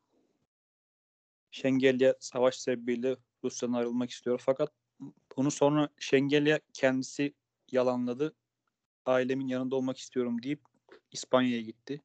Şengelya 1.52 2.16
savaş 2.20 2.56
sebebiyle 2.56 3.18
Rusya'dan 3.44 3.74
ayrılmak 3.74 4.10
istiyor. 4.10 4.42
Fakat 4.46 4.74
bunu 5.38 5.52
sonra 5.52 5.90
Şengelya 6.00 6.60
kendisi 6.74 7.34
yalanladı. 7.72 8.36
Ailemin 9.06 9.48
yanında 9.48 9.76
olmak 9.76 9.98
istiyorum 9.98 10.44
deyip 10.44 10.62
İspanya'ya 11.12 11.62
gitti. 11.62 12.02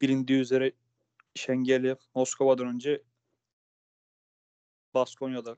Bilindiği 0.00 0.38
üzere 0.38 0.72
Şengelya 1.34 1.96
Moskova'dan 2.14 2.66
önce 2.66 3.02
Baskonya'da 4.94 5.56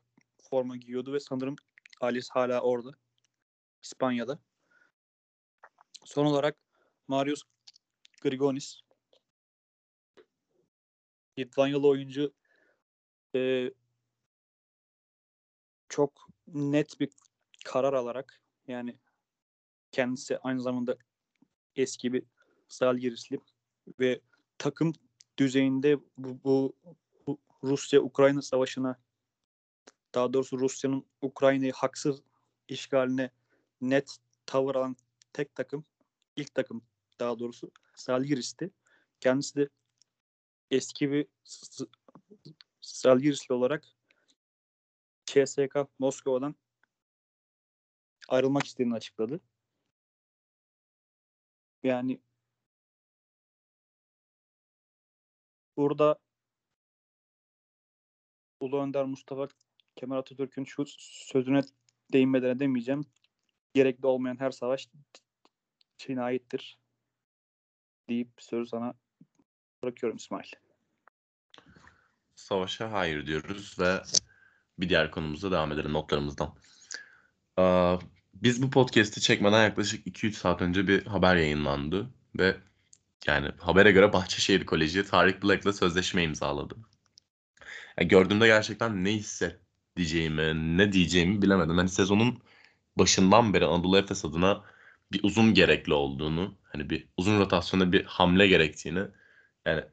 forma 0.51 0.77
giyiyordu 0.77 1.13
ve 1.13 1.21
sanırım 1.21 1.57
Alice 2.01 2.29
hala 2.31 2.61
orada. 2.61 2.91
İspanya'da. 3.83 4.39
Son 6.05 6.25
olarak 6.25 6.57
Marius 7.09 7.43
Grigonis 8.23 8.81
Litvanyalı 11.39 11.89
oyuncu 11.89 12.35
e, 13.35 13.71
çok 15.89 16.29
net 16.47 17.01
bir 17.01 17.11
karar 17.65 17.93
alarak 17.93 18.43
yani 18.67 18.99
kendisi 19.93 20.39
aynı 20.39 20.61
zamanda 20.61 20.97
eski 21.77 22.13
bir 22.13 22.25
Zalgirisli 22.69 23.41
ve 24.01 24.21
takım 24.59 24.93
düzeyinde 25.39 25.99
bu, 26.19 26.39
bu, 26.45 27.39
Rusya-Ukrayna 27.65 28.43
savaşına 28.43 29.01
daha 30.15 30.33
doğrusu 30.33 30.59
Rusya'nın 30.59 31.07
Ukrayna'yı 31.23 31.73
haksız 31.73 32.23
işgaline 32.69 33.31
net 33.81 34.17
tavır 34.47 34.75
alan 34.75 34.97
tek 35.33 35.55
takım 35.55 35.85
ilk 36.37 36.55
takım 36.55 36.83
daha 37.21 37.39
doğrusu 37.39 37.71
Zalgiris'ti. 37.97 38.71
Kendisi 39.21 39.57
de 39.57 39.69
eski 40.71 41.11
bir 41.11 41.27
Zalgirisli 42.81 43.55
olarak 43.55 43.85
CSK 45.27 45.77
Moskova'dan 45.99 46.55
ayrılmak 48.29 48.65
istediğini 48.65 48.95
açıkladı. 48.95 49.41
Yani 51.83 52.21
burada 55.79 56.19
Ulu 58.61 58.83
Önder 58.83 59.05
Mustafa 59.05 59.49
Kemal 59.97 60.19
Atatürk'ün 60.19 60.65
şu 60.65 60.85
sözüne 60.99 61.61
değinmeden 62.13 62.57
edemeyeceğim. 62.57 63.05
Gerekli 63.75 64.07
olmayan 64.07 64.41
her 64.41 64.51
savaş 64.51 64.89
cinayettir 65.99 66.79
deyip 68.09 68.29
sözü 68.39 68.69
sana 68.69 68.95
bırakıyorum 69.83 70.17
İsmail. 70.17 70.53
Savaşa 72.35 72.93
hayır 72.93 73.27
diyoruz 73.27 73.79
ve 73.79 74.03
bir 74.79 74.89
diğer 74.89 75.11
konumuza 75.11 75.51
devam 75.51 75.73
edelim 75.73 75.93
notlarımızdan. 75.93 76.55
Biz 78.35 78.63
bu 78.63 78.71
podcast'i 78.71 79.21
çekmeden 79.21 79.63
yaklaşık 79.63 80.07
2-3 80.07 80.33
saat 80.33 80.63
önce 80.63 80.89
bir 80.89 81.07
haber 81.07 81.37
yayınlandı 81.37 82.11
ve 82.39 82.57
yani 83.27 83.51
habere 83.59 83.93
göre 83.93 84.13
Bahçeşehir 84.13 84.67
Koleji 84.67 85.05
Tarık 85.05 85.43
Black'la 85.43 85.73
sözleşme 85.73 86.23
imzaladı. 86.23 86.77
Yani 87.99 88.09
gördüğümde 88.09 88.47
gerçekten 88.47 89.05
ne 89.05 89.13
hissedeceğimi, 89.13 90.79
ne 90.79 90.93
diyeceğimi 90.93 91.43
bilemedim. 91.43 91.77
Hani 91.79 91.89
sezonun 91.89 92.43
başından 92.99 93.55
beri 93.55 93.65
Anadolu 93.65 93.99
Efes 93.99 94.25
adına 94.25 94.65
bir 95.13 95.21
uzun 95.23 95.55
gerekli 95.55 95.95
olduğunu, 95.95 96.59
hani 96.63 96.91
bir 96.91 97.09
uzun 97.17 97.39
rotasyona 97.41 97.93
bir 97.93 98.05
hamle 98.05 98.47
gerektiğini 98.47 99.01
yani 99.67 99.85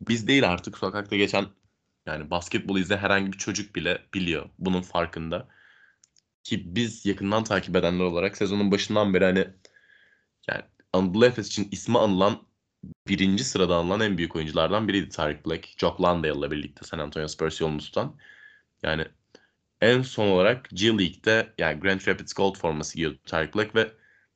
biz 0.00 0.28
değil 0.28 0.50
artık 0.50 0.78
sokakta 0.78 1.16
geçen 1.16 1.46
yani 2.06 2.30
basketbol 2.30 2.78
izleyen 2.78 3.00
herhangi 3.00 3.32
bir 3.32 3.38
çocuk 3.38 3.74
bile 3.76 4.06
biliyor. 4.14 4.50
Bunun 4.58 4.82
farkında. 4.82 5.48
Ki 6.44 6.76
biz 6.76 7.06
yakından 7.06 7.44
takip 7.44 7.76
edenler 7.76 8.04
olarak 8.04 8.36
sezonun 8.36 8.70
başından 8.70 9.14
beri 9.14 9.24
hani 9.24 9.48
yani 10.48 10.62
Anadolu 10.92 11.26
Efes 11.26 11.46
için 11.48 11.68
ismi 11.72 11.98
anılan 11.98 12.46
birinci 13.08 13.44
sırada 13.44 13.74
alınan 13.76 14.00
en 14.00 14.18
büyük 14.18 14.36
oyunculardan 14.36 14.88
biriydi 14.88 15.08
Tarık 15.08 15.46
Black. 15.46 15.68
Jock 15.78 16.00
Landale'la 16.00 16.50
birlikte 16.50 16.86
San 16.86 16.98
Antonio 16.98 17.28
Spurs 17.28 17.60
yolunu 17.60 17.78
tutan. 17.78 18.16
Yani 18.82 19.04
en 19.80 20.02
son 20.02 20.28
olarak 20.28 20.68
G 20.72 20.86
League'de 20.86 21.52
yani 21.58 21.80
Grand 21.80 22.00
Rapids 22.06 22.32
Gold 22.32 22.56
forması 22.56 22.94
giyiyordu 22.94 23.18
Tarık 23.26 23.56
Black 23.56 23.74
ve 23.74 23.92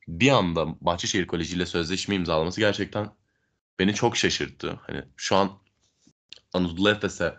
bir 0.07 0.29
anda 0.29 0.67
Bahçeşehir 0.81 1.27
Koleji 1.27 1.55
ile 1.55 1.65
sözleşme 1.65 2.15
imzalaması 2.15 2.59
gerçekten 2.59 3.09
beni 3.79 3.93
çok 3.93 4.17
şaşırttı. 4.17 4.79
Hani 4.87 5.03
şu 5.17 5.35
an 5.35 5.51
Anadolu 6.53 6.89
Efes'e 6.89 7.35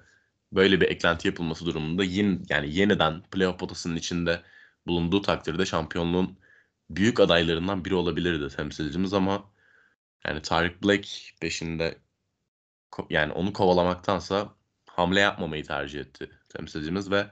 böyle 0.52 0.80
bir 0.80 0.88
eklenti 0.88 1.28
yapılması 1.28 1.66
durumunda 1.66 2.04
yine, 2.04 2.38
yani 2.48 2.74
yeniden 2.74 3.22
playoff 3.22 3.58
potasının 3.58 3.96
içinde 3.96 4.42
bulunduğu 4.86 5.22
takdirde 5.22 5.66
şampiyonluğun 5.66 6.38
büyük 6.90 7.20
adaylarından 7.20 7.84
biri 7.84 7.94
olabilirdi 7.94 8.56
temsilcimiz 8.56 9.14
ama 9.14 9.50
yani 10.26 10.42
Tarık 10.42 10.84
Black 10.84 11.08
peşinde 11.40 11.98
yani 13.10 13.32
onu 13.32 13.52
kovalamaktansa 13.52 14.54
hamle 14.86 15.20
yapmamayı 15.20 15.64
tercih 15.64 16.00
etti 16.00 16.30
temsilcimiz 16.48 17.10
ve 17.10 17.26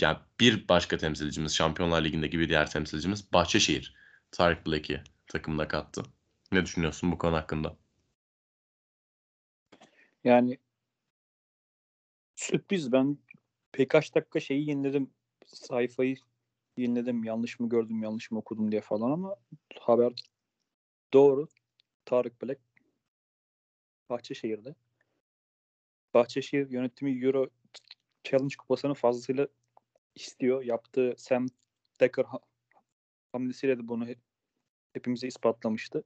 yani 0.00 0.18
bir 0.40 0.68
başka 0.68 0.98
temsilcimiz 0.98 1.56
Şampiyonlar 1.56 2.04
Ligi'ndeki 2.04 2.38
bir 2.38 2.48
diğer 2.48 2.70
temsilcimiz 2.70 3.32
Bahçeşehir 3.32 3.94
Tarık 4.30 4.66
Black'i 4.66 5.02
takımına 5.26 5.68
kattı. 5.68 6.02
Ne 6.52 6.64
düşünüyorsun 6.64 7.12
bu 7.12 7.18
konu 7.18 7.36
hakkında? 7.36 7.76
Yani 10.24 10.58
sürpriz 12.34 12.92
ben 12.92 13.18
birkaç 13.78 14.14
dakika 14.14 14.40
şeyi 14.40 14.68
yeniledim 14.68 15.10
sayfayı 15.46 16.16
yeniledim 16.76 17.24
yanlış 17.24 17.60
mı 17.60 17.68
gördüm 17.68 18.02
yanlış 18.02 18.30
mı 18.30 18.38
okudum 18.38 18.72
diye 18.72 18.80
falan 18.80 19.10
ama 19.10 19.36
haber 19.80 20.12
doğru 21.12 21.48
Tarık 22.04 22.42
Black 22.42 22.60
Bahçeşehir'de. 24.10 24.74
Bahçeşehir 26.14 26.70
yönetimi 26.70 27.24
Euro 27.24 27.50
Challenge 28.24 28.56
kupasını 28.56 28.94
fazlasıyla 28.94 29.48
istiyor. 30.14 30.62
Yaptığı 30.62 31.14
Sam 31.16 31.46
Decker 32.00 32.24
hamlesiyle 33.32 33.78
de 33.78 33.88
bunu 33.88 34.06
hepimize 34.92 35.26
ispatlamıştı. 35.26 36.04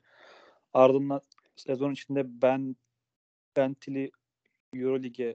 Ardından 0.72 1.20
sezon 1.57 1.92
içinde 1.92 2.42
Ben 2.42 2.76
Bentil'i 3.57 4.11
Eurolig'e 4.74 5.34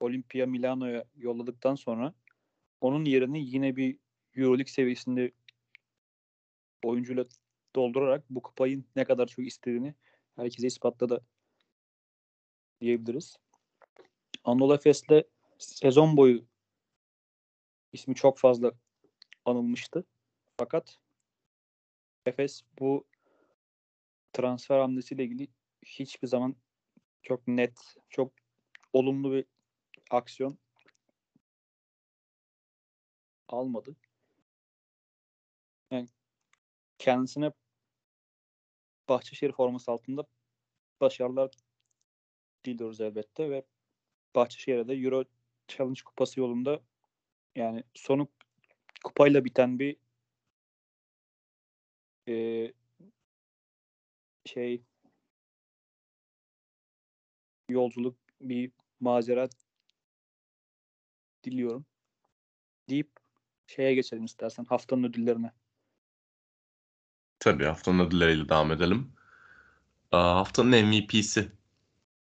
Olimpia 0.00 0.46
Milano'ya 0.46 1.04
yolladıktan 1.16 1.74
sonra 1.74 2.14
onun 2.80 3.04
yerini 3.04 3.44
yine 3.44 3.76
bir 3.76 3.98
Euroleague 4.34 4.72
seviyesinde 4.72 5.32
oyuncuyla 6.84 7.24
doldurarak 7.76 8.24
bu 8.30 8.42
kupayı 8.42 8.84
ne 8.96 9.04
kadar 9.04 9.26
çok 9.26 9.46
istediğini 9.46 9.94
herkese 10.36 10.66
ispatladı 10.66 11.24
diyebiliriz. 12.80 13.36
Anadolu 14.44 14.74
Efes'le 14.74 15.22
sezon 15.58 16.16
boyu 16.16 16.44
ismi 17.92 18.14
çok 18.14 18.38
fazla 18.38 18.72
anılmıştı. 19.44 20.04
Fakat 20.56 20.98
Efes 22.26 22.62
bu 22.80 23.04
transfer 24.32 24.78
hamlesiyle 24.78 25.24
ilgili 25.24 25.48
hiçbir 25.84 26.28
zaman 26.28 26.56
çok 27.22 27.48
net, 27.48 27.78
çok 28.08 28.32
olumlu 28.92 29.32
bir 29.32 29.44
aksiyon 30.10 30.58
almadı. 33.48 33.96
Kendisine 36.98 37.52
Bahçeşehir 39.08 39.52
forması 39.52 39.90
altında 39.90 40.24
başarılar 41.00 41.50
diliyoruz 42.64 43.00
elbette 43.00 43.50
ve 43.50 43.64
Bahçeşehir'e 44.34 44.88
de 44.88 44.94
Euro 44.94 45.24
Challenge 45.68 46.00
kupası 46.04 46.40
yolunda 46.40 46.80
yani 47.56 47.84
sonu 47.94 48.28
kupayla 49.04 49.44
biten 49.44 49.78
bir 49.78 49.96
e, 52.28 52.72
şey 54.44 54.82
yolculuk 57.68 58.16
bir 58.40 58.72
mazeret 59.00 59.52
diliyorum. 61.44 61.86
Deyip 62.88 63.10
şeye 63.66 63.94
geçelim 63.94 64.24
istersen 64.24 64.64
haftanın 64.64 65.04
ödüllerine. 65.04 65.52
Tabii 67.40 67.64
haftanın 67.64 68.06
ödülleriyle 68.06 68.48
devam 68.48 68.72
edelim. 68.72 69.12
Haftanın 70.10 70.86
MVP'si 70.86 71.52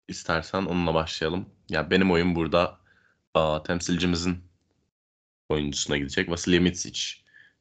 istersen 0.07 0.65
onunla 0.65 0.93
başlayalım. 0.93 1.49
Ya 1.69 1.91
benim 1.91 2.11
oyun 2.11 2.35
burada 2.35 2.79
temsilcimizin 3.63 4.43
oyuncusuna 5.49 5.97
gidecek. 5.97 6.29
Vasilya 6.29 6.61
Mitsic 6.61 7.01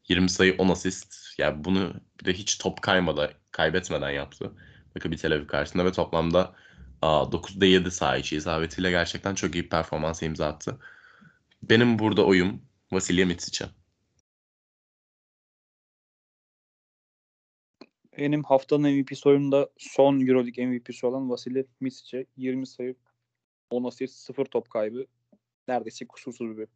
20 0.08 0.30
sayı 0.30 0.56
10 0.58 0.68
asist. 0.68 1.14
Yani 1.38 1.64
bunu 1.64 1.94
bir 2.20 2.24
de 2.24 2.32
hiç 2.32 2.58
top 2.58 2.82
kaymada 2.82 3.32
kaybetmeden 3.50 4.10
yaptı. 4.10 4.52
Maccabi 4.94 5.16
Tel 5.16 5.32
Aviv 5.32 5.46
karşısında 5.46 5.84
ve 5.84 5.92
toplamda 5.92 6.54
9'da 7.02 7.66
7 7.66 7.90
saha 7.90 8.16
içi 8.16 8.36
isabetiyle 8.36 8.90
gerçekten 8.90 9.34
çok 9.34 9.54
iyi 9.54 9.64
bir 9.64 9.68
performans 9.70 10.22
imza 10.22 10.46
attı. 10.46 10.78
Benim 11.62 11.98
burada 11.98 12.24
oyum 12.26 12.62
Vasilya 12.92 13.26
Mitsic'e. 13.26 13.68
Benim 18.20 18.42
haftanın 18.42 18.92
MVP 18.92 19.26
oyununda 19.26 19.70
son 19.78 20.20
Euroleague 20.20 20.66
MVP'si 20.66 21.06
olan 21.06 21.30
Vasilya 21.30 21.64
Mitsic'e 21.80 22.26
20 22.36 22.66
sayı 22.66 22.96
10 23.70 23.84
asist 23.84 24.14
0 24.14 24.44
top 24.44 24.70
kaybı 24.70 25.06
neredeyse 25.68 26.06
kusursuz 26.06 26.58
bir 26.58 26.68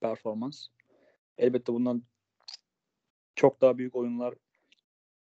performans. 0.00 0.66
Elbette 1.38 1.72
bundan 1.72 2.02
çok 3.34 3.60
daha 3.60 3.78
büyük 3.78 3.96
oyunlar 3.96 4.34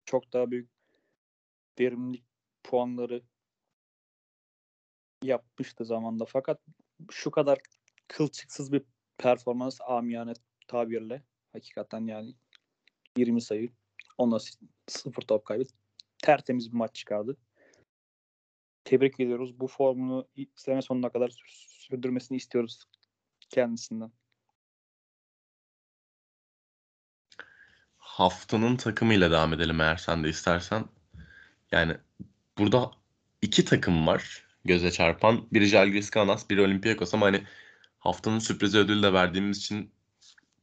çok 0.05 0.33
daha 0.33 0.51
büyük 0.51 0.69
verimlilik 1.79 2.23
puanları 2.63 3.23
yapmıştı 5.23 5.85
zamanda. 5.85 6.25
Fakat 6.25 6.61
şu 7.11 7.31
kadar 7.31 7.59
kılçıksız 8.07 8.71
bir 8.71 8.83
performans 9.17 9.79
amiyane 9.87 10.33
tabirle 10.67 11.23
hakikaten 11.53 12.07
yani 12.07 12.35
20 13.17 13.41
sayı 13.41 13.69
10 14.17 14.31
asist 14.31 14.61
0 14.87 15.21
top 15.21 15.45
kaybı 15.45 15.63
tertemiz 16.23 16.71
bir 16.71 16.77
maç 16.77 16.95
çıkardı. 16.95 17.37
Tebrik 18.83 19.19
ediyoruz. 19.19 19.59
Bu 19.59 19.67
formunu 19.67 20.27
sene 20.55 20.81
sonuna 20.81 21.09
kadar 21.09 21.31
sürdürmesini 21.47 22.37
istiyoruz 22.37 22.83
kendisinden. 23.49 24.11
Haftanın 27.97 28.77
takımıyla 28.77 29.31
devam 29.31 29.53
edelim 29.53 29.81
eğer 29.81 29.95
sen 29.95 30.23
de 30.23 30.29
istersen. 30.29 30.85
Yani 31.71 31.97
burada 32.57 32.91
iki 33.41 33.65
takım 33.65 34.07
var 34.07 34.45
göze 34.65 34.91
çarpan. 34.91 35.47
Biri 35.53 35.65
Žalgiris 35.65 36.09
Kaunas, 36.09 36.49
biri 36.49 36.61
Olympiakos 36.61 37.13
ama 37.13 37.25
hani 37.25 37.43
haftanın 37.99 38.39
sürpriz 38.39 38.75
ödülü 38.75 39.03
de 39.03 39.13
verdiğimiz 39.13 39.57
için 39.57 39.91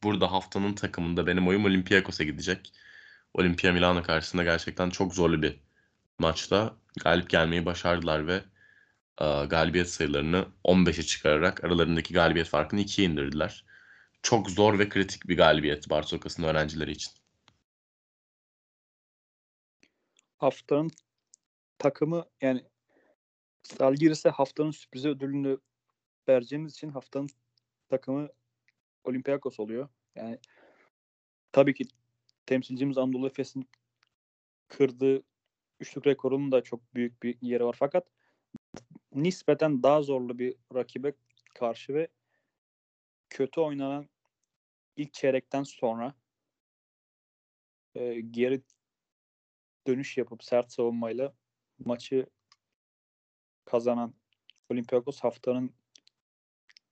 burada 0.02 0.32
haftanın 0.32 0.74
takımında 0.74 1.26
benim 1.26 1.48
oyum 1.48 1.64
Olympiakos'a 1.64 2.24
gidecek. 2.24 2.72
Olimpia 3.34 3.72
Milano 3.72 4.02
karşısında 4.02 4.44
gerçekten 4.44 4.90
çok 4.90 5.14
zorlu 5.14 5.42
bir 5.42 5.60
maçta 6.18 6.76
galip 7.04 7.30
gelmeyi 7.30 7.66
başardılar 7.66 8.26
ve 8.26 8.44
e, 9.20 9.44
galibiyet 9.44 9.90
sayılarını 9.90 10.46
15'e 10.64 11.02
çıkararak 11.02 11.64
aralarındaki 11.64 12.14
galibiyet 12.14 12.48
farkını 12.48 12.80
2'ye 12.80 13.08
indirdiler. 13.08 13.64
Çok 14.22 14.50
zor 14.50 14.78
ve 14.78 14.88
kritik 14.88 15.28
bir 15.28 15.36
galibiyet 15.36 15.90
Bartokas'ın 15.90 16.42
öğrencileri 16.42 16.90
için. 16.90 17.12
Haftanın 20.38 20.90
takımı 21.78 22.24
yani 22.40 22.64
Salgiris'e 23.62 24.28
haftanın 24.28 24.70
sürpriz 24.70 25.06
ödülünü 25.06 25.58
vereceğimiz 26.28 26.72
için 26.72 26.88
haftanın 26.88 27.28
takımı 27.88 28.28
Olympiakos 29.04 29.60
oluyor. 29.60 29.88
Yani 30.14 30.38
tabii 31.52 31.74
ki 31.74 31.84
temsilcimiz 32.52 32.98
Anadolu 32.98 33.26
Efes'in 33.26 33.68
kırdığı 34.68 35.22
üçlük 35.80 36.06
rekorunun 36.06 36.52
da 36.52 36.62
çok 36.62 36.94
büyük 36.94 37.22
bir 37.22 37.38
yeri 37.40 37.64
var. 37.64 37.76
Fakat 37.78 38.06
nispeten 39.14 39.82
daha 39.82 40.02
zorlu 40.02 40.38
bir 40.38 40.56
rakibe 40.74 41.12
karşı 41.54 41.94
ve 41.94 42.08
kötü 43.30 43.60
oynanan 43.60 44.08
ilk 44.96 45.14
çeyrekten 45.14 45.62
sonra 45.62 46.14
e, 47.94 48.20
geri 48.20 48.62
dönüş 49.86 50.18
yapıp 50.18 50.44
sert 50.44 50.72
savunmayla 50.72 51.34
maçı 51.78 52.26
kazanan 53.64 54.14
Olympiakos 54.70 55.20
haftanın 55.20 55.74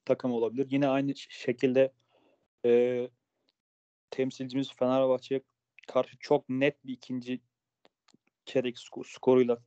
takımı 0.04 0.34
olabilir. 0.34 0.66
Yine 0.70 0.88
aynı 0.88 1.16
şekilde 1.16 1.92
e, 2.64 3.10
temsilcimiz 4.10 4.72
Fenerbahçe'ye 4.72 5.40
karşı 5.90 6.18
çok 6.18 6.48
net 6.48 6.84
bir 6.84 6.92
ikinci 6.92 7.40
çeyrek 8.44 8.76
sko- 8.76 9.12
skoruyla 9.14 9.58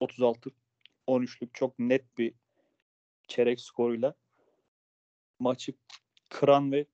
36 0.00 0.50
13'lük 1.06 1.54
çok 1.54 1.78
net 1.78 2.18
bir 2.18 2.34
çeyrek 3.28 3.60
skoruyla 3.60 4.14
maçı 5.38 5.72
kıran 6.30 6.72
ve 6.72 6.86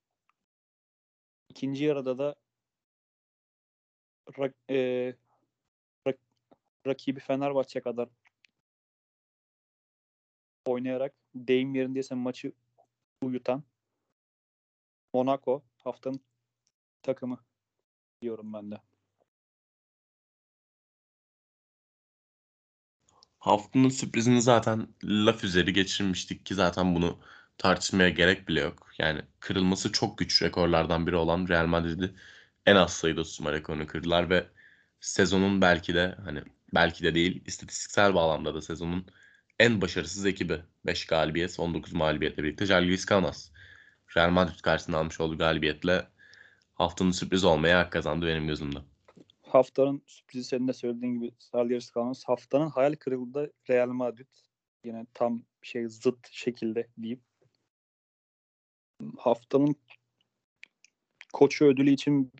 ikinci 1.49 1.85
yarıda 1.85 2.19
da 2.19 2.35
rak, 4.39 4.55
e, 4.71 4.77
rak- 6.07 6.19
rakibi 6.87 7.21
Fenerbahçe 7.21 7.81
kadar 7.81 8.09
oynayarak 10.67 11.15
deyim 11.35 11.75
yerindeyse 11.75 12.15
maçı 12.15 12.53
uyutan 13.23 13.65
Monaco 15.15 15.63
haftanın 15.79 16.30
takımı 17.03 17.39
diyorum 18.23 18.53
ben 18.53 18.71
de. 18.71 18.77
Haftanın 23.39 23.89
sürprizini 23.89 24.43
zaten 24.43 24.89
laf 25.05 25.45
üzeri 25.45 25.73
geçirmiştik 25.73 26.47
ki 26.47 26.55
zaten 26.55 26.95
bunu 26.95 27.19
tartışmaya 27.59 28.09
gerek 28.09 28.49
bile 28.49 28.61
yok. 28.61 28.91
Yani 28.99 29.23
kırılması 29.41 29.93
çok 29.93 30.19
güç 30.19 30.43
rekorlardan 30.43 31.07
biri 31.07 31.17
olan 31.17 31.49
Real 31.49 31.67
Madrid'i 31.67 32.15
en 32.67 32.77
az 32.77 32.93
sayıda 32.93 33.23
tutma 33.23 33.53
rekorunu 33.53 33.87
kırdılar 33.87 34.31
ve 34.31 34.47
sezonun 35.01 35.61
belki 35.61 35.95
de 35.95 36.17
hani 36.25 36.43
belki 36.75 37.05
de 37.05 37.15
değil 37.15 37.43
istatistiksel 37.47 38.15
bağlamda 38.15 38.55
da 38.55 38.63
sezonun 38.63 39.07
en 39.59 39.81
başarısız 39.81 40.27
ekibi. 40.27 40.63
5 40.87 41.07
galibiyet, 41.07 41.61
19 41.61 41.93
mağlubiyetle 41.93 42.43
birlikte 42.43 42.67
Jalgiris 42.67 43.05
Kaunas. 43.05 43.51
Real 44.17 44.31
Madrid 44.31 44.61
karşısında 44.61 44.99
almış 44.99 45.21
olduğu 45.21 45.39
galibiyetle 45.39 46.09
haftanın 46.81 47.11
sürprizi 47.11 47.47
olmaya 47.47 47.79
hak 47.79 47.93
kazandı 47.93 48.27
benim 48.27 48.47
gözümde. 48.47 48.79
Haftanın 49.43 50.03
sürprizi 50.07 50.45
senin 50.45 50.69
de 50.69 50.73
söylediğin 50.73 51.15
gibi 51.15 51.35
Salieris 51.39 51.91
Kaunas. 51.91 52.25
Haftanın 52.25 52.71
hayal 52.71 52.93
kırıklığı 52.93 53.53
Real 53.71 53.89
Madrid. 53.89 54.29
Yine 54.85 55.07
tam 55.15 55.43
şey 55.63 55.89
zıt 55.89 56.29
şekilde 56.31 56.89
diyeyim. 57.03 57.23
Haftanın 59.19 59.77
koçu 61.33 61.65
ödülü 61.65 61.91
için 61.91 62.33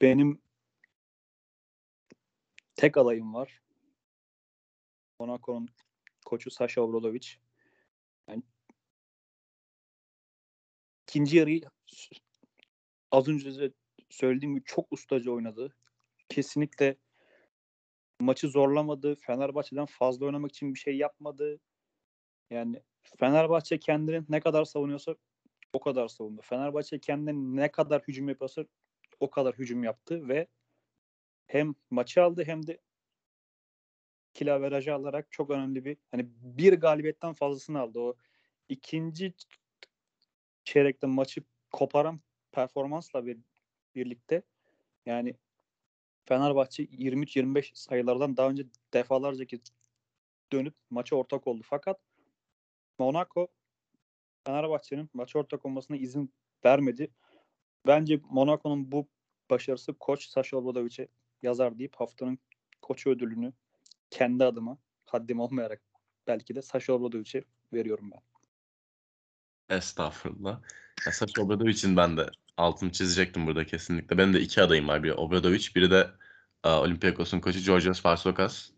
benim 0.00 0.42
tek 2.74 2.96
adayım 2.96 3.34
var. 3.34 3.62
Monaco'nun 5.18 5.68
koçu 6.26 6.50
Sasha 6.50 6.80
Obradovic. 6.80 7.28
Yani 8.28 8.42
ikinci 11.06 11.36
yarıyı 11.36 11.62
az 13.10 13.28
önce 13.28 13.58
de 13.60 13.72
söylediğim 14.10 14.54
gibi 14.54 14.64
çok 14.64 14.92
ustaca 14.92 15.30
oynadı. 15.30 15.76
Kesinlikle 16.28 16.96
maçı 18.20 18.48
zorlamadı. 18.48 19.14
Fenerbahçe'den 19.14 19.86
fazla 19.86 20.26
oynamak 20.26 20.50
için 20.50 20.74
bir 20.74 20.78
şey 20.78 20.96
yapmadı. 20.96 21.60
Yani 22.50 22.82
Fenerbahçe 23.18 23.78
kendini 23.78 24.24
ne 24.28 24.40
kadar 24.40 24.64
savunuyorsa 24.64 25.16
o 25.72 25.80
kadar 25.80 26.08
savundu. 26.08 26.40
Fenerbahçe 26.42 26.98
kendine 26.98 27.62
ne 27.62 27.70
kadar 27.70 28.02
hücum 28.02 28.28
yapıyorsa 28.28 28.64
o 29.20 29.30
kadar 29.30 29.54
hücum 29.54 29.84
yaptı 29.84 30.28
ve 30.28 30.46
hem 31.46 31.74
maçı 31.90 32.22
aldı 32.22 32.44
hem 32.46 32.66
de 32.66 32.80
kilaverajı 34.34 34.94
alarak 34.94 35.32
çok 35.32 35.50
önemli 35.50 35.84
bir 35.84 35.96
hani 36.10 36.28
bir 36.40 36.72
galibiyetten 36.72 37.32
fazlasını 37.32 37.80
aldı. 37.80 38.00
O 38.00 38.16
ikinci 38.68 39.34
çeyrekte 40.64 41.06
maçı 41.06 41.42
koparan 41.72 42.20
performansla 42.52 43.26
bir, 43.26 43.38
birlikte 43.94 44.42
yani 45.06 45.34
Fenerbahçe 46.24 46.84
23-25 46.84 47.70
sayılardan 47.74 48.36
daha 48.36 48.48
önce 48.50 48.66
defalarca 48.92 49.44
kez 49.44 49.60
dönüp 50.52 50.74
maça 50.90 51.16
ortak 51.16 51.46
oldu. 51.46 51.62
Fakat 51.64 52.00
Monaco 52.98 53.48
Fenerbahçe'nin 54.46 55.10
maça 55.14 55.38
ortak 55.38 55.66
olmasına 55.66 55.96
izin 55.96 56.32
vermedi. 56.64 57.10
Bence 57.86 58.20
Monaco'nun 58.30 58.92
bu 58.92 59.08
başarısı 59.50 59.94
koç 59.94 60.26
Saşa 60.26 60.56
Obradovic'e 60.56 61.08
yazar 61.42 61.78
deyip 61.78 61.96
haftanın 61.96 62.38
koçu 62.82 63.10
ödülünü 63.10 63.52
kendi 64.10 64.44
adıma 64.44 64.78
haddim 65.04 65.40
olmayarak 65.40 65.82
belki 66.26 66.54
de 66.54 66.62
Saşa 66.62 66.92
Obradovic'e 66.92 67.44
veriyorum 67.72 68.10
ben. 68.10 68.29
Estağfurullah. 69.70 70.60
Ya 71.06 71.12
Saša 71.12 71.42
Obradovic'in 71.42 71.96
ben 71.96 72.16
de 72.16 72.26
altını 72.56 72.92
çizecektim 72.92 73.46
burada 73.46 73.66
kesinlikle. 73.66 74.18
Benim 74.18 74.34
de 74.34 74.40
iki 74.40 74.62
adayım 74.62 74.88
var. 74.88 75.02
Biri 75.02 75.14
Obradovic, 75.14 75.68
biri 75.74 75.90
de 75.90 76.10
uh, 76.66 76.70
Olympiakos'un 76.70 77.40
koçu 77.40 77.60
Georgios 77.60 78.06
Varsokas. 78.06 78.70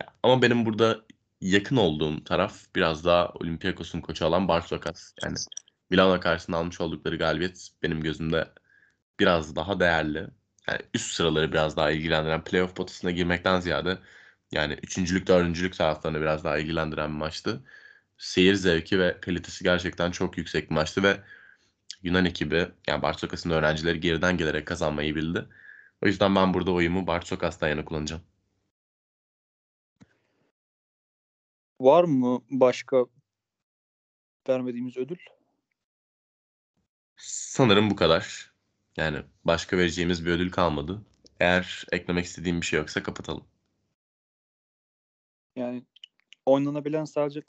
Ya, 0.00 0.06
ama 0.22 0.42
benim 0.42 0.66
burada 0.66 1.04
yakın 1.40 1.76
olduğum 1.76 2.24
taraf 2.24 2.56
biraz 2.76 3.04
daha 3.04 3.28
Olympiakos'un 3.28 4.00
koçu 4.00 4.26
olan 4.26 4.48
Barsokas. 4.48 5.12
Yani 5.24 5.36
Milano 5.90 6.20
karşısında 6.20 6.56
almış 6.56 6.80
oldukları 6.80 7.16
galibiyet 7.18 7.70
benim 7.82 8.00
gözümde 8.00 8.48
biraz 9.20 9.56
daha 9.56 9.80
değerli. 9.80 10.26
Yani 10.68 10.80
üst 10.94 11.12
sıraları 11.14 11.52
biraz 11.52 11.76
daha 11.76 11.90
ilgilendiren 11.90 12.44
playoff 12.44 12.76
potasına 12.76 13.10
girmekten 13.10 13.60
ziyade 13.60 13.98
yani 14.52 14.72
üçüncülük, 14.82 15.26
dördüncülük 15.26 15.76
taraflarını 15.76 16.20
biraz 16.20 16.44
daha 16.44 16.58
ilgilendiren 16.58 17.10
bir 17.10 17.18
maçtı. 17.18 17.64
Seyir 18.22 18.54
zevki 18.54 18.98
ve 18.98 19.20
kalitesi 19.20 19.64
gerçekten 19.64 20.10
çok 20.10 20.38
yüksek 20.38 20.70
bir 20.70 20.74
maçtı 20.74 21.02
ve 21.02 21.20
Yunan 22.02 22.24
ekibi 22.24 22.68
yani 22.86 23.02
Barçokas'ın 23.02 23.50
öğrencileri 23.50 24.00
geriden 24.00 24.36
gelerek 24.36 24.66
kazanmayı 24.66 25.14
bildi. 25.14 25.48
O 26.02 26.06
yüzden 26.06 26.36
ben 26.36 26.54
burada 26.54 26.72
oyumu 26.72 27.06
Barçokas'tan 27.06 27.68
yana 27.68 27.84
kullanacağım. 27.84 28.22
Var 31.80 32.04
mı 32.04 32.42
başka 32.50 33.06
vermediğimiz 34.48 34.96
ödül? 34.96 35.18
Sanırım 37.16 37.90
bu 37.90 37.96
kadar. 37.96 38.52
Yani 38.96 39.22
başka 39.44 39.78
vereceğimiz 39.78 40.26
bir 40.26 40.30
ödül 40.30 40.50
kalmadı. 40.50 41.02
Eğer 41.40 41.84
eklemek 41.92 42.24
istediğim 42.24 42.60
bir 42.60 42.66
şey 42.66 42.78
yoksa 42.78 43.02
kapatalım. 43.02 43.44
Yani 45.56 45.84
oynanabilen 46.46 47.04
sadece 47.04 47.42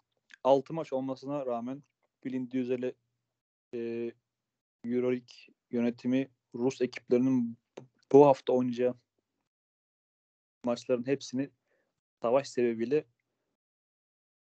6 0.44 0.74
maç 0.74 0.94
olmasına 0.94 1.46
rağmen 1.46 1.84
bilindiği 2.26 2.58
üzere 2.58 2.94
e, 3.74 4.12
Euroleague 4.86 5.36
yönetimi 5.72 6.30
Rus 6.56 6.82
ekiplerinin 6.82 7.58
bu 8.12 8.26
hafta 8.26 8.54
oynayacağı 8.54 8.96
maçların 10.64 11.08
hepsini 11.08 11.50
savaş 12.22 12.50
sebebiyle 12.50 13.06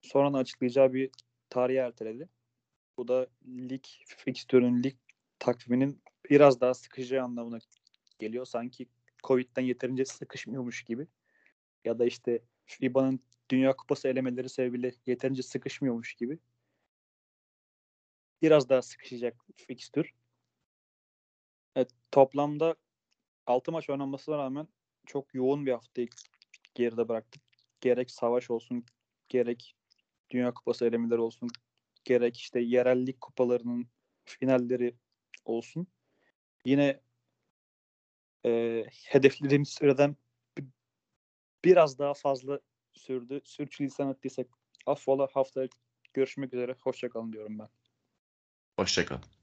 sonradan 0.02 0.38
açıklayacağı 0.38 0.92
bir 0.92 1.10
tarihe 1.50 1.78
erteledi. 1.78 2.28
Bu 2.98 3.08
da 3.08 3.26
lig 3.46 3.84
fikstürün 4.04 4.82
lig 4.82 4.94
takviminin 5.38 6.02
biraz 6.30 6.60
daha 6.60 6.74
sıkıcı 6.74 7.22
anlamına 7.22 7.58
geliyor. 8.18 8.44
Sanki 8.44 8.86
Covid'den 9.24 9.62
yeterince 9.62 10.04
sıkışmıyormuş 10.04 10.82
gibi. 10.82 11.06
Ya 11.84 11.98
da 11.98 12.06
işte 12.06 12.42
FIBA'nın 12.64 13.20
Dünya 13.50 13.76
Kupası 13.76 14.08
elemeleri 14.08 14.48
sebebiyle 14.48 14.92
yeterince 15.06 15.42
sıkışmıyormuş 15.42 16.14
gibi. 16.14 16.38
Biraz 18.42 18.68
daha 18.68 18.82
sıkışacak 18.82 19.44
fikstür. 19.56 20.14
Evet, 21.76 21.90
toplamda 22.10 22.76
6 23.46 23.72
maç 23.72 23.90
oynanmasına 23.90 24.38
rağmen 24.38 24.68
çok 25.06 25.34
yoğun 25.34 25.66
bir 25.66 25.72
haftayı 25.72 26.08
geride 26.74 27.08
bıraktık. 27.08 27.42
Gerek 27.80 28.10
savaş 28.10 28.50
olsun, 28.50 28.84
gerek 29.28 29.76
Dünya 30.30 30.54
Kupası 30.54 30.86
elemeleri 30.86 31.20
olsun, 31.20 31.48
gerek 32.04 32.36
işte 32.36 32.60
yerellik 32.60 33.20
kupalarının 33.20 33.88
finalleri 34.24 34.96
olsun. 35.44 35.86
Yine 36.64 37.00
e, 38.46 38.84
hedeflediğimiz 39.08 39.68
süreden 39.68 40.16
biraz 41.64 41.98
daha 41.98 42.14
fazla 42.14 42.60
sürdü. 42.98 43.40
Sürçülisan 43.44 44.10
ettiysak 44.10 44.46
affola 44.86 45.28
haftaya 45.32 45.68
görüşmek 46.14 46.54
üzere. 46.54 46.76
Hoşçakalın 46.80 47.32
diyorum 47.32 47.58
ben. 47.58 47.68
Hoşçakalın. 48.78 49.35